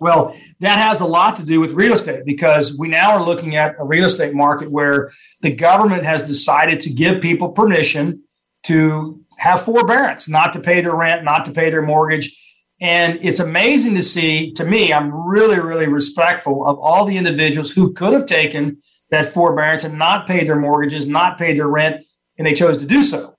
Well, 0.00 0.36
that 0.60 0.78
has 0.78 1.00
a 1.00 1.06
lot 1.06 1.36
to 1.36 1.44
do 1.44 1.60
with 1.60 1.72
real 1.72 1.92
estate 1.92 2.24
because 2.24 2.76
we 2.76 2.88
now 2.88 3.12
are 3.12 3.24
looking 3.24 3.56
at 3.56 3.76
a 3.78 3.84
real 3.84 4.04
estate 4.04 4.34
market 4.34 4.70
where 4.70 5.10
the 5.40 5.52
government 5.52 6.04
has 6.04 6.22
decided 6.22 6.80
to 6.82 6.90
give 6.90 7.22
people 7.22 7.50
permission 7.50 8.22
to 8.64 9.24
have 9.36 9.62
forbearance, 9.62 10.28
not 10.28 10.52
to 10.54 10.60
pay 10.60 10.80
their 10.80 10.94
rent, 10.94 11.24
not 11.24 11.44
to 11.44 11.52
pay 11.52 11.70
their 11.70 11.82
mortgage. 11.82 12.34
And 12.80 13.18
it's 13.22 13.40
amazing 13.40 13.94
to 13.94 14.02
see, 14.02 14.52
to 14.52 14.64
me, 14.64 14.92
I'm 14.92 15.12
really, 15.12 15.60
really 15.60 15.86
respectful 15.86 16.66
of 16.66 16.78
all 16.78 17.04
the 17.04 17.16
individuals 17.16 17.70
who 17.70 17.92
could 17.92 18.12
have 18.12 18.26
taken 18.26 18.78
that 19.10 19.32
forbearance 19.32 19.84
and 19.84 19.98
not 19.98 20.26
paid 20.26 20.48
their 20.48 20.58
mortgages, 20.58 21.06
not 21.06 21.38
paid 21.38 21.56
their 21.56 21.68
rent, 21.68 22.04
and 22.36 22.46
they 22.46 22.54
chose 22.54 22.76
to 22.78 22.86
do 22.86 23.02
so. 23.02 23.36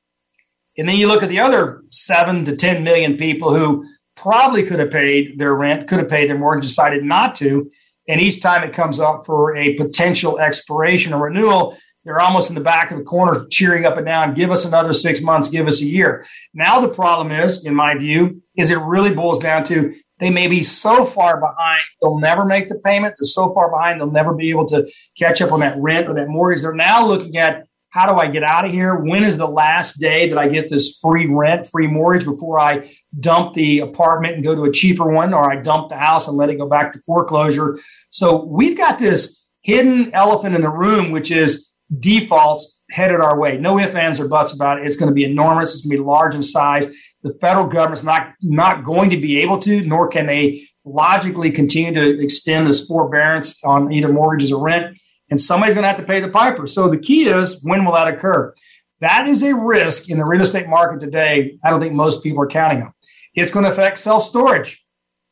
And 0.78 0.88
then 0.88 0.98
you 0.98 1.08
look 1.08 1.24
at 1.24 1.30
the 1.30 1.40
other 1.40 1.84
seven 1.92 2.46
to 2.46 2.56
10 2.56 2.84
million 2.84 3.18
people 3.18 3.54
who 3.54 3.86
probably 4.16 4.64
could 4.64 4.80
have 4.80 4.92
paid 4.92 5.38
their 5.38 5.54
rent, 5.56 5.88
could 5.88 6.00
have 6.00 6.10
paid 6.10 6.30
their 6.30 6.38
mortgage, 6.38 6.68
decided 6.68 7.04
not 7.04 7.36
to. 7.36 7.70
And 8.08 8.22
each 8.22 8.42
time 8.42 8.64
it 8.64 8.74
comes 8.74 9.00
up 9.00 9.26
for 9.26 9.56
a 9.56 9.76
potential 9.76 10.40
expiration 10.40 11.14
or 11.14 11.24
renewal, 11.24 11.78
they're 12.06 12.22
almost 12.22 12.50
in 12.50 12.56
the 12.56 12.62
back 12.62 12.92
of 12.92 12.98
the 12.98 13.04
corner 13.04 13.46
cheering 13.50 13.86
up 13.86 13.98
and 13.98 14.06
down, 14.06 14.36
give 14.36 14.52
us 14.52 14.64
another 14.64 14.94
six 14.94 15.22
months, 15.22 15.50
give 15.50 15.68
us 15.68 15.82
a 15.82 15.86
year. 15.86 16.26
Now, 16.54 16.80
the 16.80 16.88
problem 16.88 17.32
is, 17.32 17.66
in 17.66 17.76
my 17.76 17.98
view, 17.98 18.42
is 18.56 18.72
it 18.72 18.78
really 18.78 19.14
boils 19.14 19.40
down 19.40 19.64
to 19.66 19.94
they 20.20 20.30
may 20.30 20.48
be 20.48 20.64
so 20.64 21.06
far 21.06 21.42
behind, 21.42 21.82
they'll 22.02 22.20
never 22.20 22.46
make 22.46 22.70
the 22.70 22.80
payment. 22.80 23.16
They're 23.20 23.28
so 23.28 23.54
far 23.54 23.70
behind, 23.70 24.00
they'll 24.00 24.12
never 24.12 24.34
be 24.34 24.50
able 24.50 24.66
to 24.68 24.90
catch 25.18 25.42
up 25.42 25.52
on 25.52 25.60
that 25.60 25.78
rent 25.78 26.08
or 26.08 26.14
that 26.14 26.30
mortgage. 26.30 26.62
They're 26.62 26.74
now 26.74 27.06
looking 27.06 27.36
at 27.36 27.66
how 27.90 28.06
do 28.06 28.20
I 28.20 28.28
get 28.28 28.44
out 28.44 28.66
of 28.66 28.72
here? 28.72 28.96
When 28.96 29.24
is 29.24 29.38
the 29.38 29.48
last 29.48 30.02
day 30.02 30.28
that 30.28 30.38
I 30.38 30.50
get 30.50 30.70
this 30.70 31.00
free 31.02 31.28
rent, 31.28 31.66
free 31.66 31.88
mortgage 31.88 32.26
before 32.26 32.60
I 32.60 32.94
dump 33.18 33.54
the 33.54 33.80
apartment 33.80 34.36
and 34.36 34.44
go 34.44 34.54
to 34.54 34.66
a 34.66 34.72
cheaper 34.72 35.10
one, 35.10 35.34
or 35.34 35.50
I 35.50 35.62
dump 35.62 35.90
the 35.90 35.98
house 35.98 36.28
and 36.28 36.36
let 36.36 36.50
it 36.50 36.58
go 36.58 36.68
back 36.68 36.92
to 36.92 37.02
foreclosure? 37.06 37.80
So 38.10 38.44
we've 38.44 38.78
got 38.78 39.00
this 39.00 39.46
hidden 39.62 40.14
elephant 40.14 40.56
in 40.56 40.62
the 40.62 40.70
room, 40.70 41.12
which 41.12 41.32
is 41.32 41.70
defaults 42.00 42.84
headed 42.92 43.20
our 43.20 43.40
way. 43.40 43.58
No 43.58 43.80
ifs, 43.80 43.96
ands, 43.96 44.20
or 44.20 44.28
buts 44.28 44.54
about 44.54 44.80
it. 44.80 44.88
It's 44.88 44.98
going 44.98 45.10
to 45.10 45.14
be 45.16 45.24
enormous. 45.24 45.74
It's 45.74 45.84
going 45.84 45.98
to 45.98 46.04
be 46.04 46.08
large 46.08 46.36
in 46.36 46.42
size. 46.42 46.92
The 47.24 47.34
federal 47.36 47.66
government's 47.66 48.04
not 48.04 48.34
not 48.42 48.84
going 48.84 49.10
to 49.10 49.18
be 49.18 49.40
able 49.40 49.60
to, 49.60 49.82
nor 49.82 50.08
can 50.08 50.26
they 50.26 50.68
logically 50.84 51.52
continue 51.52 51.94
to 51.94 52.24
extend 52.24 52.68
this 52.68 52.86
forbearance 52.86 53.64
on 53.64 53.92
either 53.92 54.12
mortgages 54.12 54.52
or 54.52 54.62
rent. 54.62 55.00
And 55.32 55.42
somebody's 55.42 55.74
going 55.74 55.84
to 55.84 55.88
have 55.88 55.98
to 55.98 56.04
pay 56.04 56.20
the 56.20 56.30
piper. 56.30 56.68
So 56.68 56.88
the 56.88 57.00
key 57.00 57.28
is 57.28 57.64
when 57.64 57.84
will 57.84 57.94
that 57.94 58.08
occur? 58.08 58.54
That 59.02 59.28
is 59.28 59.42
a 59.44 59.56
risk 59.56 60.10
in 60.10 60.20
the 60.20 60.26
real 60.26 60.44
estate 60.44 60.70
market 60.70 61.00
today. 61.00 61.58
I 61.64 61.70
don't 61.70 61.82
think 61.82 61.94
most 61.94 62.24
people 62.24 62.44
are 62.44 62.48
counting 62.48 62.84
on. 62.84 62.94
It's 63.34 63.52
going 63.52 63.66
to 63.66 63.72
affect 63.72 63.98
self 63.98 64.24
storage 64.24 64.86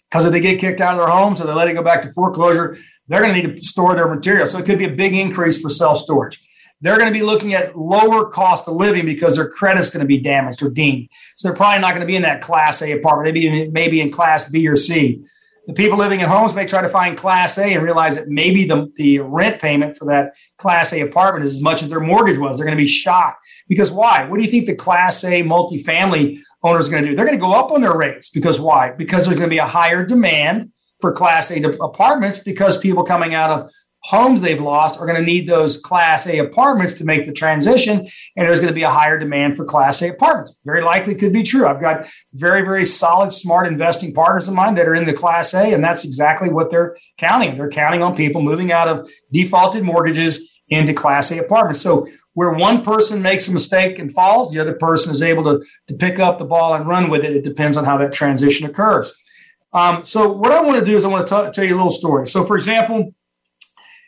because 0.10 0.26
if 0.26 0.32
they 0.32 0.42
get 0.42 0.60
kicked 0.60 0.82
out 0.82 0.94
of 0.94 1.00
their 1.00 1.08
homes 1.08 1.40
or 1.40 1.46
they 1.46 1.54
let 1.54 1.68
it 1.68 1.74
go 1.74 1.84
back 1.84 2.02
to 2.02 2.12
foreclosure, 2.12 2.78
they're 3.08 3.22
going 3.22 3.34
to 3.34 3.48
need 3.48 3.58
to 3.58 3.64
store 3.64 3.96
their 3.96 4.08
material. 4.08 4.48
So 4.48 4.58
it 4.58 4.66
could 4.66 4.78
be 4.78 4.86
a 4.86 4.96
big 4.96 5.14
increase 5.14 5.62
for 5.62 5.70
self 5.70 6.00
storage. 6.00 6.42
They're 6.82 6.98
going 6.98 7.12
to 7.12 7.18
be 7.18 7.24
looking 7.24 7.54
at 7.54 7.78
lower 7.78 8.26
cost 8.26 8.68
of 8.68 8.76
living 8.76 9.06
because 9.06 9.36
their 9.36 9.50
credit's 9.50 9.90
going 9.90 10.02
to 10.02 10.08
be 10.08 10.20
damaged 10.20 10.62
or 10.62 10.70
deemed. 10.70 11.08
So 11.38 11.48
they're 11.48 11.56
probably 11.56 11.80
not 11.80 11.92
going 11.92 12.02
to 12.02 12.08
be 12.08 12.18
in 12.18 12.24
that 12.24 12.42
class 12.42 12.82
A 12.82 12.92
apartment. 12.92 13.34
Maybe 13.34 13.70
maybe 13.70 14.02
in 14.02 14.12
class 14.12 14.50
B 14.50 14.68
or 14.68 14.76
C. 14.76 15.24
The 15.66 15.74
people 15.74 15.98
living 15.98 16.20
in 16.20 16.28
homes 16.28 16.54
may 16.54 16.66
try 16.66 16.82
to 16.82 16.90
find 16.90 17.18
class 17.18 17.58
A 17.58 17.74
and 17.74 17.82
realize 17.82 18.18
that 18.18 18.28
maybe 18.28 18.66
the, 18.66 18.92
the 18.98 19.20
rent 19.20 19.62
payment 19.62 19.96
for 19.96 20.04
that 20.06 20.34
class 20.58 20.92
A 20.92 21.00
apartment 21.00 21.46
is 21.46 21.56
as 21.56 21.62
much 21.62 21.82
as 21.82 21.88
their 21.88 22.02
mortgage 22.02 22.38
was. 22.38 22.58
They're 22.58 22.66
going 22.66 22.78
to 22.78 22.82
be 22.82 22.88
shocked. 22.88 23.46
Because 23.70 23.90
why? 23.90 24.26
What 24.26 24.38
do 24.38 24.46
you 24.46 24.52
think 24.52 24.66
the 24.66 24.76
class 24.76 25.24
A 25.24 25.42
multifamily 25.42 26.40
owners 26.64 26.90
are 26.90 26.92
going 26.92 27.04
to 27.04 27.12
do? 27.12 27.16
They're 27.16 27.26
going 27.26 27.38
to 27.38 27.42
go 27.42 27.54
up 27.54 27.72
on 27.72 27.80
their 27.80 27.96
rates. 27.96 28.30
Because 28.30 28.60
why? 28.60 28.92
Because 28.92 29.26
there's 29.26 29.40
going 29.40 29.50
to 29.50 29.54
be 29.54 29.60
a 29.60 29.66
higher 29.66 30.06
demand 30.06 30.73
for 31.04 31.12
Class 31.12 31.52
A 31.52 31.62
apartments 31.82 32.40
because 32.40 32.78
people 32.78 33.04
coming 33.04 33.36
out 33.36 33.50
of 33.50 33.70
homes 34.04 34.40
they've 34.40 34.62
lost 34.62 34.98
are 34.98 35.06
going 35.06 35.20
to 35.20 35.26
need 35.26 35.46
those 35.46 35.76
Class 35.76 36.26
A 36.28 36.38
apartments 36.38 36.94
to 36.94 37.04
make 37.04 37.26
the 37.26 37.34
transition, 37.34 38.08
and 38.38 38.48
there's 38.48 38.62
going 38.62 38.72
to 38.72 38.74
be 38.74 38.84
a 38.84 38.90
higher 38.90 39.20
demand 39.20 39.58
for 39.58 39.66
Class 39.66 40.02
A 40.02 40.12
apartments. 40.12 40.56
Very 40.64 40.82
likely 40.82 41.14
could 41.14 41.34
be 41.34 41.44
true. 41.44 41.68
I've 41.68 41.82
got 41.82 42.06
very, 42.32 42.62
very 42.62 42.86
solid, 42.86 43.34
smart 43.34 43.68
investing 43.68 44.14
partners 44.14 44.48
of 44.48 44.54
mine 44.54 44.76
that 44.76 44.88
are 44.88 44.96
in 44.96 45.06
the 45.06 45.12
Class 45.12 45.54
A, 45.54 45.74
and 45.74 45.84
that's 45.84 46.06
exactly 46.06 46.50
what 46.50 46.72
they're 46.72 46.96
counting. 47.18 47.58
They're 47.58 47.70
counting 47.70 48.02
on 48.02 48.16
people 48.16 48.42
moving 48.42 48.72
out 48.72 48.88
of 48.88 49.10
defaulted 49.34 49.84
mortgages 49.84 50.50
into 50.70 50.94
Class 50.94 51.32
A 51.32 51.40
apartments. 51.40 51.82
So 51.82 52.08
where 52.34 52.52
one 52.52 52.82
person 52.82 53.22
makes 53.22 53.50
a 53.50 53.52
mistake 53.52 54.00
and 54.00 54.10
falls, 54.14 54.54
the 54.54 54.60
other 54.62 54.76
person 54.76 55.12
is 55.12 55.22
able 55.22 55.44
to, 55.44 55.66
to 55.90 55.96
pick 55.96 56.18
up 56.18 56.40
the 56.40 56.46
ball 56.46 56.74
and 56.76 56.88
run 56.88 57.10
with 57.10 57.26
it. 57.26 57.36
It 57.36 57.44
depends 57.44 57.76
on 57.76 57.84
how 57.84 57.98
that 57.98 58.14
transition 58.14 58.66
occurs. 58.66 59.12
Um, 59.74 60.04
so 60.04 60.32
what 60.32 60.52
I 60.52 60.62
want 60.62 60.80
to 60.80 60.86
do 60.86 60.96
is 60.96 61.04
I 61.04 61.08
want 61.08 61.28
to 61.28 61.46
t- 61.46 61.52
tell 61.52 61.64
you 61.66 61.76
a 61.76 61.78
little 61.78 61.92
story. 61.92 62.28
So 62.28 62.46
for 62.46 62.56
example, 62.56 63.14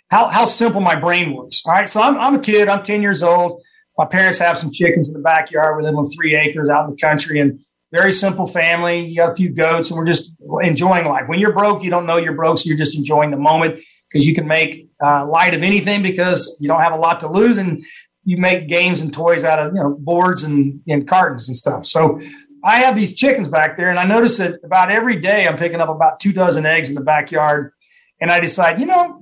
how, 0.09 0.27
how 0.27 0.45
simple 0.45 0.81
my 0.81 0.95
brain 0.95 1.35
works. 1.35 1.63
All 1.65 1.73
right. 1.73 1.89
So 1.89 2.01
I'm, 2.01 2.17
I'm 2.17 2.35
a 2.35 2.39
kid. 2.39 2.69
I'm 2.69 2.83
10 2.83 3.01
years 3.01 3.23
old. 3.23 3.61
My 3.97 4.05
parents 4.05 4.37
have 4.39 4.57
some 4.57 4.71
chickens 4.71 5.07
in 5.07 5.13
the 5.13 5.21
backyard. 5.21 5.77
We 5.77 5.83
live 5.83 5.95
on 5.95 6.09
three 6.11 6.35
acres 6.35 6.69
out 6.69 6.87
in 6.87 6.95
the 6.95 7.01
country 7.01 7.39
and 7.39 7.59
very 7.91 8.11
simple 8.11 8.45
family. 8.45 9.05
You 9.05 9.17
got 9.17 9.31
a 9.31 9.35
few 9.35 9.49
goats 9.49 9.89
and 9.89 9.97
we're 9.97 10.05
just 10.05 10.31
enjoying 10.61 11.05
life. 11.05 11.23
When 11.27 11.39
you're 11.39 11.53
broke, 11.53 11.81
you 11.81 11.89
don't 11.89 12.05
know 12.05 12.17
you're 12.17 12.33
broke. 12.33 12.59
So 12.59 12.67
you're 12.67 12.77
just 12.77 12.95
enjoying 12.97 13.31
the 13.31 13.37
moment 13.37 13.81
because 14.11 14.27
you 14.27 14.35
can 14.35 14.47
make 14.47 14.89
uh, 15.01 15.25
light 15.25 15.53
of 15.53 15.63
anything 15.63 16.03
because 16.03 16.57
you 16.59 16.67
don't 16.67 16.81
have 16.81 16.93
a 16.93 16.97
lot 16.97 17.21
to 17.21 17.27
lose. 17.27 17.57
And 17.57 17.83
you 18.25 18.37
make 18.37 18.67
games 18.67 19.01
and 19.01 19.13
toys 19.13 19.43
out 19.43 19.59
of, 19.59 19.73
you 19.73 19.81
know, 19.81 19.95
boards 19.99 20.43
and, 20.43 20.81
and 20.87 21.07
cartons 21.07 21.47
and 21.47 21.55
stuff. 21.55 21.85
So 21.85 22.19
I 22.65 22.77
have 22.77 22.95
these 22.95 23.15
chickens 23.15 23.47
back 23.47 23.77
there 23.77 23.91
and 23.91 23.99
I 23.99 24.05
notice 24.05 24.37
that 24.37 24.59
about 24.63 24.89
every 24.89 25.17
day 25.17 25.47
I'm 25.47 25.55
picking 25.55 25.79
up 25.79 25.89
about 25.89 26.19
two 26.19 26.33
dozen 26.33 26.65
eggs 26.65 26.89
in 26.89 26.95
the 26.95 27.01
backyard. 27.01 27.71
And 28.19 28.31
I 28.31 28.39
decide, 28.39 28.79
you 28.79 28.87
know, 28.87 29.21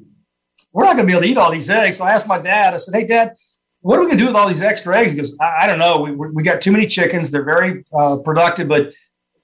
we're 0.72 0.86
not 0.86 0.94
going 0.94 1.06
to 1.06 1.08
be 1.08 1.12
able 1.12 1.24
to 1.24 1.28
eat 1.28 1.38
all 1.38 1.52
these 1.52 1.70
eggs. 1.70 1.98
So 1.98 2.06
I 2.06 2.12
asked 2.12 2.28
my 2.28 2.40
dad, 2.40 2.74
I 2.74 2.78
said, 2.78 2.98
Hey, 2.98 3.06
dad, 3.06 3.34
what 3.82 3.98
are 3.98 4.02
we 4.02 4.08
going 4.08 4.18
to 4.18 4.24
do 4.24 4.28
with 4.28 4.36
all 4.38 4.48
these 4.48 4.62
extra 4.62 4.98
eggs? 4.98 5.12
He 5.12 5.18
goes, 5.18 5.36
I, 5.42 5.64
I 5.64 5.68
don't 5.68 5.78
know. 5.78 6.00
We, 6.00 6.12
we 6.12 6.42
got 6.42 6.62
too 6.62 6.72
many 6.72 6.88
chickens. 6.88 7.32
They're 7.32 7.44
very 7.44 7.84
uh, 7.94 8.18
productive, 8.18 8.70
but 8.70 8.94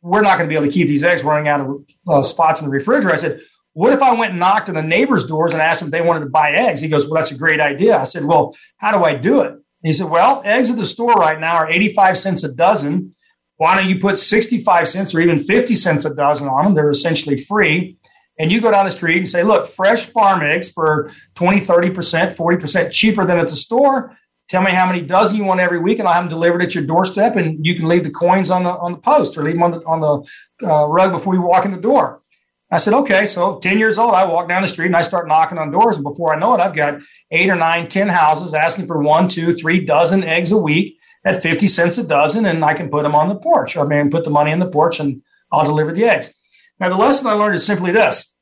we're 0.01 0.21
not 0.21 0.37
going 0.37 0.49
to 0.49 0.53
be 0.53 0.55
able 0.55 0.67
to 0.67 0.71
keep 0.71 0.87
these 0.87 1.03
eggs 1.03 1.25
running 1.25 1.49
out 1.49 1.59
of 1.59 1.85
uh, 2.07 2.21
spots 2.21 2.61
in 2.61 2.67
the 2.67 2.71
refrigerator. 2.71 3.13
I 3.13 3.17
said, 3.17 3.41
What 3.73 3.91
if 3.91 4.01
I 4.01 4.13
went 4.13 4.31
and 4.31 4.39
knocked 4.39 4.69
on 4.69 4.75
the 4.75 4.81
neighbors' 4.81 5.25
doors 5.25 5.51
and 5.51 5.61
asked 5.61 5.81
them 5.81 5.87
if 5.87 5.91
they 5.91 6.01
wanted 6.01 6.21
to 6.21 6.29
buy 6.29 6.51
eggs? 6.51 6.79
He 6.79 6.87
goes, 6.87 7.05
Well, 7.05 7.15
that's 7.15 7.31
a 7.31 7.37
great 7.37 7.59
idea. 7.59 7.97
I 7.97 8.05
said, 8.05 8.23
Well, 8.23 8.55
how 8.77 8.97
do 8.97 9.03
I 9.03 9.13
do 9.13 9.41
it? 9.41 9.51
And 9.51 9.61
he 9.83 9.91
said, 9.91 10.09
Well, 10.09 10.41
eggs 10.45 10.71
at 10.71 10.77
the 10.77 10.85
store 10.85 11.15
right 11.15 11.39
now 11.39 11.55
are 11.55 11.69
85 11.69 12.17
cents 12.17 12.43
a 12.45 12.53
dozen. 12.53 13.15
Why 13.60 13.76
don't 13.76 13.89
you 13.89 13.99
put 13.99 14.18
65 14.18 14.89
cents 14.89 15.14
or 15.14 15.22
even 15.22 15.39
50 15.39 15.76
cents 15.76 16.05
a 16.05 16.14
dozen 16.14 16.47
on 16.47 16.66
them? 16.66 16.76
They're 16.76 16.89
essentially 16.89 17.38
free 17.38 17.97
and 18.39 18.53
you 18.53 18.62
go 18.62 18.72
down 18.72 18.86
the 18.86 18.91
street 18.91 19.18
and 19.18 19.28
say, 19.28 19.43
look, 19.43 19.68
fresh 19.68 20.05
farm 20.05 20.41
eggs 20.41 20.72
for 20.72 21.12
20, 21.36 21.60
30%, 21.60 22.36
40% 22.36 22.91
cheaper 22.91 23.26
than 23.26 23.38
at 23.38 23.49
the 23.49 23.55
store. 23.55 24.18
Tell 24.47 24.62
me 24.64 24.72
how 24.72 24.88
many 24.88 25.01
dozen 25.01 25.38
you 25.38 25.43
want 25.43 25.60
every 25.60 25.78
week, 25.78 25.99
and 25.99 26.07
I'll 26.07 26.14
have 26.16 26.24
them 26.24 26.30
delivered 26.30 26.64
at 26.64 26.74
your 26.74 26.86
doorstep. 26.86 27.36
And 27.36 27.64
you 27.64 27.76
can 27.76 27.88
leave 27.88 28.03
the 28.03 28.10
coins 28.10 28.49
on 28.49 28.64
the 28.64 28.72
on 28.72 28.93
the 28.93 28.97
post 28.97 29.38
or 29.38 29.43
leave 29.43 29.53
them 29.53 29.64
on 29.64 29.72
the 29.72 29.86
on 29.86 29.99
the 29.99 30.68
uh, 30.68 30.88
rug 30.88 31.12
before 31.12 31.36
you 31.36 31.41
walk 31.41 31.66
in 31.66 31.72
the 31.72 31.82
door. 31.82 32.24
I 32.72 32.78
said, 32.78 32.93
okay. 32.93 33.26
So 33.26 33.60
10 33.60 33.78
years 33.78 33.97
old, 33.97 34.16
I 34.16 34.26
walk 34.26 34.47
down 34.47 34.62
the 34.62 34.68
street 34.68 34.88
and 34.88 34.95
I 34.95 35.01
start 35.01 35.28
knocking 35.28 35.57
on 35.57 35.70
doors. 35.70 35.97
And 35.97 36.03
before 36.03 36.34
I 36.34 36.39
know 36.39 36.55
it, 36.55 36.62
I've 36.62 36.74
got 36.74 36.99
eight 37.32 37.49
or 37.49 37.55
nine, 37.55 37.89
10 37.89 38.10
houses 38.10 38.53
asking 38.53 38.88
for 38.88 39.01
one, 39.01 39.28
two, 39.28 39.53
three 39.53 39.84
dozen 39.84 40.24
eggs 40.24 40.51
a 40.51 40.57
week 40.57 40.98
at 41.30 41.41
50 41.41 41.67
cents 41.67 41.97
a 41.97 42.03
dozen. 42.03 42.45
And 42.45 42.63
I 42.65 42.73
can 42.73 42.89
put 42.89 43.03
them 43.03 43.15
on 43.15 43.30
the 43.30 43.36
porch. 43.36 43.77
I 43.77 43.84
mean, 43.84 44.11
put 44.11 44.23
the 44.23 44.30
money 44.30 44.51
in 44.51 44.59
the 44.59 44.69
porch 44.69 44.99
and 44.99 45.21
I'll 45.51 45.65
deliver 45.65 45.91
the 45.91 46.05
eggs. 46.05 46.34
Now, 46.80 46.89
the 46.89 46.95
lesson 46.95 47.27
I 47.27 47.34
learned 47.34 47.55
is 47.55 47.65
simply 47.65 47.91
this 47.91 48.34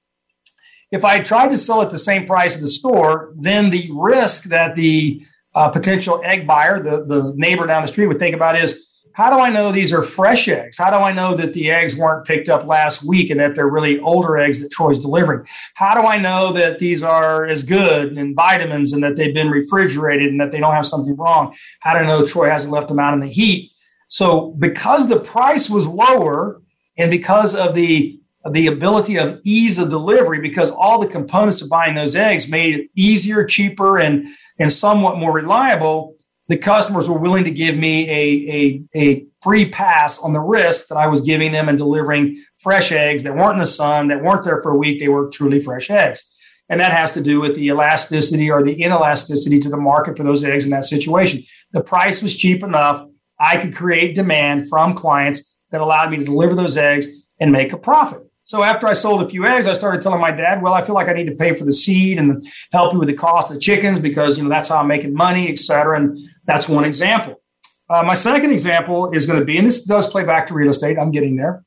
if 0.91 1.03
I 1.03 1.19
tried 1.19 1.49
to 1.49 1.57
sell 1.57 1.81
at 1.81 1.91
the 1.91 1.97
same 1.97 2.25
price 2.25 2.55
at 2.55 2.61
the 2.61 2.69
store, 2.69 3.33
then 3.38 3.69
the 3.69 3.89
risk 3.93 4.45
that 4.45 4.75
the 4.75 5.25
uh, 5.53 5.69
potential 5.69 6.21
egg 6.23 6.47
buyer, 6.47 6.79
the, 6.79 7.03
the 7.03 7.33
neighbor 7.35 7.65
down 7.65 7.81
the 7.81 7.88
street, 7.88 8.07
would 8.07 8.19
think 8.19 8.35
about 8.35 8.57
is 8.57 8.86
how 9.18 9.32
do 9.32 9.39
I 9.39 9.49
know 9.49 9.72
these 9.72 9.91
are 9.91 10.03
fresh 10.03 10.47
eggs? 10.47 10.78
How 10.78 10.91
do 10.91 10.97
I 10.97 11.11
know 11.11 11.34
that 11.34 11.53
the 11.53 11.72
eggs 11.72 11.95
weren't 11.95 12.28
picked 12.28 12.49
up 12.49 12.65
last 12.68 13.03
week 13.03 13.32
and 13.32 13.39
that 13.39 13.55
they're 13.55 13.68
really 13.68 13.99
older 14.01 14.38
eggs 14.38 14.61
that 14.61 14.70
Troy's 14.70 14.99
delivering? 14.99 15.43
How 15.74 15.99
do 15.99 16.07
I 16.07 16.20
know 16.20 16.53
that 16.53 16.78
these 16.78 17.01
are 17.01 17.47
as 17.47 17.63
good 17.63 18.15
and 18.15 18.36
vitamins 18.36 18.93
and 18.93 19.01
that 19.01 19.15
they've 19.15 19.34
been 19.34 19.49
refrigerated 19.49 20.28
and 20.28 20.39
that 20.39 20.51
they 20.51 20.59
don't 20.59 20.76
have 20.76 20.86
something 20.86 21.15
wrong? 21.15 21.55
How 21.80 21.93
do 21.93 21.99
I 22.01 22.05
know 22.05 22.28
Troy 22.28 22.47
hasn't 22.47 22.72
left 22.72 22.89
them 22.89 22.99
out 22.99 23.15
in 23.15 23.20
the 23.20 23.26
heat? 23.26 23.72
So, 24.07 24.51
because 24.59 25.07
the 25.07 25.20
price 25.20 25.68
was 25.68 25.88
lower 25.88 26.61
and 26.99 27.09
because 27.09 27.55
of 27.55 27.74
the 27.74 28.20
the 28.51 28.68
ability 28.68 29.18
of 29.18 29.41
ease 29.43 29.80
of 29.80 29.89
delivery 29.89 30.39
because 30.39 30.70
all 30.70 30.99
the 30.99 31.07
components 31.07 31.63
of 31.63 31.70
buying 31.70 31.95
those 31.95 32.15
eggs 32.15 32.47
made 32.47 32.76
it 32.76 32.89
easier, 32.95 33.43
cheaper, 33.43 33.97
and 33.97 34.28
and 34.59 34.72
somewhat 34.72 35.18
more 35.18 35.32
reliable. 35.32 36.16
The 36.49 36.57
customers 36.57 37.09
were 37.09 37.17
willing 37.17 37.43
to 37.43 37.51
give 37.51 37.77
me 37.77 38.09
a, 38.09 38.53
a, 38.55 38.83
a 38.95 39.25
free 39.43 39.69
pass 39.69 40.17
on 40.19 40.33
the 40.33 40.39
risk 40.39 40.87
that 40.87 40.95
I 40.95 41.07
was 41.07 41.21
giving 41.21 41.51
them 41.51 41.67
and 41.67 41.77
delivering 41.77 42.41
fresh 42.59 42.91
eggs 42.91 43.23
that 43.23 43.35
weren't 43.35 43.53
in 43.53 43.59
the 43.59 43.65
sun, 43.65 44.07
that 44.07 44.23
weren't 44.23 44.45
there 44.45 44.61
for 44.61 44.71
a 44.71 44.77
week. 44.77 44.99
They 44.99 45.09
were 45.09 45.29
truly 45.29 45.59
fresh 45.59 45.89
eggs. 45.89 46.23
And 46.69 46.79
that 46.79 46.91
has 46.91 47.13
to 47.13 47.21
do 47.21 47.39
with 47.39 47.55
the 47.55 47.67
elasticity 47.67 48.49
or 48.51 48.61
the 48.63 48.75
inelasticity 48.75 49.61
to 49.61 49.69
the 49.69 49.77
market 49.77 50.17
for 50.17 50.23
those 50.23 50.43
eggs 50.43 50.65
in 50.65 50.71
that 50.71 50.85
situation. 50.85 51.43
The 51.71 51.83
price 51.83 52.21
was 52.21 52.35
cheap 52.35 52.63
enough. 52.63 53.05
I 53.39 53.57
could 53.57 53.75
create 53.75 54.15
demand 54.15 54.67
from 54.67 54.93
clients 54.93 55.55
that 55.71 55.81
allowed 55.81 56.11
me 56.11 56.17
to 56.17 56.25
deliver 56.25 56.55
those 56.55 56.77
eggs 56.77 57.07
and 57.39 57.51
make 57.51 57.71
a 57.71 57.77
profit. 57.77 58.21
So 58.43 58.63
after 58.63 58.87
I 58.87 58.93
sold 58.93 59.21
a 59.21 59.29
few 59.29 59.45
eggs, 59.45 59.67
I 59.67 59.73
started 59.73 60.01
telling 60.01 60.21
my 60.21 60.31
dad, 60.31 60.61
well, 60.61 60.73
I 60.73 60.81
feel 60.81 60.95
like 60.95 61.09
I 61.09 61.13
need 61.13 61.27
to 61.27 61.35
pay 61.35 61.53
for 61.53 61.65
the 61.65 61.73
seed 61.73 62.17
and 62.17 62.47
help 62.71 62.93
you 62.93 62.99
with 62.99 63.09
the 63.09 63.13
cost 63.13 63.49
of 63.49 63.55
the 63.55 63.59
chickens 63.59 63.99
because, 63.99 64.37
you 64.37 64.43
know, 64.43 64.49
that's 64.49 64.69
how 64.69 64.77
I'm 64.77 64.87
making 64.87 65.13
money, 65.13 65.49
et 65.49 65.59
cetera. 65.59 65.99
And 65.99 66.17
that's 66.47 66.67
one 66.67 66.85
example. 66.85 67.41
Uh, 67.89 68.03
my 68.03 68.15
second 68.15 68.51
example 68.51 69.11
is 69.11 69.25
going 69.25 69.39
to 69.39 69.45
be, 69.45 69.57
and 69.57 69.67
this 69.67 69.83
does 69.83 70.07
play 70.07 70.23
back 70.23 70.47
to 70.47 70.53
real 70.53 70.69
estate. 70.69 70.97
I'm 70.97 71.11
getting 71.11 71.35
there. 71.35 71.63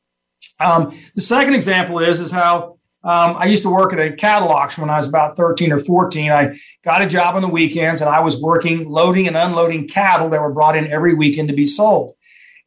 Um, 0.58 0.98
the 1.14 1.22
second 1.22 1.54
example 1.54 1.98
is, 2.00 2.20
is 2.20 2.30
how 2.30 2.78
um, 3.02 3.36
I 3.38 3.46
used 3.46 3.62
to 3.62 3.70
work 3.70 3.94
at 3.94 3.98
a 3.98 4.12
cattle 4.12 4.48
auction 4.48 4.82
when 4.82 4.90
I 4.90 4.96
was 4.96 5.08
about 5.08 5.36
13 5.36 5.72
or 5.72 5.80
14. 5.80 6.30
I 6.30 6.58
got 6.84 7.00
a 7.00 7.06
job 7.06 7.34
on 7.34 7.42
the 7.42 7.48
weekends 7.48 8.02
and 8.02 8.10
I 8.10 8.20
was 8.20 8.40
working 8.40 8.86
loading 8.86 9.26
and 9.26 9.36
unloading 9.36 9.88
cattle 9.88 10.28
that 10.30 10.40
were 10.40 10.52
brought 10.52 10.76
in 10.76 10.86
every 10.88 11.14
weekend 11.14 11.48
to 11.48 11.54
be 11.54 11.66
sold. 11.66 12.14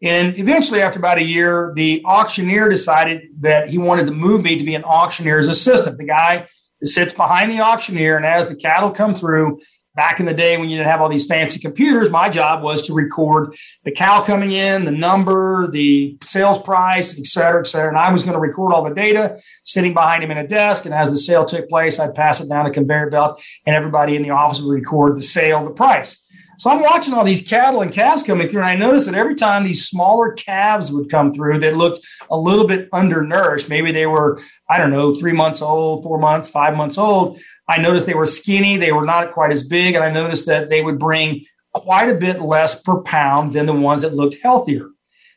And 0.01 0.37
eventually, 0.37 0.81
after 0.81 0.99
about 0.99 1.17
a 1.17 1.23
year, 1.23 1.71
the 1.75 2.03
auctioneer 2.03 2.67
decided 2.67 3.21
that 3.39 3.69
he 3.69 3.77
wanted 3.77 4.07
to 4.07 4.11
move 4.11 4.41
me 4.41 4.57
to 4.57 4.63
be 4.63 4.75
an 4.75 4.83
auctioneer's 4.83 5.47
assistant, 5.47 5.97
the 5.97 6.03
guy 6.03 6.47
that 6.81 6.87
sits 6.87 7.13
behind 7.13 7.51
the 7.51 7.61
auctioneer. 7.61 8.17
And 8.17 8.25
as 8.25 8.49
the 8.49 8.55
cattle 8.55 8.91
come 8.91 9.15
through, 9.15 9.61
back 9.95 10.19
in 10.19 10.25
the 10.25 10.33
day 10.33 10.57
when 10.57 10.69
you 10.69 10.77
didn't 10.77 10.89
have 10.89 11.01
all 11.01 11.09
these 11.09 11.27
fancy 11.27 11.59
computers, 11.59 12.09
my 12.09 12.27
job 12.27 12.63
was 12.63 12.81
to 12.87 12.93
record 12.93 13.55
the 13.83 13.91
cow 13.91 14.23
coming 14.23 14.51
in, 14.51 14.85
the 14.85 14.91
number, 14.91 15.67
the 15.67 16.17
sales 16.23 16.57
price, 16.57 17.19
et 17.19 17.25
cetera, 17.25 17.61
et 17.61 17.67
cetera. 17.67 17.89
And 17.89 17.97
I 17.97 18.11
was 18.11 18.23
going 18.23 18.33
to 18.33 18.39
record 18.39 18.73
all 18.73 18.83
the 18.83 18.95
data 18.95 19.39
sitting 19.63 19.93
behind 19.93 20.23
him 20.23 20.31
in 20.31 20.37
a 20.39 20.47
desk. 20.47 20.85
And 20.85 20.93
as 20.93 21.11
the 21.11 21.17
sale 21.17 21.45
took 21.45 21.69
place, 21.69 21.99
I'd 21.99 22.15
pass 22.15 22.41
it 22.41 22.49
down 22.49 22.65
a 22.65 22.71
conveyor 22.71 23.11
belt 23.11 23.41
and 23.65 23.75
everybody 23.75 24.15
in 24.15 24.23
the 24.23 24.31
office 24.31 24.59
would 24.61 24.73
record 24.73 25.15
the 25.15 25.21
sale, 25.21 25.63
the 25.63 25.71
price. 25.71 26.19
So 26.57 26.69
I'm 26.69 26.81
watching 26.81 27.15
all 27.15 27.23
these 27.23 27.41
cattle 27.41 27.81
and 27.81 27.91
calves 27.91 28.21
coming 28.21 28.47
through, 28.47 28.61
and 28.61 28.69
I 28.69 28.75
noticed 28.75 29.07
that 29.07 29.15
every 29.15 29.33
time 29.33 29.63
these 29.63 29.87
smaller 29.87 30.33
calves 30.33 30.91
would 30.91 31.09
come 31.09 31.33
through 31.33 31.59
that 31.59 31.75
looked 31.75 32.05
a 32.29 32.37
little 32.37 32.67
bit 32.67 32.89
undernourished, 32.93 33.69
maybe 33.69 33.91
they 33.91 34.05
were, 34.05 34.39
I 34.69 34.77
don't 34.77 34.91
know, 34.91 35.15
three 35.15 35.31
months 35.33 35.63
old, 35.63 36.03
four 36.03 36.19
months, 36.19 36.47
five 36.47 36.77
months 36.77 36.99
old. 36.99 37.39
I 37.67 37.77
noticed 37.79 38.05
they 38.05 38.13
were 38.13 38.25
skinny, 38.25 38.77
they 38.77 38.91
were 38.91 39.05
not 39.05 39.33
quite 39.33 39.51
as 39.51 39.67
big, 39.67 39.95
and 39.95 40.03
I 40.03 40.11
noticed 40.11 40.47
that 40.47 40.69
they 40.69 40.83
would 40.83 40.99
bring 40.99 41.45
quite 41.73 42.09
a 42.09 42.15
bit 42.15 42.41
less 42.41 42.81
per 42.81 43.01
pound 43.01 43.53
than 43.53 43.65
the 43.65 43.73
ones 43.73 44.01
that 44.01 44.13
looked 44.13 44.37
healthier. 44.43 44.89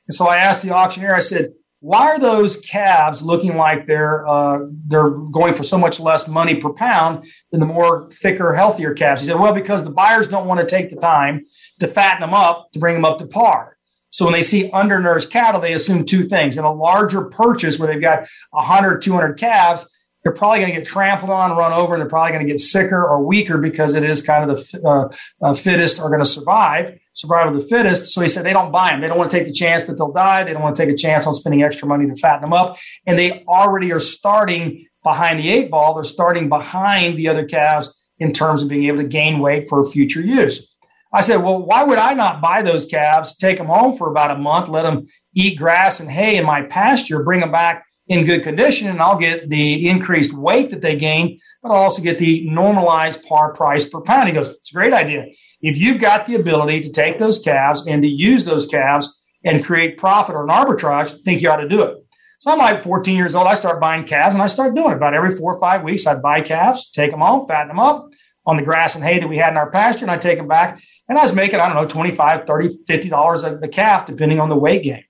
And 0.08 0.14
so 0.14 0.26
I 0.26 0.38
asked 0.38 0.62
the 0.62 0.72
auctioneer, 0.72 1.14
I 1.14 1.20
said, 1.20 1.52
why 1.80 2.06
are 2.08 2.18
those 2.18 2.60
calves 2.60 3.22
looking 3.22 3.56
like 3.56 3.86
they're 3.86 4.26
uh, 4.26 4.60
they're 4.86 5.10
going 5.10 5.54
for 5.54 5.62
so 5.62 5.78
much 5.78 6.00
less 6.00 6.26
money 6.26 6.56
per 6.56 6.72
pound 6.72 7.26
than 7.52 7.60
the 7.60 7.66
more 7.66 8.08
thicker, 8.10 8.54
healthier 8.54 8.94
calves? 8.94 9.20
He 9.20 9.28
said, 9.28 9.38
well, 9.38 9.52
because 9.52 9.84
the 9.84 9.90
buyers 9.90 10.26
don't 10.26 10.46
want 10.46 10.58
to 10.58 10.66
take 10.66 10.90
the 10.90 10.96
time 10.96 11.44
to 11.80 11.86
fatten 11.86 12.22
them 12.22 12.34
up 12.34 12.72
to 12.72 12.78
bring 12.78 12.94
them 12.94 13.04
up 13.04 13.18
to 13.18 13.26
par. 13.26 13.76
So 14.10 14.24
when 14.24 14.32
they 14.32 14.42
see 14.42 14.70
undernourished 14.72 15.30
cattle, 15.30 15.60
they 15.60 15.74
assume 15.74 16.04
two 16.04 16.24
things. 16.24 16.56
In 16.56 16.64
a 16.64 16.72
larger 16.72 17.26
purchase 17.26 17.78
where 17.78 17.86
they've 17.86 18.00
got 18.00 18.26
100, 18.50 19.02
200 19.02 19.34
calves, 19.34 19.94
they're 20.26 20.34
probably 20.34 20.58
going 20.58 20.72
to 20.72 20.76
get 20.80 20.88
trampled 20.88 21.30
on, 21.30 21.56
run 21.56 21.72
over, 21.72 21.96
they're 21.96 22.08
probably 22.08 22.32
going 22.32 22.44
to 22.44 22.52
get 22.52 22.58
sicker 22.58 23.06
or 23.06 23.24
weaker 23.24 23.58
because 23.58 23.94
it 23.94 24.02
is 24.02 24.22
kind 24.22 24.50
of 24.50 24.56
the 24.56 24.80
uh, 24.84 25.08
uh, 25.40 25.54
fittest 25.54 26.00
are 26.00 26.08
going 26.08 26.18
to 26.18 26.24
survive 26.28 26.98
survival 27.12 27.54
of 27.54 27.62
the 27.62 27.68
fittest. 27.68 28.12
So 28.12 28.20
he 28.22 28.28
said 28.28 28.44
they 28.44 28.52
don't 28.52 28.72
buy 28.72 28.90
them. 28.90 29.00
They 29.00 29.06
don't 29.06 29.18
want 29.18 29.30
to 29.30 29.38
take 29.38 29.46
the 29.46 29.52
chance 29.52 29.84
that 29.84 29.98
they'll 29.98 30.10
die. 30.10 30.42
They 30.42 30.52
don't 30.52 30.62
want 30.62 30.74
to 30.74 30.84
take 30.84 30.92
a 30.92 30.98
chance 30.98 31.28
on 31.28 31.34
spending 31.34 31.62
extra 31.62 31.86
money 31.86 32.08
to 32.08 32.16
fatten 32.16 32.40
them 32.40 32.52
up. 32.52 32.76
And 33.06 33.16
they 33.16 33.44
already 33.44 33.92
are 33.92 34.00
starting 34.00 34.84
behind 35.04 35.38
the 35.38 35.48
eight 35.48 35.70
ball. 35.70 35.94
They're 35.94 36.02
starting 36.02 36.48
behind 36.48 37.16
the 37.16 37.28
other 37.28 37.44
calves 37.44 37.94
in 38.18 38.32
terms 38.32 38.64
of 38.64 38.68
being 38.68 38.86
able 38.86 38.98
to 38.98 39.08
gain 39.08 39.38
weight 39.38 39.68
for 39.68 39.84
future 39.84 40.22
use. 40.22 40.74
I 41.12 41.20
said, 41.20 41.36
well, 41.36 41.64
why 41.64 41.84
would 41.84 41.98
I 41.98 42.14
not 42.14 42.42
buy 42.42 42.62
those 42.62 42.84
calves, 42.84 43.36
take 43.36 43.58
them 43.58 43.68
home 43.68 43.96
for 43.96 44.10
about 44.10 44.32
a 44.32 44.38
month, 44.38 44.68
let 44.68 44.82
them 44.82 45.06
eat 45.34 45.56
grass 45.56 46.00
and 46.00 46.10
hay 46.10 46.36
in 46.36 46.44
my 46.44 46.62
pasture, 46.62 47.22
bring 47.22 47.38
them 47.38 47.52
back 47.52 47.84
in 48.08 48.24
good 48.24 48.42
condition, 48.42 48.88
and 48.88 49.00
I'll 49.00 49.18
get 49.18 49.50
the 49.50 49.88
increased 49.88 50.32
weight 50.32 50.70
that 50.70 50.80
they 50.80 50.94
gain, 50.94 51.40
but 51.62 51.70
I'll 51.70 51.82
also 51.82 52.02
get 52.02 52.18
the 52.18 52.48
normalized 52.48 53.24
par 53.24 53.52
price 53.52 53.88
per 53.88 54.00
pound. 54.00 54.28
He 54.28 54.34
goes, 54.34 54.48
it's 54.48 54.70
a 54.70 54.74
great 54.74 54.92
idea 54.92 55.26
if 55.60 55.76
you've 55.76 55.98
got 55.98 56.26
the 56.26 56.34
ability 56.34 56.80
to 56.82 56.90
take 56.90 57.18
those 57.18 57.38
calves 57.38 57.86
and 57.86 58.02
to 58.02 58.08
use 58.08 58.44
those 58.44 58.66
calves 58.66 59.20
and 59.44 59.64
create 59.64 59.98
profit 59.98 60.34
or 60.34 60.44
an 60.44 60.50
arbitrage, 60.50 61.14
I 61.14 61.18
think 61.24 61.40
you 61.40 61.50
ought 61.50 61.56
to 61.56 61.68
do 61.68 61.82
it. 61.82 61.96
So 62.38 62.52
I'm 62.52 62.58
like 62.58 62.82
14 62.82 63.16
years 63.16 63.34
old. 63.34 63.46
I 63.46 63.54
start 63.54 63.80
buying 63.80 64.04
calves 64.04 64.34
and 64.34 64.42
I 64.42 64.46
start 64.46 64.74
doing 64.74 64.92
it 64.92 64.96
about 64.96 65.14
every 65.14 65.30
four 65.30 65.54
or 65.54 65.60
five 65.60 65.82
weeks. 65.82 66.06
I'd 66.06 66.22
buy 66.22 66.42
calves, 66.42 66.90
take 66.90 67.10
them 67.10 67.20
home, 67.20 67.48
fatten 67.48 67.68
them 67.68 67.78
up 67.78 68.10
on 68.44 68.56
the 68.56 68.62
grass 68.62 68.94
and 68.94 69.02
hay 69.02 69.18
that 69.18 69.28
we 69.28 69.38
had 69.38 69.50
in 69.50 69.56
our 69.56 69.70
pasture, 69.70 70.04
and 70.04 70.10
I'd 70.12 70.20
take 70.20 70.38
them 70.38 70.46
back. 70.46 70.80
And 71.08 71.18
I 71.18 71.22
was 71.22 71.34
making, 71.34 71.58
I 71.58 71.66
don't 71.66 71.76
know, 71.76 71.88
25, 71.88 72.46
30, 72.46 72.68
50 72.86 73.08
dollars 73.08 73.42
a 73.42 73.56
the 73.56 73.68
calf, 73.68 74.06
depending 74.06 74.38
on 74.38 74.48
the 74.48 74.56
weight 74.56 74.82
gain. 74.82 75.04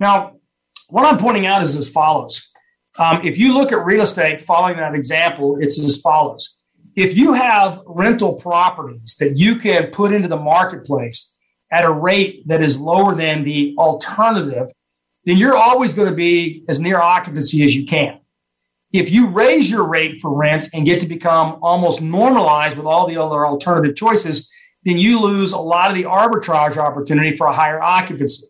Now, 0.00 0.36
what 0.92 1.06
I'm 1.06 1.16
pointing 1.16 1.46
out 1.46 1.62
is 1.62 1.74
as 1.74 1.88
follows. 1.88 2.50
Um, 2.98 3.22
if 3.24 3.38
you 3.38 3.54
look 3.54 3.72
at 3.72 3.82
real 3.82 4.02
estate, 4.02 4.42
following 4.42 4.76
that 4.76 4.94
example, 4.94 5.56
it's 5.58 5.78
as 5.78 5.98
follows. 5.98 6.58
If 6.94 7.16
you 7.16 7.32
have 7.32 7.80
rental 7.86 8.34
properties 8.34 9.16
that 9.18 9.38
you 9.38 9.56
can 9.56 9.86
put 9.86 10.12
into 10.12 10.28
the 10.28 10.36
marketplace 10.36 11.34
at 11.70 11.86
a 11.86 11.90
rate 11.90 12.46
that 12.46 12.60
is 12.60 12.78
lower 12.78 13.14
than 13.14 13.42
the 13.42 13.74
alternative, 13.78 14.70
then 15.24 15.38
you're 15.38 15.56
always 15.56 15.94
going 15.94 16.10
to 16.10 16.14
be 16.14 16.62
as 16.68 16.78
near 16.78 17.00
occupancy 17.00 17.64
as 17.64 17.74
you 17.74 17.86
can. 17.86 18.20
If 18.92 19.10
you 19.10 19.28
raise 19.28 19.70
your 19.70 19.88
rate 19.88 20.20
for 20.20 20.36
rents 20.36 20.68
and 20.74 20.84
get 20.84 21.00
to 21.00 21.06
become 21.06 21.58
almost 21.62 22.02
normalized 22.02 22.76
with 22.76 22.84
all 22.84 23.06
the 23.06 23.16
other 23.16 23.46
alternative 23.46 23.96
choices, 23.96 24.52
then 24.84 24.98
you 24.98 25.20
lose 25.20 25.54
a 25.54 25.58
lot 25.58 25.90
of 25.90 25.96
the 25.96 26.04
arbitrage 26.04 26.76
opportunity 26.76 27.34
for 27.34 27.46
a 27.46 27.52
higher 27.54 27.82
occupancy. 27.82 28.48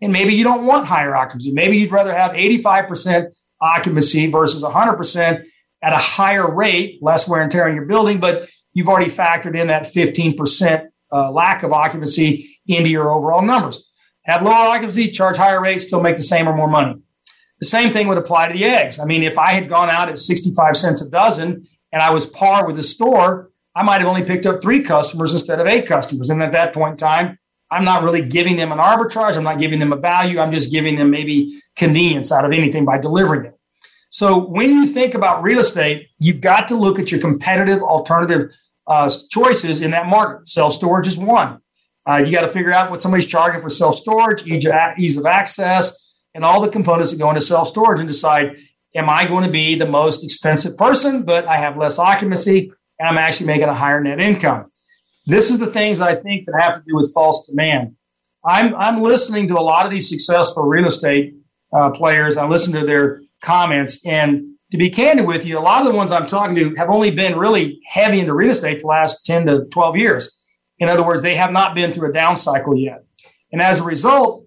And 0.00 0.12
maybe 0.12 0.34
you 0.34 0.44
don't 0.44 0.66
want 0.66 0.86
higher 0.86 1.14
occupancy. 1.16 1.52
Maybe 1.52 1.78
you'd 1.78 1.92
rather 1.92 2.14
have 2.14 2.32
85% 2.32 3.28
occupancy 3.60 4.30
versus 4.30 4.62
100% 4.62 5.42
at 5.82 5.92
a 5.92 5.96
higher 5.96 6.52
rate, 6.52 6.98
less 7.02 7.28
wear 7.28 7.42
and 7.42 7.50
tear 7.50 7.68
on 7.68 7.74
your 7.74 7.86
building, 7.86 8.20
but 8.20 8.48
you've 8.72 8.88
already 8.88 9.10
factored 9.10 9.56
in 9.56 9.68
that 9.68 9.84
15% 9.84 10.88
uh, 11.12 11.30
lack 11.32 11.62
of 11.62 11.72
occupancy 11.72 12.58
into 12.66 12.88
your 12.90 13.10
overall 13.10 13.42
numbers. 13.42 13.88
Have 14.24 14.42
lower 14.42 14.52
occupancy, 14.52 15.10
charge 15.10 15.36
higher 15.36 15.60
rates, 15.60 15.86
still 15.86 16.00
make 16.00 16.16
the 16.16 16.22
same 16.22 16.48
or 16.48 16.56
more 16.56 16.68
money. 16.68 16.96
The 17.60 17.66
same 17.66 17.92
thing 17.92 18.06
would 18.08 18.18
apply 18.18 18.48
to 18.48 18.52
the 18.52 18.64
eggs. 18.64 19.00
I 19.00 19.04
mean, 19.04 19.22
if 19.22 19.38
I 19.38 19.52
had 19.52 19.68
gone 19.68 19.90
out 19.90 20.08
at 20.08 20.18
65 20.18 20.76
cents 20.76 21.02
a 21.02 21.08
dozen 21.08 21.66
and 21.92 22.02
I 22.02 22.10
was 22.10 22.26
par 22.26 22.66
with 22.66 22.76
the 22.76 22.82
store, 22.82 23.50
I 23.74 23.82
might 23.82 24.00
have 24.00 24.08
only 24.08 24.22
picked 24.22 24.46
up 24.46 24.60
three 24.60 24.82
customers 24.82 25.32
instead 25.32 25.60
of 25.60 25.66
eight 25.66 25.86
customers. 25.86 26.30
And 26.30 26.42
at 26.42 26.52
that 26.52 26.74
point 26.74 26.92
in 26.92 26.96
time, 26.98 27.38
I'm 27.70 27.84
not 27.84 28.02
really 28.02 28.22
giving 28.22 28.56
them 28.56 28.72
an 28.72 28.78
arbitrage. 28.78 29.36
I'm 29.36 29.44
not 29.44 29.58
giving 29.58 29.78
them 29.78 29.92
a 29.92 29.96
value. 29.96 30.38
I'm 30.38 30.52
just 30.52 30.70
giving 30.70 30.96
them 30.96 31.10
maybe 31.10 31.60
convenience 31.76 32.32
out 32.32 32.44
of 32.44 32.52
anything 32.52 32.84
by 32.84 32.98
delivering 32.98 33.46
it. 33.46 33.58
So 34.10 34.38
when 34.38 34.70
you 34.70 34.86
think 34.86 35.14
about 35.14 35.42
real 35.42 35.58
estate, 35.58 36.08
you've 36.18 36.40
got 36.40 36.68
to 36.68 36.74
look 36.74 36.98
at 36.98 37.10
your 37.10 37.20
competitive 37.20 37.82
alternative 37.82 38.52
uh, 38.86 39.10
choices 39.30 39.82
in 39.82 39.90
that 39.90 40.06
market. 40.06 40.48
Self 40.48 40.72
storage 40.74 41.06
is 41.06 41.16
one. 41.16 41.60
Uh, 42.08 42.16
you 42.16 42.32
got 42.32 42.40
to 42.40 42.50
figure 42.50 42.72
out 42.72 42.90
what 42.90 43.02
somebody's 43.02 43.26
charging 43.26 43.60
for 43.60 43.68
self 43.68 43.96
storage, 43.96 44.46
ease 44.46 45.16
of 45.18 45.26
access, 45.26 46.14
and 46.34 46.42
all 46.42 46.62
the 46.62 46.68
components 46.68 47.12
that 47.12 47.18
go 47.18 47.28
into 47.28 47.40
self 47.40 47.68
storage, 47.68 48.00
and 48.00 48.08
decide: 48.08 48.56
Am 48.94 49.10
I 49.10 49.26
going 49.26 49.44
to 49.44 49.50
be 49.50 49.74
the 49.74 49.86
most 49.86 50.24
expensive 50.24 50.78
person, 50.78 51.24
but 51.24 51.46
I 51.46 51.56
have 51.56 51.76
less 51.76 51.98
occupancy, 51.98 52.72
and 52.98 53.08
I'm 53.08 53.18
actually 53.18 53.46
making 53.46 53.68
a 53.68 53.74
higher 53.74 54.02
net 54.02 54.20
income? 54.20 54.70
This 55.28 55.50
is 55.50 55.58
the 55.58 55.66
things 55.66 55.98
that 55.98 56.08
I 56.08 56.14
think 56.14 56.46
that 56.46 56.58
have 56.58 56.76
to 56.76 56.82
do 56.88 56.96
with 56.96 57.12
false 57.12 57.46
demand. 57.46 57.94
I'm 58.46 58.74
I'm 58.74 59.02
listening 59.02 59.46
to 59.48 59.58
a 59.58 59.60
lot 59.60 59.84
of 59.84 59.92
these 59.92 60.08
successful 60.08 60.62
real 60.62 60.86
estate 60.86 61.34
uh, 61.70 61.90
players. 61.90 62.38
I 62.38 62.48
listen 62.48 62.72
to 62.72 62.86
their 62.86 63.20
comments. 63.42 64.04
And 64.06 64.54
to 64.72 64.78
be 64.78 64.88
candid 64.88 65.26
with 65.26 65.44
you, 65.44 65.58
a 65.58 65.60
lot 65.60 65.82
of 65.82 65.86
the 65.86 65.94
ones 65.94 66.12
I'm 66.12 66.26
talking 66.26 66.56
to 66.56 66.74
have 66.76 66.88
only 66.88 67.10
been 67.10 67.38
really 67.38 67.78
heavy 67.86 68.20
into 68.20 68.32
real 68.32 68.52
estate 68.52 68.80
the 68.80 68.86
last 68.86 69.22
10 69.26 69.44
to 69.46 69.66
12 69.66 69.96
years. 69.98 70.40
In 70.78 70.88
other 70.88 71.04
words, 71.04 71.20
they 71.20 71.34
have 71.34 71.52
not 71.52 71.74
been 71.74 71.92
through 71.92 72.08
a 72.08 72.12
down 72.12 72.34
cycle 72.34 72.74
yet. 72.74 73.04
And 73.52 73.60
as 73.60 73.80
a 73.80 73.84
result, 73.84 74.46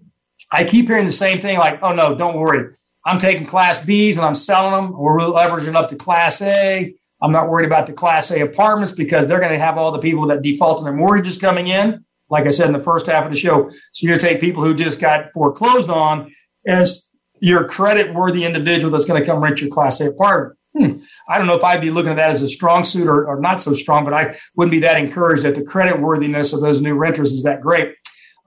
I 0.50 0.64
keep 0.64 0.88
hearing 0.88 1.06
the 1.06 1.12
same 1.12 1.40
thing 1.40 1.58
like, 1.58 1.78
oh, 1.82 1.92
no, 1.92 2.16
don't 2.16 2.38
worry. 2.38 2.74
I'm 3.06 3.20
taking 3.20 3.46
class 3.46 3.84
Bs 3.84 4.16
and 4.16 4.24
I'm 4.24 4.34
selling 4.34 4.72
them. 4.72 4.98
We're 4.98 5.18
leveraging 5.18 5.76
up 5.76 5.90
to 5.90 5.96
class 5.96 6.42
A. 6.42 6.92
I'm 7.22 7.32
not 7.32 7.48
worried 7.48 7.66
about 7.66 7.86
the 7.86 7.92
class 7.92 8.30
A 8.32 8.40
apartments 8.40 8.92
because 8.92 9.26
they're 9.26 9.38
going 9.38 9.52
to 9.52 9.58
have 9.58 9.78
all 9.78 9.92
the 9.92 10.00
people 10.00 10.26
that 10.26 10.42
default 10.42 10.78
on 10.78 10.84
their 10.84 10.92
mortgages 10.92 11.38
coming 11.38 11.68
in. 11.68 12.04
Like 12.28 12.46
I 12.46 12.50
said 12.50 12.66
in 12.66 12.72
the 12.72 12.80
first 12.80 13.06
half 13.06 13.24
of 13.24 13.30
the 13.30 13.38
show. 13.38 13.70
So 13.92 14.06
you're 14.06 14.10
going 14.10 14.20
to 14.20 14.26
take 14.26 14.40
people 14.40 14.64
who 14.64 14.74
just 14.74 15.00
got 15.00 15.32
foreclosed 15.32 15.88
on 15.88 16.34
as 16.66 17.08
your 17.40 17.66
credit 17.66 18.14
worthy 18.14 18.44
individual 18.44 18.90
that's 18.90 19.04
going 19.04 19.20
to 19.20 19.26
come 19.26 19.42
rent 19.42 19.60
your 19.60 19.70
Class 19.70 20.00
A 20.00 20.08
apartment. 20.08 20.58
Hmm. 20.76 21.02
I 21.28 21.36
don't 21.36 21.46
know 21.46 21.54
if 21.54 21.64
I'd 21.64 21.82
be 21.82 21.90
looking 21.90 22.12
at 22.12 22.16
that 22.16 22.30
as 22.30 22.40
a 22.40 22.48
strong 22.48 22.82
suit 22.84 23.06
or, 23.06 23.26
or 23.26 23.40
not 23.40 23.60
so 23.60 23.74
strong, 23.74 24.04
but 24.04 24.14
I 24.14 24.38
wouldn't 24.56 24.72
be 24.72 24.80
that 24.80 24.96
encouraged 24.96 25.42
that 25.42 25.54
the 25.54 25.62
credit 25.62 26.00
worthiness 26.00 26.54
of 26.54 26.62
those 26.62 26.80
new 26.80 26.94
renters 26.94 27.32
is 27.32 27.42
that 27.42 27.60
great. 27.60 27.94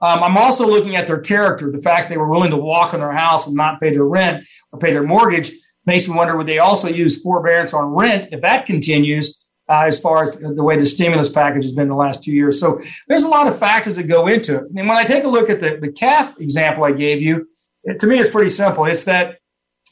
Um, 0.00 0.22
I'm 0.22 0.36
also 0.36 0.66
looking 0.66 0.96
at 0.96 1.06
their 1.06 1.20
character. 1.20 1.70
The 1.70 1.78
fact 1.78 2.10
they 2.10 2.16
were 2.16 2.28
willing 2.28 2.50
to 2.50 2.56
walk 2.56 2.92
in 2.94 3.00
their 3.00 3.12
house 3.12 3.46
and 3.46 3.54
not 3.54 3.80
pay 3.80 3.92
their 3.92 4.04
rent 4.04 4.44
or 4.72 4.78
pay 4.78 4.92
their 4.92 5.04
mortgage 5.04 5.52
makes 5.86 6.08
me 6.08 6.16
wonder 6.16 6.36
would 6.36 6.46
they 6.46 6.58
also 6.58 6.88
use 6.88 7.20
forbearance 7.20 7.72
on 7.72 7.94
rent 7.94 8.28
if 8.32 8.40
that 8.42 8.66
continues 8.66 9.42
uh, 9.68 9.84
as 9.86 9.98
far 9.98 10.22
as 10.22 10.36
the 10.36 10.62
way 10.62 10.78
the 10.78 10.86
stimulus 10.86 11.28
package 11.28 11.64
has 11.64 11.72
been 11.72 11.88
the 11.88 11.94
last 11.94 12.22
two 12.22 12.32
years. 12.32 12.60
So 12.60 12.80
there's 13.08 13.24
a 13.24 13.28
lot 13.28 13.48
of 13.48 13.58
factors 13.58 13.96
that 13.96 14.04
go 14.04 14.26
into 14.28 14.56
it. 14.56 14.64
And 14.76 14.88
when 14.88 14.96
I 14.96 15.04
take 15.04 15.24
a 15.24 15.28
look 15.28 15.50
at 15.50 15.60
the, 15.60 15.78
the 15.80 15.88
CAF 15.88 16.38
example 16.40 16.84
I 16.84 16.92
gave 16.92 17.20
you, 17.20 17.48
it, 17.82 18.00
to 18.00 18.06
me, 18.06 18.18
it's 18.18 18.30
pretty 18.30 18.50
simple. 18.50 18.84
It's 18.84 19.04
that 19.04 19.38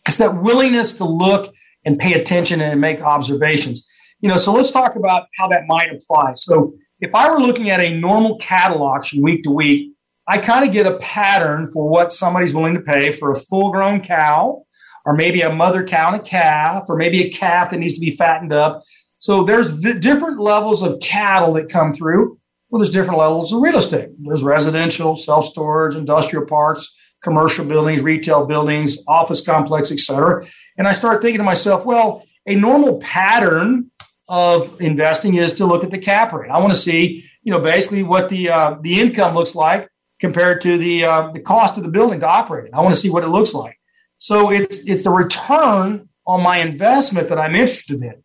it's 0.07 0.19
that 0.19 0.43
willingness 0.43 0.93
to 0.95 1.05
look 1.05 1.53
and 1.85 1.99
pay 1.99 2.15
attention 2.15 2.61
and 2.61 2.81
make 2.81 3.01
observations. 3.01 3.87
You 4.21 4.29
know, 4.29 4.37
so 4.37 4.53
let's 4.53 4.71
talk 4.71 4.97
about 4.97 5.27
how 5.37 5.49
that 5.49 5.63
might 5.67 5.91
apply. 5.93 6.35
So 6.35 6.75
if 7.01 7.15
I 7.15 7.31
were 7.31 7.41
looking 7.41 7.71
at 7.71 7.81
a 7.81 7.99
normal 7.99 8.37
cattle 8.39 8.83
auction 8.83 9.23
week 9.23 9.45
to 9.45 9.51
week, 9.51 9.93
I 10.27 10.39
kind 10.39 10.65
of 10.65 10.73
get 10.73 10.87
a 10.87 10.97
pattern 10.99 11.71
for 11.71 11.89
what 11.89 12.13
somebody's 12.13 12.55
willing 12.55 12.75
to 12.75 12.81
pay 12.81 13.13
for 13.13 13.31
a 13.31 13.37
full 13.37 13.71
grown 13.71 14.01
cow, 14.01 14.65
or 15.05 15.15
maybe 15.15 15.43
a 15.43 15.53
mother 15.53 15.85
cow 15.85 16.13
and 16.13 16.21
a 16.21 16.25
calf, 16.25 16.85
or 16.89 16.97
maybe 16.97 17.23
a 17.23 17.31
calf 17.31 17.71
that 17.71 17.79
needs 17.79 17.95
to 17.95 18.01
be 18.01 18.11
fattened 18.11 18.53
up. 18.53 18.83
So 19.19 19.45
there's 19.45 19.71
v- 19.71 19.99
different 19.99 20.41
levels 20.41 20.83
of 20.83 21.01
cattle 21.01 21.53
that 21.55 21.69
come 21.69 21.93
through. 21.93 22.39
Well, 22.69 22.81
there's 22.81 22.93
different 22.93 23.19
levels 23.19 23.53
of 23.53 23.61
real 23.61 23.79
estate. 23.79 24.11
There's 24.19 24.43
residential, 24.43 25.17
self 25.17 25.47
storage, 25.47 25.95
industrial 25.95 26.47
parks, 26.47 26.93
commercial 27.23 27.65
buildings, 27.65 28.03
retail 28.03 28.47
buildings, 28.47 28.99
office 29.07 29.41
complex, 29.41 29.93
et 29.93 30.01
cetera. 30.01 30.47
And 30.77 30.87
I 30.89 30.93
start 30.93 31.23
thinking 31.23 31.39
to 31.39 31.45
myself, 31.45 31.85
well, 31.85 32.25
a 32.47 32.55
normal 32.55 32.99
pattern 32.99 33.91
of 34.29 34.81
investing 34.81 35.35
is 35.35 35.55
to 35.55 35.67
look 35.67 35.85
at 35.85 35.91
the 35.91 35.99
cap 35.99 36.33
rate. 36.33 36.51
I 36.51 36.59
want 36.59 36.73
to 36.73 36.79
see, 36.79 37.25
you 37.43 37.53
know, 37.53 37.61
basically 37.61 38.03
what 38.03 38.29
the 38.29 38.51
uh, 38.51 38.77
the 38.81 39.01
income 39.01 39.35
looks 39.35 39.55
like 39.55 39.89
compared 40.21 40.61
to 40.63 40.79
the 40.79 41.05
uh, 41.05 41.31
the 41.33 41.41
cost 41.41 41.77
of 41.77 41.83
the 41.83 41.91
building 41.91 42.21
to 42.21 42.29
operate 42.29 42.67
it. 42.67 42.75
I 42.75 42.81
want 42.81 42.95
to 42.95 43.01
see 43.01 43.11
what 43.11 43.25
it 43.25 43.29
looks 43.29 43.55
like. 43.55 43.79
So 44.25 44.51
it's 44.51 44.79
it's 44.87 45.03
the 45.03 45.11
return 45.11 46.09
on 46.27 46.43
my 46.43 46.57
investment 46.57 47.29
that 47.29 47.39
I'm 47.39 47.55
interested 47.55 48.01
in. 48.01 48.22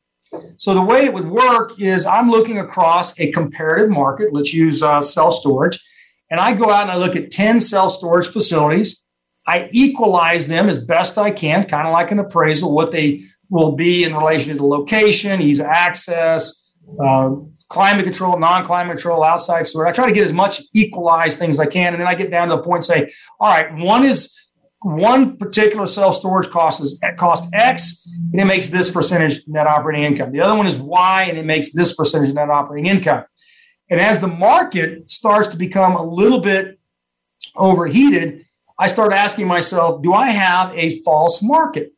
So 0.56 0.74
the 0.74 0.82
way 0.82 1.04
it 1.04 1.14
would 1.14 1.30
work 1.30 1.78
is 1.78 2.06
I'm 2.06 2.32
looking 2.32 2.58
across 2.58 3.20
a 3.20 3.34
comparative 3.34 3.89
market. 3.89 4.32
Let's 4.32 4.54
use 4.54 4.82
uh, 4.82 5.02
self 5.02 5.36
storage, 5.36 5.78
and 6.32 6.39
I 6.39 6.54
go 6.54 6.70
out 6.70 6.84
and 6.84 6.91
I 6.91 6.95
look 6.95 7.18
at 7.18 7.32
10 7.32 7.60
self 7.60 7.91
storage 7.95 8.30
facilities. 8.30 9.04
I 9.45 9.68
equalize 9.74 10.47
them 10.47 10.70
as 10.70 10.80
best 10.80 11.18
I 11.18 11.32
can, 11.32 11.66
kind 11.66 11.86
of 11.86 11.91
like 11.91 12.12
an 12.12 12.20
appraisal, 12.20 12.74
what 12.74 12.93
they 12.93 13.26
will 13.50 13.74
be 13.74 14.06
in 14.06 14.16
relation 14.16 14.54
to 14.54 14.58
the 14.58 14.66
location, 14.66 15.41
ease 15.41 15.60
of 15.60 15.66
access, 15.66 16.64
uh, 17.04 17.32
climate 17.68 18.06
control, 18.06 18.39
non 18.39 18.64
climate 18.64 18.95
control, 18.95 19.22
outside 19.22 19.68
storage. 19.68 19.89
I 19.89 19.91
try 19.91 20.08
to 20.08 20.14
get 20.14 20.24
as 20.24 20.32
much 20.32 20.62
equalized 20.74 21.38
things 21.39 21.60
as 21.60 21.68
I 21.68 21.70
can. 21.70 21.91
And 21.91 22.00
then 22.00 22.08
I 22.08 22.16
get 22.16 22.32
down 22.32 22.47
to 22.47 22.54
a 22.54 22.64
point 22.64 22.89
and 22.89 23.10
say, 23.10 23.14
all 23.41 23.50
right, 23.50 23.76
one 23.76 24.06
is 24.06 24.34
one 24.82 25.38
particular 25.38 25.88
self 25.88 26.16
storage 26.16 26.50
cost 26.50 26.82
is 26.82 27.02
cost 27.18 27.50
X 27.54 28.08
and 28.32 28.40
it 28.40 28.46
makes 28.46 28.70
this 28.70 28.90
percentage 28.90 29.48
net 29.48 29.68
operating 29.68 30.04
income. 30.04 30.32
The 30.32 30.42
other 30.42 30.56
one 30.56 30.68
is 30.68 30.78
Y 30.78 31.24
and 31.24 31.38
it 31.38 31.46
makes 31.46 31.74
this 31.74 31.96
percentage 31.96 32.34
net 32.34 32.50
operating 32.50 32.90
income. 32.90 33.26
And 33.90 34.00
as 34.00 34.20
the 34.20 34.28
market 34.28 35.10
starts 35.10 35.50
to 35.50 35.58
become 35.58 35.96
a 35.96 36.04
little 36.04 36.40
bit 36.40 36.80
overheated, 37.56 38.46
I 38.78 38.88
start 38.88 39.12
asking 39.12 39.48
myself, 39.48 40.02
do 40.02 40.14
I 40.14 40.30
have 40.30 40.74
a 40.76 41.02
false 41.02 41.42
market? 41.42 41.92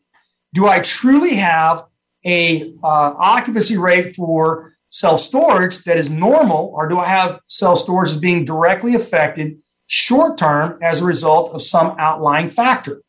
Do 0.53 0.67
I 0.67 0.79
truly 0.79 1.35
have 1.35 1.85
a 2.25 2.73
uh, 2.83 3.13
occupancy 3.17 3.77
rate 3.77 4.15
for 4.15 4.73
self 4.89 5.21
storage 5.21 5.83
that 5.83 5.97
is 5.97 6.09
normal, 6.09 6.73
or 6.75 6.87
do 6.87 6.97
I 6.97 7.07
have 7.07 7.39
self 7.47 7.79
storage 7.79 8.09
as 8.09 8.17
being 8.17 8.45
directly 8.45 8.95
affected 8.95 9.60
short 9.91 10.37
term 10.37 10.79
as 10.81 11.01
a 11.01 11.05
result 11.05 11.53
of 11.53 11.61
some 11.61 11.95
outlying 11.99 12.47
factor? 12.47 13.01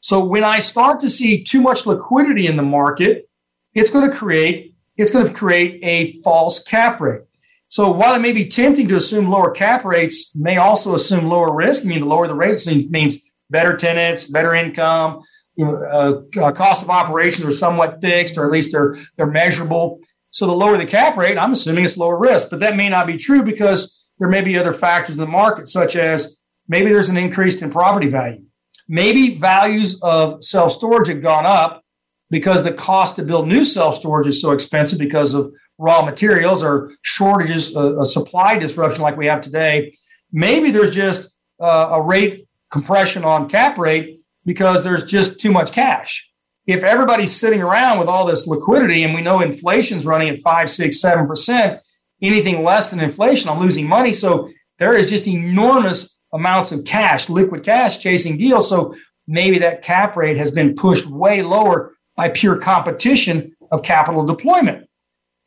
So 0.00 0.24
when 0.24 0.44
I 0.44 0.60
start 0.60 1.00
to 1.00 1.10
see 1.10 1.42
too 1.42 1.60
much 1.60 1.86
liquidity 1.86 2.46
in 2.46 2.56
the 2.56 2.62
market, 2.62 3.28
it's 3.74 3.90
going 3.90 4.08
to 4.08 4.16
create 4.16 4.74
it's 4.96 5.10
going 5.10 5.26
to 5.26 5.32
create 5.32 5.82
a 5.82 6.20
false 6.22 6.62
cap 6.62 7.00
rate. 7.00 7.22
So 7.68 7.90
while 7.90 8.14
it 8.14 8.18
may 8.18 8.32
be 8.32 8.46
tempting 8.46 8.88
to 8.88 8.96
assume 8.96 9.30
lower 9.30 9.50
cap 9.50 9.84
rates, 9.84 10.34
may 10.36 10.58
also 10.58 10.94
assume 10.94 11.28
lower 11.28 11.54
risk. 11.54 11.84
I 11.84 11.86
mean, 11.86 12.00
the 12.00 12.06
lower 12.06 12.26
the 12.26 12.34
rates 12.34 12.66
means 12.66 13.18
better 13.48 13.76
tenants, 13.76 14.26
better 14.26 14.54
income, 14.54 15.22
you 15.56 15.64
know, 15.64 15.74
uh, 15.74 16.40
uh, 16.40 16.52
cost 16.52 16.82
of 16.82 16.90
operations 16.90 17.46
are 17.46 17.52
somewhat 17.52 18.00
fixed, 18.00 18.36
or 18.38 18.44
at 18.44 18.52
least 18.52 18.72
they're 18.72 18.96
they're 19.16 19.26
measurable. 19.26 20.00
So 20.30 20.46
the 20.46 20.52
lower 20.52 20.76
the 20.76 20.86
cap 20.86 21.16
rate, 21.16 21.38
I'm 21.38 21.52
assuming 21.52 21.84
it's 21.84 21.96
lower 21.96 22.18
risk, 22.18 22.50
but 22.50 22.60
that 22.60 22.76
may 22.76 22.88
not 22.88 23.06
be 23.06 23.16
true 23.16 23.42
because 23.42 23.99
there 24.20 24.28
may 24.28 24.42
be 24.42 24.56
other 24.56 24.72
factors 24.72 25.16
in 25.16 25.20
the 25.20 25.26
market, 25.26 25.66
such 25.66 25.96
as 25.96 26.40
maybe 26.68 26.90
there's 26.92 27.08
an 27.08 27.16
increase 27.16 27.60
in 27.60 27.70
property 27.70 28.06
value, 28.06 28.44
maybe 28.88 29.36
values 29.38 29.98
of 30.02 30.44
self 30.44 30.72
storage 30.72 31.08
have 31.08 31.22
gone 31.22 31.46
up 31.46 31.82
because 32.30 32.62
the 32.62 32.72
cost 32.72 33.16
to 33.16 33.24
build 33.24 33.48
new 33.48 33.64
self 33.64 33.96
storage 33.96 34.28
is 34.28 34.40
so 34.40 34.52
expensive 34.52 34.98
because 34.98 35.34
of 35.34 35.52
raw 35.78 36.04
materials 36.04 36.62
or 36.62 36.92
shortages, 37.02 37.74
a, 37.74 37.98
a 38.00 38.06
supply 38.06 38.56
disruption 38.58 39.02
like 39.02 39.16
we 39.16 39.26
have 39.26 39.40
today. 39.40 39.92
Maybe 40.30 40.70
there's 40.70 40.94
just 40.94 41.34
uh, 41.58 41.88
a 41.92 42.02
rate 42.02 42.46
compression 42.70 43.24
on 43.24 43.48
cap 43.48 43.78
rate 43.78 44.20
because 44.44 44.84
there's 44.84 45.04
just 45.04 45.40
too 45.40 45.50
much 45.50 45.72
cash. 45.72 46.28
if 46.66 46.84
everybody's 46.84 47.34
sitting 47.34 47.62
around 47.62 47.98
with 47.98 48.08
all 48.08 48.26
this 48.26 48.46
liquidity 48.46 49.02
and 49.02 49.14
we 49.14 49.22
know 49.22 49.40
inflation's 49.40 50.06
running 50.06 50.28
at 50.28 50.38
five, 50.38 50.70
six, 50.70 51.00
seven 51.00 51.26
percent, 51.26 51.80
anything 52.22 52.62
less 52.62 52.90
than 52.90 53.00
inflation, 53.00 53.48
I'm 53.48 53.60
losing 53.60 53.88
money. 53.88 54.12
So 54.12 54.50
there 54.78 54.94
is 54.94 55.08
just 55.08 55.26
enormous 55.26 56.20
amounts 56.32 56.72
of 56.72 56.84
cash, 56.84 57.28
liquid 57.28 57.64
cash 57.64 57.98
chasing 57.98 58.38
deals. 58.38 58.68
So 58.68 58.94
maybe 59.26 59.58
that 59.58 59.82
cap 59.82 60.16
rate 60.16 60.36
has 60.36 60.50
been 60.50 60.74
pushed 60.74 61.06
way 61.06 61.42
lower 61.42 61.94
by 62.16 62.28
pure 62.28 62.56
competition 62.56 63.56
of 63.70 63.82
capital 63.82 64.24
deployment. 64.24 64.88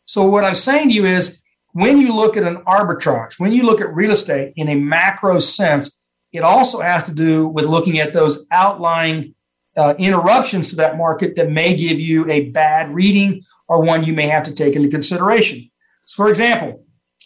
So 0.05 0.25
what 0.25 0.43
I'm 0.43 0.55
saying 0.55 0.89
to 0.89 0.95
you 0.95 1.05
is 1.05 1.41
when 1.71 1.97
you 1.97 2.13
look 2.13 2.37
at 2.37 2.43
an 2.43 2.57
arbitrage, 2.67 3.39
when 3.39 3.53
you 3.53 3.63
look 3.63 3.81
at 3.81 3.93
real 3.93 4.11
estate 4.11 4.53
in 4.55 4.69
a 4.69 4.75
macro 4.75 5.39
sense, 5.39 6.01
it 6.31 6.39
also 6.39 6.81
has 6.81 7.03
to 7.05 7.11
do 7.11 7.47
with 7.47 7.65
looking 7.65 7.99
at 7.99 8.13
those 8.13 8.45
outlying 8.51 9.35
uh, 9.75 9.95
interruptions 9.97 10.69
to 10.69 10.75
that 10.77 10.97
market 10.97 11.35
that 11.35 11.49
may 11.49 11.75
give 11.75 11.99
you 11.99 12.29
a 12.29 12.49
bad 12.49 12.93
reading 12.93 13.41
or 13.67 13.81
one 13.81 14.03
you 14.03 14.13
may 14.13 14.27
have 14.27 14.43
to 14.43 14.53
take 14.53 14.75
into 14.75 14.89
consideration. 14.89 15.69
So, 16.05 16.23
for 16.23 16.29
example, 16.29 16.85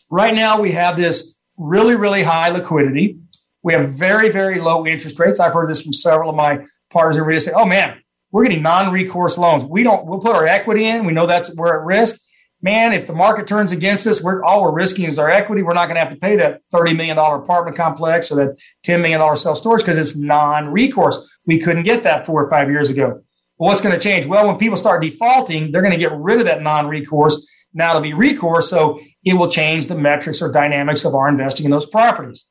right 0.10 0.34
now 0.34 0.62
we 0.62 0.72
have 0.72 0.98
this 0.98 1.38
really, 1.58 1.96
really 1.96 2.24
high 2.24 2.50
liquidity. 2.50 3.20
We 3.64 3.74
have 3.74 3.90
very, 3.94 4.30
very 4.30 4.60
low 4.60 4.86
interest 4.86 5.20
rates. 5.20 5.40
I've 5.40 5.54
heard 5.54 5.70
this 5.70 5.82
from 5.82 5.94
several 5.94 6.30
of 6.30 6.36
my 6.36 6.60
partners 6.90 7.18
in 7.18 7.24
real 7.24 7.38
estate. 7.38 7.54
Oh 7.56 7.66
man, 7.66 7.98
we're 8.32 8.44
getting 8.44 8.62
non-recourse 8.62 9.38
loans. 9.38 9.66
We 9.66 9.84
don't. 9.84 10.06
We'll 10.06 10.20
put 10.20 10.36
our 10.36 10.46
equity 10.46 10.86
in. 10.86 11.06
We 11.06 11.14
know 11.14 11.26
that's 11.26 11.54
we're 11.56 11.80
at 11.80 11.86
risk. 11.86 12.22
Man, 12.62 12.92
if 12.92 13.06
the 13.06 13.14
market 13.14 13.46
turns 13.46 13.72
against 13.72 14.08
us, 14.08 14.22
we're 14.22 14.44
all 14.44 14.64
we're 14.64 14.74
risking 14.74 15.06
is 15.06 15.20
our 15.20 15.30
equity. 15.30 15.62
We're 15.62 15.74
not 15.74 15.86
going 15.86 15.96
to 15.96 16.02
have 16.02 16.14
to 16.14 16.20
pay 16.20 16.36
that 16.38 16.62
thirty 16.72 16.94
million 16.94 17.18
dollar 17.18 17.38
apartment 17.38 17.78
complex 17.78 18.32
or 18.32 18.36
that 18.36 18.58
ten 18.84 19.02
million 19.02 19.20
dollar 19.20 19.36
self 19.36 19.58
storage 19.58 19.82
because 19.82 19.98
it's 19.98 20.18
non-recourse. 20.18 21.30
We 21.46 21.60
couldn't 21.60 21.84
get 21.84 22.04
that 22.04 22.26
four 22.26 22.44
or 22.44 22.50
five 22.50 22.70
years 22.70 22.90
ago. 22.90 23.22
Well, 23.58 23.70
what's 23.70 23.82
going 23.82 23.96
to 23.96 24.02
change? 24.02 24.26
Well, 24.28 24.48
when 24.48 24.58
people 24.58 24.78
start 24.78 25.02
defaulting, 25.02 25.72
they're 25.72 25.82
going 25.82 25.94
to 25.94 26.00
get 26.00 26.12
rid 26.14 26.40
of 26.40 26.46
that 26.46 26.62
non-recourse 26.62 27.48
now 27.74 27.94
to 27.94 28.02
be 28.02 28.14
recourse. 28.14 28.70
So 28.70 29.00
it 29.24 29.34
will 29.34 29.50
change 29.50 29.88
the 29.88 29.96
metrics 29.96 30.42
or 30.42 30.52
dynamics 30.52 31.06
of 31.06 31.16
our 31.16 31.28
investing 31.28 31.66
in 31.66 31.72
those 31.72 31.86
properties. 31.86 32.46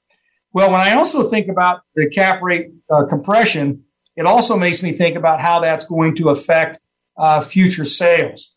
Well, 0.53 0.71
when 0.71 0.81
I 0.81 0.95
also 0.95 1.29
think 1.29 1.49
about 1.49 1.81
the 1.95 2.09
cap 2.09 2.41
rate 2.43 2.69
uh, 2.91 3.05
compression, 3.07 3.85
it 4.17 4.27
also 4.27 4.57
makes 4.57 4.83
me 4.83 4.93
think 4.93 5.17
about 5.17 5.41
how 5.41 5.61
that's 5.61 5.85
going 5.85 6.17
to 6.17 6.31
affect 6.31 6.79
uh, 7.17 7.41
future 7.43 7.85
sales. 7.85 8.53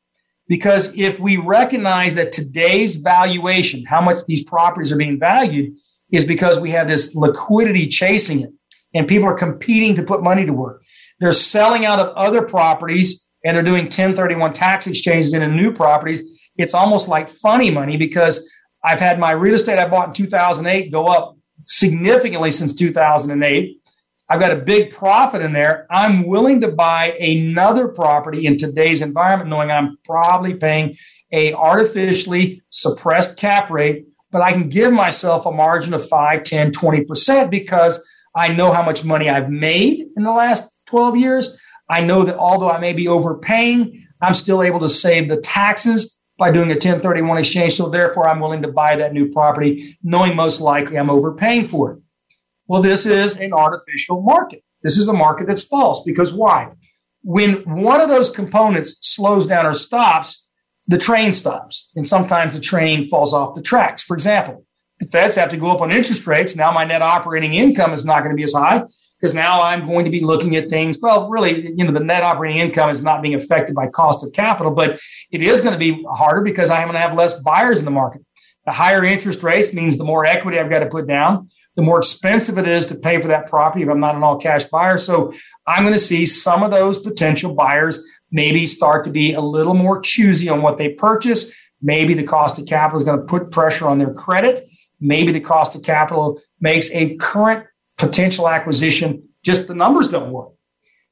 Because 0.47 0.97
if 0.97 1.19
we 1.19 1.37
recognize 1.37 2.15
that 2.15 2.31
today's 2.31 2.95
valuation, 2.95 3.85
how 3.85 4.01
much 4.01 4.25
these 4.25 4.43
properties 4.43 4.91
are 4.91 4.97
being 4.97 5.19
valued, 5.19 5.73
is 6.11 6.25
because 6.25 6.59
we 6.59 6.71
have 6.71 6.87
this 6.87 7.15
liquidity 7.15 7.87
chasing 7.87 8.41
it 8.41 8.51
and 8.93 9.07
people 9.07 9.29
are 9.29 9.35
competing 9.35 9.93
to 9.95 10.03
put 10.03 10.23
money 10.23 10.45
to 10.45 10.53
work. 10.53 10.83
They're 11.19 11.33
selling 11.33 11.85
out 11.85 11.99
of 11.99 12.15
other 12.15 12.41
properties 12.41 13.27
and 13.43 13.55
they're 13.55 13.63
doing 13.63 13.83
1031 13.83 14.53
tax 14.53 14.87
exchanges 14.87 15.33
into 15.33 15.47
new 15.47 15.71
properties. 15.71 16.38
It's 16.59 16.73
almost 16.73 17.07
like 17.07 17.29
funny 17.29 17.71
money 17.71 17.95
because 17.95 18.51
I've 18.83 18.99
had 18.99 19.17
my 19.17 19.31
real 19.31 19.55
estate 19.55 19.79
I 19.79 19.87
bought 19.87 20.09
in 20.09 20.13
2008 20.13 20.91
go 20.91 21.07
up 21.07 21.37
significantly 21.63 22.51
since 22.51 22.73
2008. 22.73 23.81
I've 24.31 24.39
got 24.41 24.51
a 24.51 24.57
big 24.57 24.91
profit 24.91 25.41
in 25.41 25.53
there. 25.53 25.87
I'm 25.89 26.27
willing 26.27 26.59
to 26.61 26.67
buy 26.67 27.13
another 27.13 27.87
property 27.87 28.45
in 28.45 28.57
today's 28.57 29.01
environment, 29.01 29.49
knowing 29.49 29.71
I'm 29.71 29.97
probably 30.03 30.53
paying 30.53 30.97
a 31.31 31.53
artificially 31.53 32.61
suppressed 32.69 33.37
cap 33.37 33.71
rate, 33.71 34.05
but 34.29 34.41
I 34.41 34.51
can 34.51 34.67
give 34.67 34.91
myself 34.91 35.45
a 35.45 35.51
margin 35.51 35.93
of 35.93 36.07
5, 36.07 36.43
10, 36.43 36.73
20% 36.73 37.49
because 37.49 38.05
I 38.35 38.49
know 38.49 38.73
how 38.73 38.83
much 38.83 39.05
money 39.05 39.29
I've 39.29 39.49
made 39.49 40.07
in 40.15 40.23
the 40.23 40.31
last 40.31 40.71
12 40.87 41.15
years. 41.15 41.59
I 41.89 42.01
know 42.01 42.23
that 42.23 42.35
although 42.35 42.69
I 42.69 42.79
may 42.79 42.93
be 42.93 43.07
overpaying, 43.07 44.05
I'm 44.21 44.33
still 44.33 44.61
able 44.61 44.81
to 44.81 44.89
save 44.89 45.29
the 45.29 45.39
taxes 45.41 46.18
by 46.39 46.49
doing 46.49 46.71
a 46.71 46.73
1031 46.73 47.37
exchange. 47.37 47.73
So 47.73 47.89
therefore, 47.89 48.27
I'm 48.27 48.39
willing 48.39 48.61
to 48.63 48.71
buy 48.71 48.95
that 48.95 49.13
new 49.13 49.29
property, 49.29 49.97
knowing 50.01 50.35
most 50.35 50.61
likely 50.61 50.97
I'm 50.97 51.09
overpaying 51.09 51.67
for 51.67 51.91
it. 51.91 51.99
Well, 52.65 52.81
this 52.81 53.05
is 53.05 53.35
an 53.35 53.53
artificial 53.53 54.21
market. 54.21 54.63
This 54.81 54.97
is 54.97 55.09
a 55.09 55.13
market 55.13 55.47
that's 55.47 55.63
false 55.63 56.01
because 56.03 56.33
why? 56.33 56.69
When 57.21 57.55
one 57.83 57.99
of 57.99 58.07
those 58.07 58.29
components 58.29 58.97
slows 59.01 59.45
down 59.45 59.65
or 59.65 59.73
stops, 59.73 60.47
the 60.87 60.97
train 60.97 61.33
stops. 61.33 61.91
And 61.95 62.07
sometimes 62.07 62.55
the 62.55 62.61
train 62.61 63.07
falls 63.07 63.33
off 63.33 63.53
the 63.53 63.61
tracks. 63.61 64.01
For 64.01 64.15
example, 64.15 64.65
the 64.99 65.07
feds 65.07 65.35
have 65.35 65.49
to 65.49 65.57
go 65.57 65.69
up 65.69 65.81
on 65.81 65.91
interest 65.91 66.25
rates. 66.25 66.55
Now 66.55 66.71
my 66.71 66.85
net 66.85 67.01
operating 67.01 67.53
income 67.53 67.91
is 67.91 68.05
not 68.05 68.19
going 68.19 68.31
to 68.31 68.35
be 68.35 68.43
as 68.43 68.53
high 68.53 68.83
because 69.19 69.33
now 69.33 69.61
I'm 69.61 69.85
going 69.85 70.05
to 70.05 70.11
be 70.11 70.21
looking 70.21 70.55
at 70.55 70.69
things. 70.69 70.97
Well, 71.01 71.29
really, 71.29 71.69
you 71.75 71.83
know, 71.83 71.91
the 71.91 71.99
net 71.99 72.23
operating 72.23 72.59
income 72.59 72.89
is 72.89 73.01
not 73.01 73.21
being 73.21 73.35
affected 73.35 73.75
by 73.75 73.87
cost 73.87 74.23
of 74.23 74.31
capital, 74.33 74.71
but 74.71 74.99
it 75.31 75.41
is 75.41 75.61
going 75.61 75.73
to 75.73 75.79
be 75.79 76.05
harder 76.09 76.41
because 76.41 76.69
I'm 76.69 76.87
going 76.87 76.95
to 76.95 77.01
have 77.01 77.15
less 77.15 77.39
buyers 77.41 77.79
in 77.79 77.85
the 77.85 77.91
market. 77.91 78.21
The 78.65 78.71
higher 78.71 79.03
interest 79.03 79.43
rates 79.43 79.73
means 79.73 79.97
the 79.97 80.03
more 80.03 80.25
equity 80.25 80.59
I've 80.59 80.69
got 80.69 80.79
to 80.79 80.89
put 80.89 81.07
down 81.07 81.49
the 81.79 81.85
more 81.85 81.99
expensive 81.99 82.57
it 82.57 82.67
is 82.67 82.85
to 82.87 82.95
pay 82.95 83.21
for 83.21 83.29
that 83.29 83.47
property 83.47 83.83
if 83.83 83.89
I'm 83.89 84.01
not 84.01 84.15
an 84.15 84.21
all 84.21 84.37
cash 84.37 84.65
buyer. 84.65 84.97
So 84.97 85.33
I'm 85.65 85.83
going 85.83 85.93
to 85.93 85.99
see 85.99 86.25
some 86.25 86.61
of 86.61 86.71
those 86.71 86.99
potential 86.99 87.53
buyers 87.53 88.05
maybe 88.31 88.67
start 88.67 89.05
to 89.05 89.11
be 89.11 89.31
a 89.31 89.39
little 89.39 89.73
more 89.73 90.01
choosy 90.01 90.49
on 90.49 90.61
what 90.61 90.77
they 90.77 90.89
purchase. 90.89 91.53
Maybe 91.81 92.13
the 92.13 92.23
cost 92.23 92.59
of 92.59 92.65
capital 92.65 92.99
is 92.99 93.05
going 93.05 93.19
to 93.19 93.25
put 93.25 93.51
pressure 93.51 93.87
on 93.87 93.97
their 93.97 94.13
credit. 94.13 94.67
Maybe 94.99 95.31
the 95.31 95.39
cost 95.39 95.73
of 95.73 95.83
capital 95.83 96.41
makes 96.59 96.91
a 96.91 97.15
current 97.15 97.65
potential 97.99 98.49
acquisition 98.49 99.23
just 99.43 99.67
the 99.67 99.75
numbers 99.75 100.07
don't 100.07 100.31
work. 100.31 100.53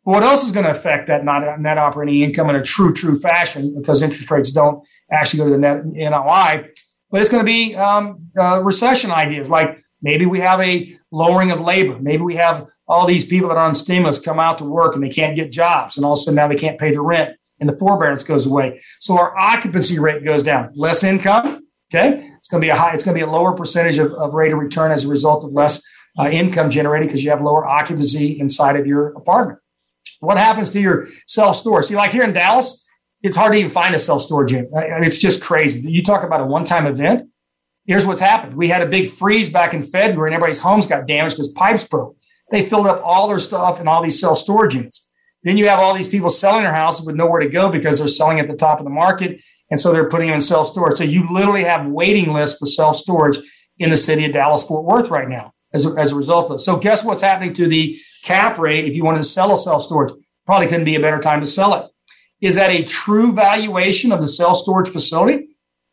But 0.03 0.11
what 0.11 0.23
else 0.23 0.45
is 0.45 0.51
going 0.51 0.65
to 0.65 0.71
affect 0.71 1.07
that 1.07 1.23
net 1.23 1.77
operating 1.77 2.21
income 2.21 2.49
in 2.49 2.55
a 2.55 2.63
true, 2.63 2.93
true 2.93 3.19
fashion 3.19 3.75
because 3.77 4.01
interest 4.01 4.29
rates 4.31 4.51
don't 4.51 4.83
actually 5.11 5.37
go 5.37 5.45
to 5.45 5.51
the 5.51 5.57
net 5.57 5.85
NOI? 5.85 6.69
But 7.11 7.21
it's 7.21 7.29
going 7.29 7.45
to 7.45 7.49
be 7.49 7.75
um, 7.75 8.29
uh, 8.37 8.61
recession 8.63 9.11
ideas 9.11 9.49
like 9.49 9.83
Maybe 10.01 10.25
we 10.25 10.39
have 10.39 10.61
a 10.61 10.95
lowering 11.11 11.51
of 11.51 11.59
labor. 11.59 11.97
Maybe 11.99 12.21
we 12.21 12.35
have 12.35 12.67
all 12.87 13.05
these 13.05 13.25
people 13.25 13.49
that 13.49 13.57
are 13.57 13.65
on 13.65 13.75
stimulus 13.75 14.19
come 14.19 14.39
out 14.39 14.59
to 14.59 14.65
work 14.65 14.95
and 14.95 15.03
they 15.03 15.09
can't 15.09 15.35
get 15.35 15.51
jobs, 15.51 15.97
and 15.97 16.05
all 16.05 16.13
of 16.13 16.19
a 16.19 16.21
sudden 16.21 16.35
now 16.35 16.47
they 16.47 16.55
can't 16.55 16.79
pay 16.79 16.91
the 16.91 17.01
rent, 17.01 17.35
and 17.59 17.67
the 17.67 17.75
forbearance 17.77 18.23
goes 18.23 18.45
away. 18.45 18.79
So 18.99 19.17
our 19.17 19.37
occupancy 19.37 19.99
rate 19.99 20.23
goes 20.23 20.43
down. 20.43 20.71
Less 20.75 21.03
income, 21.03 21.67
okay? 21.93 22.29
It's 22.37 22.47
going 22.47 22.61
to 22.61 22.65
be 22.65 22.69
a 22.69 22.75
high. 22.75 22.93
It's 22.93 23.03
going 23.03 23.17
to 23.17 23.25
be 23.25 23.29
a 23.29 23.31
lower 23.31 23.53
percentage 23.53 23.97
of, 23.97 24.13
of 24.13 24.33
rate 24.33 24.53
of 24.53 24.59
return 24.59 24.91
as 24.91 25.03
a 25.03 25.07
result 25.07 25.43
of 25.43 25.53
less 25.53 25.81
uh, 26.17 26.29
income 26.29 26.69
generated 26.69 27.07
because 27.07 27.23
you 27.23 27.29
have 27.29 27.41
lower 27.41 27.65
occupancy 27.65 28.39
inside 28.39 28.75
of 28.75 28.87
your 28.87 29.09
apartment. 29.09 29.59
What 30.19 30.37
happens 30.37 30.69
to 30.71 30.79
your 30.79 31.07
self 31.27 31.57
storage? 31.57 31.85
See, 31.85 31.95
like 31.95 32.11
here 32.11 32.23
in 32.23 32.33
Dallas, 32.33 32.85
it's 33.21 33.37
hard 33.37 33.53
to 33.53 33.59
even 33.59 33.71
find 33.71 33.93
a 33.93 33.99
self 33.99 34.23
storage 34.23 34.51
unit. 34.51 34.69
It's 34.73 35.19
just 35.19 35.41
crazy. 35.41 35.81
You 35.89 36.01
talk 36.03 36.23
about 36.23 36.41
a 36.41 36.45
one 36.45 36.65
time 36.65 36.87
event 36.87 37.29
here's 37.87 38.05
what's 38.05 38.21
happened. 38.21 38.55
We 38.55 38.69
had 38.69 38.81
a 38.81 38.85
big 38.85 39.09
freeze 39.09 39.49
back 39.49 39.73
in 39.73 39.81
February 39.81 40.29
and 40.29 40.35
everybody's 40.35 40.59
homes 40.59 40.85
got 40.85 41.07
damaged 41.07 41.37
because 41.37 41.51
pipes 41.53 41.85
broke. 41.85 42.15
They 42.51 42.63
filled 42.63 42.85
up 42.85 43.01
all 43.03 43.27
their 43.27 43.39
stuff 43.39 43.79
in 43.79 43.87
all 43.87 44.03
these 44.03 44.19
self 44.19 44.37
storage 44.37 44.75
units. 44.75 45.07
Then 45.43 45.57
you 45.57 45.67
have 45.69 45.79
all 45.79 45.93
these 45.93 46.07
people 46.07 46.29
selling 46.29 46.63
their 46.63 46.75
houses 46.75 47.05
with 47.05 47.15
nowhere 47.15 47.39
to 47.39 47.49
go 47.49 47.69
because 47.69 47.97
they're 47.97 48.07
selling 48.07 48.39
at 48.39 48.47
the 48.47 48.55
top 48.55 48.79
of 48.79 48.83
the 48.83 48.91
market. 48.91 49.41
And 49.71 49.81
so 49.81 49.91
they're 49.91 50.09
putting 50.09 50.27
them 50.27 50.35
in 50.35 50.41
self 50.41 50.67
storage. 50.67 50.97
So 50.97 51.03
you 51.03 51.27
literally 51.31 51.63
have 51.63 51.87
waiting 51.87 52.33
lists 52.33 52.59
for 52.59 52.67
self 52.67 52.97
storage 52.97 53.39
in 53.79 53.89
the 53.89 53.97
city 53.97 54.25
of 54.25 54.33
Dallas 54.33 54.63
Fort 54.63 54.85
Worth 54.85 55.09
right 55.09 55.27
now 55.27 55.53
as 55.73 55.85
a, 55.85 55.89
as 55.97 56.11
a 56.11 56.15
result 56.15 56.51
of. 56.51 56.61
So 56.61 56.77
guess 56.77 57.03
what's 57.03 57.21
happening 57.21 57.53
to 57.55 57.67
the 57.67 57.99
cap 58.23 58.57
rate 58.57 58.85
if 58.85 58.95
you 58.95 59.03
wanted 59.03 59.19
to 59.19 59.23
sell 59.23 59.53
a 59.53 59.57
self 59.57 59.83
storage? 59.83 60.13
Probably 60.45 60.67
couldn't 60.67 60.85
be 60.85 60.95
a 60.95 61.01
better 61.01 61.19
time 61.19 61.41
to 61.41 61.47
sell 61.47 61.73
it. 61.75 61.89
Is 62.39 62.55
that 62.55 62.69
a 62.69 62.83
true 62.83 63.33
valuation 63.33 64.11
of 64.11 64.21
the 64.21 64.27
self 64.27 64.57
storage 64.57 64.89
facility? 64.89 65.47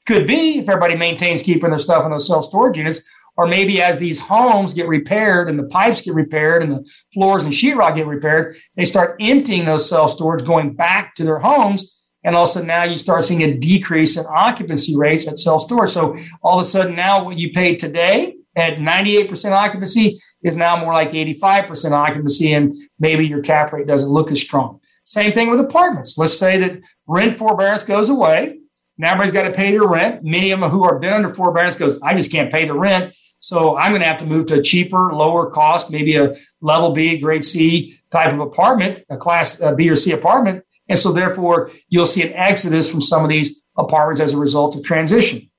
Could 0.06 0.26
be 0.26 0.58
if 0.58 0.68
everybody 0.68 0.96
maintains 0.96 1.42
keeping 1.42 1.70
their 1.70 1.78
stuff 1.78 2.04
in 2.04 2.10
those 2.10 2.26
self 2.26 2.44
storage 2.46 2.76
units, 2.76 3.02
or 3.36 3.46
maybe 3.46 3.82
as 3.82 3.98
these 3.98 4.20
homes 4.20 4.74
get 4.74 4.86
repaired 4.86 5.48
and 5.48 5.58
the 5.58 5.66
pipes 5.66 6.02
get 6.02 6.14
repaired 6.14 6.62
and 6.62 6.72
the 6.72 6.90
floors 7.12 7.42
and 7.44 7.52
sheetrock 7.52 7.96
get 7.96 8.06
repaired, 8.06 8.56
they 8.76 8.84
start 8.84 9.16
emptying 9.18 9.64
those 9.64 9.88
self 9.88 10.12
storage, 10.12 10.44
going 10.44 10.74
back 10.74 11.14
to 11.16 11.24
their 11.24 11.38
homes. 11.38 12.02
And 12.26 12.34
also 12.34 12.62
now 12.62 12.84
you 12.84 12.96
start 12.96 13.24
seeing 13.24 13.42
a 13.42 13.54
decrease 13.54 14.16
in 14.16 14.24
occupancy 14.28 14.96
rates 14.96 15.26
at 15.26 15.38
self 15.38 15.62
storage. 15.62 15.90
So 15.90 16.16
all 16.42 16.58
of 16.58 16.62
a 16.62 16.66
sudden 16.66 16.94
now 16.94 17.24
what 17.24 17.38
you 17.38 17.52
pay 17.52 17.74
today 17.74 18.36
at 18.56 18.76
98% 18.76 19.52
occupancy 19.52 20.20
is 20.42 20.56
now 20.56 20.76
more 20.76 20.92
like 20.92 21.10
85% 21.10 21.92
occupancy, 21.92 22.52
and 22.52 22.72
maybe 22.98 23.26
your 23.26 23.42
cap 23.42 23.72
rate 23.72 23.86
doesn't 23.86 24.08
look 24.08 24.30
as 24.30 24.40
strong. 24.40 24.80
Same 25.04 25.32
thing 25.32 25.50
with 25.50 25.60
apartments. 25.60 26.16
Let's 26.16 26.38
say 26.38 26.58
that 26.58 26.80
rent 27.06 27.36
forbearance 27.36 27.84
goes 27.84 28.08
away 28.08 28.58
now 28.96 29.10
everybody's 29.10 29.32
got 29.32 29.42
to 29.42 29.52
pay 29.52 29.72
their 29.72 29.86
rent. 29.86 30.22
Many 30.22 30.50
of 30.52 30.60
them 30.60 30.70
who 30.70 30.84
are 30.84 30.98
been 30.98 31.12
under 31.12 31.28
forbearance 31.28 31.76
goes, 31.76 31.98
I 32.02 32.14
just 32.14 32.30
can't 32.30 32.52
pay 32.52 32.64
the 32.64 32.74
rent. 32.74 33.12
So 33.40 33.76
I'm 33.76 33.90
going 33.90 34.00
to 34.00 34.06
have 34.06 34.18
to 34.18 34.26
move 34.26 34.46
to 34.46 34.60
a 34.60 34.62
cheaper, 34.62 35.12
lower 35.12 35.50
cost, 35.50 35.90
maybe 35.90 36.16
a 36.16 36.36
level 36.60 36.92
B, 36.92 37.18
grade 37.18 37.44
C 37.44 37.98
type 38.10 38.32
of 38.32 38.40
apartment, 38.40 39.04
a 39.10 39.16
class 39.16 39.60
B 39.76 39.90
or 39.90 39.96
C 39.96 40.12
apartment. 40.12 40.64
And 40.88 40.98
so 40.98 41.12
therefore 41.12 41.70
you'll 41.88 42.06
see 42.06 42.22
an 42.22 42.32
exodus 42.34 42.90
from 42.90 43.00
some 43.00 43.22
of 43.22 43.28
these 43.28 43.64
apartments 43.76 44.20
as 44.20 44.32
a 44.32 44.38
result 44.38 44.76
of 44.76 44.84
transition. 44.84 45.50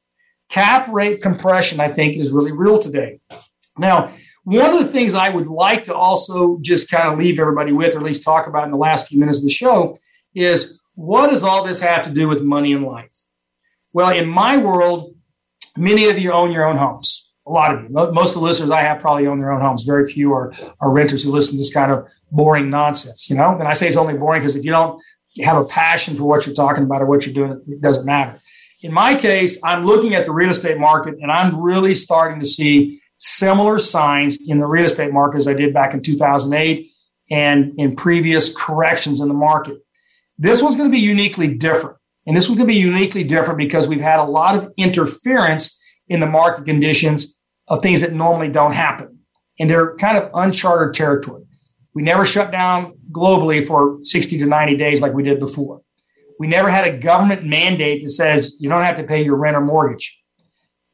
Cap 0.49 0.87
rate 0.89 1.21
compression, 1.21 1.79
I 1.79 1.89
think, 1.89 2.15
is 2.15 2.31
really 2.31 2.51
real 2.51 2.79
today. 2.79 3.19
Now, 3.77 4.13
one 4.43 4.71
of 4.71 4.79
the 4.79 4.91
things 4.91 5.15
I 5.15 5.29
would 5.29 5.47
like 5.47 5.85
to 5.85 5.95
also 5.95 6.59
just 6.61 6.89
kind 6.89 7.11
of 7.11 7.17
leave 7.17 7.39
everybody 7.39 7.71
with, 7.71 7.95
or 7.95 7.97
at 7.97 8.03
least 8.03 8.23
talk 8.23 8.47
about 8.47 8.65
in 8.65 8.71
the 8.71 8.77
last 8.77 9.07
few 9.07 9.19
minutes 9.19 9.39
of 9.39 9.45
the 9.45 9.49
show, 9.49 9.99
is 10.35 10.79
what 10.93 11.29
does 11.29 11.43
all 11.43 11.63
this 11.63 11.81
have 11.81 12.03
to 12.03 12.11
do 12.11 12.27
with 12.27 12.41
money 12.43 12.73
and 12.73 12.83
life? 12.83 13.21
Well, 13.91 14.09
in 14.09 14.27
my 14.27 14.57
world, 14.57 15.15
many 15.75 16.09
of 16.09 16.19
you 16.19 16.31
own 16.31 16.51
your 16.51 16.65
own 16.65 16.77
homes. 16.77 17.31
A 17.47 17.51
lot 17.51 17.75
of 17.75 17.83
you. 17.83 17.89
Most 17.89 18.35
of 18.35 18.41
the 18.41 18.45
listeners 18.45 18.71
I 18.71 18.81
have 18.81 18.99
probably 18.99 19.27
own 19.27 19.37
their 19.37 19.51
own 19.51 19.61
homes. 19.61 19.83
Very 19.83 20.11
few 20.11 20.33
are, 20.33 20.53
are 20.79 20.91
renters 20.91 21.23
who 21.23 21.31
listen 21.31 21.53
to 21.53 21.57
this 21.57 21.73
kind 21.73 21.91
of 21.91 22.07
boring 22.31 22.69
nonsense, 22.69 23.29
you 23.29 23.35
know? 23.35 23.57
And 23.57 23.67
I 23.67 23.73
say 23.73 23.87
it's 23.87 23.97
only 23.97 24.15
boring 24.15 24.41
because 24.41 24.55
if 24.55 24.65
you 24.65 24.71
don't 24.71 25.01
have 25.43 25.57
a 25.57 25.65
passion 25.65 26.15
for 26.15 26.23
what 26.23 26.45
you're 26.45 26.55
talking 26.55 26.83
about 26.83 27.01
or 27.01 27.05
what 27.05 27.25
you're 27.25 27.35
doing, 27.35 27.61
it 27.67 27.81
doesn't 27.81 28.05
matter. 28.05 28.39
In 28.86 28.93
my 28.93 29.15
case, 29.15 29.59
I'm 29.63 29.83
looking 29.83 30.13
at 30.13 30.25
the 30.25 30.31
real 30.31 30.51
estate 30.51 30.77
market 30.77 31.15
and 31.19 31.31
I'm 31.31 31.59
really 31.59 31.95
starting 31.95 32.39
to 32.39 32.45
see 32.45 33.01
similar 33.17 33.79
signs 33.79 34.38
in 34.47 34.59
the 34.59 34.67
real 34.67 34.86
estate 34.86 35.11
market 35.11 35.38
as 35.39 35.47
I 35.47 35.55
did 35.55 35.73
back 35.73 35.95
in 35.95 36.03
2008 36.03 36.91
and 37.31 37.73
in 37.79 37.95
previous 37.95 38.55
corrections 38.55 39.21
in 39.21 39.27
the 39.27 39.33
market. 39.33 39.79
This 40.38 40.61
one's 40.61 40.75
going 40.75 40.88
to 40.88 40.95
be 40.95 41.01
uniquely 41.01 41.47
different. 41.47 41.97
And 42.27 42.38
this 42.38 42.47
one's 42.47 42.59
going 42.59 42.67
to 42.67 42.73
be 42.75 42.79
uniquely 42.79 43.23
different 43.23 43.57
because 43.57 43.88
we've 43.88 43.99
had 43.99 44.19
a 44.19 44.23
lot 44.23 44.55
of 44.55 44.71
interference 44.77 45.81
in 46.07 46.19
the 46.19 46.27
market 46.27 46.65
conditions 46.65 47.39
of 47.67 47.81
things 47.81 48.01
that 48.01 48.13
normally 48.13 48.49
don't 48.49 48.73
happen. 48.73 49.17
And 49.59 49.67
they're 49.67 49.95
kind 49.95 50.15
of 50.15 50.29
uncharted 50.36 50.93
territory. 50.93 51.45
We 51.95 52.03
never 52.03 52.23
shut 52.23 52.51
down 52.51 52.93
globally 53.11 53.65
for 53.65 53.97
60 54.03 54.38
to 54.38 54.45
90 54.45 54.77
days 54.77 55.01
like 55.01 55.13
we 55.13 55.23
did 55.23 55.39
before. 55.39 55.81
We 56.39 56.47
never 56.47 56.69
had 56.69 56.88
a 56.88 56.97
government 56.97 57.45
mandate 57.45 58.03
that 58.03 58.09
says 58.09 58.55
you 58.59 58.69
don't 58.69 58.83
have 58.83 58.97
to 58.97 59.03
pay 59.03 59.23
your 59.23 59.36
rent 59.36 59.55
or 59.55 59.61
mortgage. 59.61 60.17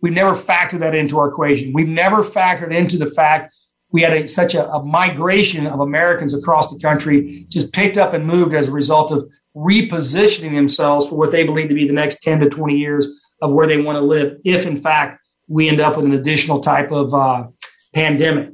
We've 0.01 0.13
never 0.13 0.33
factored 0.33 0.79
that 0.79 0.95
into 0.95 1.19
our 1.19 1.27
equation. 1.27 1.73
We've 1.73 1.87
never 1.87 2.23
factored 2.23 2.71
into 2.71 2.97
the 2.97 3.07
fact 3.07 3.53
we 3.91 4.01
had 4.01 4.13
a, 4.13 4.27
such 4.27 4.55
a, 4.55 4.69
a, 4.71 4.83
migration 4.83 5.67
of 5.67 5.81
Americans 5.81 6.33
across 6.33 6.71
the 6.71 6.79
country 6.79 7.45
just 7.49 7.73
picked 7.73 7.97
up 7.97 8.13
and 8.13 8.25
moved 8.25 8.53
as 8.53 8.69
a 8.69 8.71
result 8.71 9.11
of 9.11 9.29
repositioning 9.55 10.55
themselves 10.55 11.07
for 11.07 11.15
what 11.15 11.31
they 11.31 11.45
believe 11.45 11.67
to 11.67 11.75
be 11.75 11.87
the 11.87 11.93
next 11.93 12.21
10 12.21 12.39
to 12.39 12.49
20 12.49 12.75
years 12.75 13.21
of 13.41 13.51
where 13.51 13.67
they 13.67 13.81
want 13.81 13.97
to 13.97 14.01
live, 14.01 14.37
if 14.45 14.65
in 14.65 14.81
fact 14.81 15.19
we 15.47 15.67
end 15.67 15.81
up 15.81 15.97
with 15.97 16.05
an 16.05 16.13
additional 16.13 16.59
type 16.61 16.91
of 16.91 17.13
uh, 17.13 17.47
pandemic. 17.93 18.53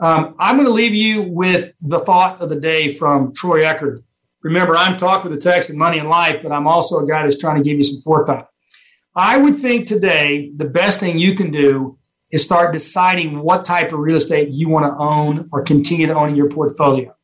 Um, 0.00 0.34
I'm 0.38 0.56
going 0.56 0.66
to 0.66 0.72
leave 0.72 0.94
you 0.94 1.22
with 1.22 1.72
the 1.82 2.00
thought 2.00 2.40
of 2.40 2.48
the 2.48 2.58
day 2.58 2.92
from 2.92 3.32
Troy 3.34 3.62
Eckard. 3.62 4.02
Remember, 4.42 4.76
I'm 4.76 4.96
talking 4.96 5.30
with 5.30 5.40
the 5.40 5.50
text 5.50 5.70
and 5.70 5.78
money 5.78 5.98
and 5.98 6.08
life, 6.08 6.40
but 6.42 6.52
I'm 6.52 6.66
also 6.66 6.98
a 6.98 7.06
guy 7.06 7.22
that's 7.22 7.38
trying 7.38 7.56
to 7.56 7.62
give 7.62 7.78
you 7.78 7.84
some 7.84 8.00
forethought. 8.02 8.48
I 9.14 9.36
would 9.36 9.58
think 9.58 9.86
today 9.86 10.50
the 10.56 10.64
best 10.64 11.00
thing 11.00 11.18
you 11.18 11.34
can 11.34 11.50
do 11.50 11.98
is 12.30 12.42
start 12.42 12.72
deciding 12.72 13.40
what 13.40 13.64
type 13.64 13.92
of 13.92 13.98
real 13.98 14.16
estate 14.16 14.48
you 14.48 14.68
want 14.68 14.86
to 14.86 14.96
own 14.96 15.48
or 15.52 15.62
continue 15.62 16.06
to 16.06 16.14
own 16.14 16.30
in 16.30 16.36
your 16.36 16.48
portfolio. 16.48 17.14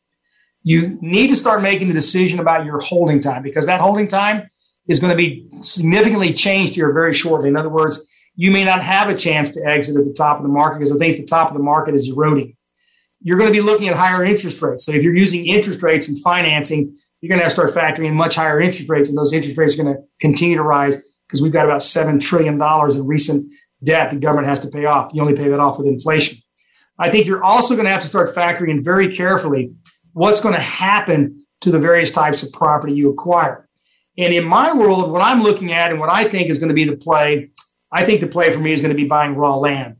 You 0.62 0.98
need 1.00 1.28
to 1.28 1.36
start 1.36 1.62
making 1.62 1.88
the 1.88 1.94
decision 1.94 2.40
about 2.40 2.66
your 2.66 2.78
holding 2.78 3.20
time 3.20 3.42
because 3.42 3.66
that 3.66 3.80
holding 3.80 4.06
time 4.06 4.50
is 4.86 5.00
going 5.00 5.10
to 5.10 5.16
be 5.16 5.48
significantly 5.62 6.32
changed 6.32 6.74
here 6.74 6.92
very 6.92 7.14
shortly. 7.14 7.48
In 7.48 7.56
other 7.56 7.70
words, 7.70 8.06
you 8.36 8.50
may 8.50 8.64
not 8.64 8.82
have 8.82 9.08
a 9.08 9.14
chance 9.14 9.50
to 9.50 9.64
exit 9.64 9.96
at 9.96 10.04
the 10.04 10.12
top 10.12 10.36
of 10.36 10.42
the 10.42 10.48
market 10.48 10.78
because 10.78 10.94
I 10.94 10.98
think 10.98 11.16
the 11.16 11.24
top 11.24 11.48
of 11.48 11.56
the 11.56 11.62
market 11.62 11.94
is 11.94 12.08
eroding. 12.08 12.54
You're 13.20 13.38
going 13.38 13.48
to 13.48 13.52
be 13.52 13.62
looking 13.62 13.88
at 13.88 13.96
higher 13.96 14.24
interest 14.24 14.60
rates. 14.60 14.84
So 14.84 14.92
if 14.92 15.02
you're 15.02 15.16
using 15.16 15.46
interest 15.46 15.82
rates 15.82 16.08
and 16.08 16.20
financing, 16.22 16.96
you're 17.20 17.28
going 17.28 17.40
to 17.40 17.44
have 17.44 17.54
to 17.54 17.70
start 17.70 17.74
factoring 17.74 18.06
in 18.06 18.14
much 18.14 18.36
higher 18.36 18.60
interest 18.60 18.88
rates, 18.88 19.08
and 19.08 19.18
those 19.18 19.32
interest 19.32 19.58
rates 19.58 19.78
are 19.78 19.82
going 19.82 19.94
to 19.94 20.02
continue 20.20 20.56
to 20.56 20.62
rise 20.62 21.02
because 21.26 21.42
we've 21.42 21.52
got 21.52 21.64
about 21.64 21.80
$7 21.80 22.20
trillion 22.20 22.60
in 22.60 23.06
recent 23.06 23.52
debt 23.84 24.10
the 24.10 24.16
government 24.16 24.48
has 24.48 24.60
to 24.60 24.68
pay 24.68 24.84
off. 24.84 25.10
You 25.12 25.22
only 25.22 25.34
pay 25.34 25.48
that 25.48 25.60
off 25.60 25.78
with 25.78 25.86
inflation. 25.86 26.38
I 26.98 27.10
think 27.10 27.26
you're 27.26 27.44
also 27.44 27.74
going 27.74 27.86
to 27.86 27.92
have 27.92 28.02
to 28.02 28.08
start 28.08 28.34
factoring 28.34 28.70
in 28.70 28.82
very 28.82 29.14
carefully 29.14 29.72
what's 30.12 30.40
going 30.40 30.54
to 30.54 30.60
happen 30.60 31.44
to 31.60 31.70
the 31.70 31.78
various 31.78 32.10
types 32.10 32.42
of 32.42 32.52
property 32.52 32.92
you 32.92 33.10
acquire. 33.10 33.68
And 34.16 34.34
in 34.34 34.44
my 34.44 34.72
world, 34.72 35.12
what 35.12 35.22
I'm 35.22 35.42
looking 35.42 35.72
at 35.72 35.90
and 35.90 36.00
what 36.00 36.10
I 36.10 36.24
think 36.24 36.50
is 36.50 36.58
going 36.58 36.70
to 36.70 36.74
be 36.74 36.84
the 36.84 36.96
play, 36.96 37.50
I 37.92 38.04
think 38.04 38.20
the 38.20 38.26
play 38.26 38.50
for 38.50 38.58
me 38.58 38.72
is 38.72 38.80
going 38.80 38.90
to 38.90 39.00
be 39.00 39.06
buying 39.06 39.36
raw 39.36 39.54
land. 39.56 39.96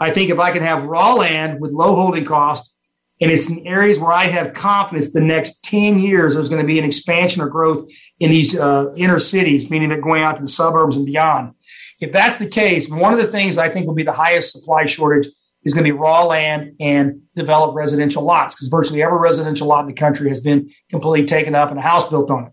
I 0.00 0.10
think 0.10 0.30
if 0.30 0.40
I 0.40 0.50
can 0.50 0.64
have 0.64 0.84
raw 0.84 1.14
land 1.14 1.60
with 1.60 1.70
low 1.70 1.94
holding 1.94 2.24
cost, 2.24 2.76
and 3.22 3.30
it's 3.30 3.48
in 3.48 3.64
areas 3.68 4.00
where 4.00 4.12
I 4.12 4.24
have 4.24 4.52
confidence 4.52 5.12
the 5.12 5.20
next 5.20 5.62
10 5.62 6.00
years 6.00 6.34
there's 6.34 6.48
going 6.48 6.60
to 6.60 6.66
be 6.66 6.80
an 6.80 6.84
expansion 6.84 7.40
or 7.40 7.48
growth 7.48 7.88
in 8.18 8.30
these 8.30 8.58
uh, 8.58 8.92
inner 8.96 9.20
cities, 9.20 9.70
meaning 9.70 9.90
that 9.90 10.00
going 10.00 10.24
out 10.24 10.36
to 10.36 10.42
the 10.42 10.48
suburbs 10.48 10.96
and 10.96 11.06
beyond. 11.06 11.52
If 12.00 12.12
that's 12.12 12.38
the 12.38 12.48
case, 12.48 12.88
one 12.88 13.12
of 13.12 13.20
the 13.20 13.28
things 13.28 13.58
I 13.58 13.68
think 13.68 13.86
will 13.86 13.94
be 13.94 14.02
the 14.02 14.12
highest 14.12 14.50
supply 14.50 14.86
shortage 14.86 15.28
is 15.62 15.72
going 15.72 15.84
to 15.84 15.92
be 15.92 15.96
raw 15.96 16.24
land 16.24 16.74
and 16.80 17.22
developed 17.36 17.76
residential 17.76 18.24
lots 18.24 18.56
because 18.56 18.66
virtually 18.66 19.04
every 19.04 19.20
residential 19.20 19.68
lot 19.68 19.82
in 19.82 19.86
the 19.86 19.92
country 19.92 20.28
has 20.28 20.40
been 20.40 20.68
completely 20.90 21.24
taken 21.24 21.54
up 21.54 21.70
and 21.70 21.78
a 21.78 21.82
house 21.82 22.10
built 22.10 22.28
on 22.28 22.46
it. 22.46 22.52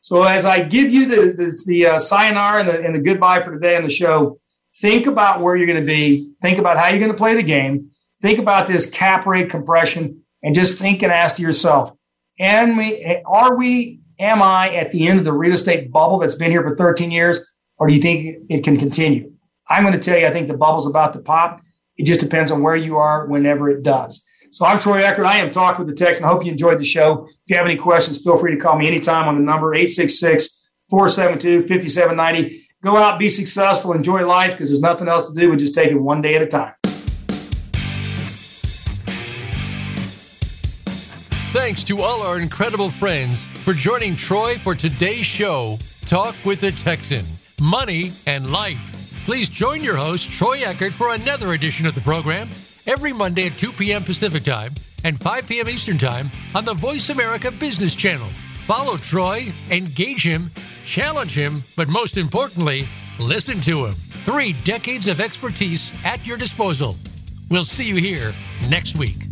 So 0.00 0.22
as 0.22 0.46
I 0.46 0.62
give 0.62 0.88
you 0.88 1.04
the 1.04 1.32
the, 1.32 1.62
the 1.66 1.86
uh, 1.86 1.98
sayonara 1.98 2.60
and 2.60 2.68
the, 2.68 2.82
and 2.82 2.94
the 2.94 3.00
goodbye 3.00 3.42
for 3.42 3.52
today 3.52 3.76
on 3.76 3.82
the 3.82 3.90
show, 3.90 4.38
think 4.80 5.06
about 5.06 5.42
where 5.42 5.54
you're 5.54 5.66
going 5.66 5.80
to 5.80 5.86
be. 5.86 6.32
Think 6.40 6.58
about 6.58 6.78
how 6.78 6.88
you're 6.88 6.98
going 6.98 7.12
to 7.12 7.18
play 7.18 7.34
the 7.34 7.42
game. 7.42 7.90
Think 8.20 8.38
about 8.38 8.66
this 8.66 8.88
cap 8.88 9.26
rate 9.26 9.50
compression, 9.50 10.22
and 10.42 10.54
just 10.54 10.78
think 10.78 11.02
and 11.02 11.12
ask 11.12 11.38
yourself: 11.38 11.92
Am 12.40 12.76
we? 12.76 13.22
Are 13.26 13.56
we? 13.56 14.00
Am 14.20 14.42
I 14.42 14.74
at 14.74 14.90
the 14.90 15.06
end 15.06 15.20
of 15.20 15.24
the 15.24 15.32
real 15.32 15.52
estate 15.52 15.92
bubble 15.92 16.18
that's 16.18 16.34
been 16.34 16.50
here 16.50 16.62
for 16.62 16.74
13 16.76 17.12
years? 17.12 17.40
or 17.78 17.86
do 17.86 17.94
you 17.94 18.00
think 18.00 18.44
it 18.48 18.64
can 18.64 18.76
continue? 18.76 19.32
I'm 19.68 19.82
going 19.82 19.94
to 19.94 20.00
tell 20.00 20.18
you, 20.18 20.26
I 20.26 20.30
think 20.30 20.48
the 20.48 20.56
bubble's 20.56 20.86
about 20.86 21.12
to 21.14 21.20
pop. 21.20 21.60
It 21.96 22.04
just 22.04 22.20
depends 22.20 22.50
on 22.50 22.62
where 22.62 22.76
you 22.76 22.96
are 22.96 23.26
whenever 23.26 23.70
it 23.70 23.82
does. 23.82 24.24
So 24.50 24.64
I'm 24.64 24.78
Troy 24.78 25.02
Eckard. 25.02 25.26
I 25.26 25.38
am 25.38 25.50
Talk 25.50 25.78
with 25.78 25.88
the 25.88 25.94
Texan, 25.94 26.24
and 26.24 26.30
I 26.30 26.32
hope 26.32 26.44
you 26.44 26.52
enjoyed 26.52 26.78
the 26.78 26.84
show. 26.84 27.26
If 27.26 27.34
you 27.46 27.56
have 27.56 27.66
any 27.66 27.76
questions, 27.76 28.22
feel 28.22 28.38
free 28.38 28.52
to 28.52 28.60
call 28.60 28.78
me 28.78 28.86
anytime 28.86 29.28
on 29.28 29.34
the 29.34 29.42
number 29.42 29.74
866 29.74 30.68
472 30.88 31.68
5790. 31.68 32.66
Go 32.82 32.96
out, 32.96 33.18
be 33.18 33.28
successful, 33.28 33.92
enjoy 33.92 34.26
life 34.26 34.52
because 34.52 34.70
there's 34.70 34.80
nothing 34.80 35.08
else 35.08 35.28
to 35.28 35.38
do. 35.38 35.50
but 35.50 35.58
just 35.58 35.74
take 35.74 35.90
it 35.90 35.96
one 35.96 36.20
day 36.20 36.36
at 36.36 36.42
a 36.42 36.46
time. 36.46 36.72
Thanks 41.68 41.84
to 41.84 42.00
all 42.00 42.22
our 42.22 42.40
incredible 42.40 42.88
friends 42.88 43.44
for 43.44 43.74
joining 43.74 44.16
Troy 44.16 44.56
for 44.56 44.74
today's 44.74 45.26
show, 45.26 45.78
Talk 46.06 46.34
with 46.42 46.62
the 46.62 46.72
Texan 46.72 47.26
money, 47.60 48.12
and 48.24 48.50
life. 48.50 49.12
Please 49.26 49.50
join 49.50 49.82
your 49.82 49.94
host, 49.94 50.30
Troy 50.30 50.60
Eckard, 50.60 50.94
for 50.94 51.12
another 51.12 51.52
edition 51.52 51.84
of 51.84 51.94
the 51.94 52.00
program 52.00 52.48
every 52.86 53.12
Monday 53.12 53.48
at 53.48 53.58
2 53.58 53.72
p.m. 53.72 54.02
Pacific 54.02 54.44
Time 54.44 54.72
and 55.04 55.20
5 55.20 55.46
p.m. 55.46 55.68
Eastern 55.68 55.98
Time 55.98 56.30
on 56.54 56.64
the 56.64 56.72
Voice 56.72 57.10
America 57.10 57.50
Business 57.50 57.94
Channel. 57.94 58.30
Follow 58.60 58.96
Troy, 58.96 59.52
engage 59.70 60.26
him, 60.26 60.50
challenge 60.86 61.36
him, 61.36 61.62
but 61.76 61.88
most 61.88 62.16
importantly, 62.16 62.86
listen 63.18 63.60
to 63.60 63.84
him. 63.84 63.92
Three 64.24 64.54
decades 64.64 65.06
of 65.06 65.20
expertise 65.20 65.92
at 66.02 66.24
your 66.24 66.38
disposal. 66.38 66.96
We'll 67.50 67.62
see 67.62 67.84
you 67.84 67.96
here 67.96 68.34
next 68.70 68.96
week. 68.96 69.27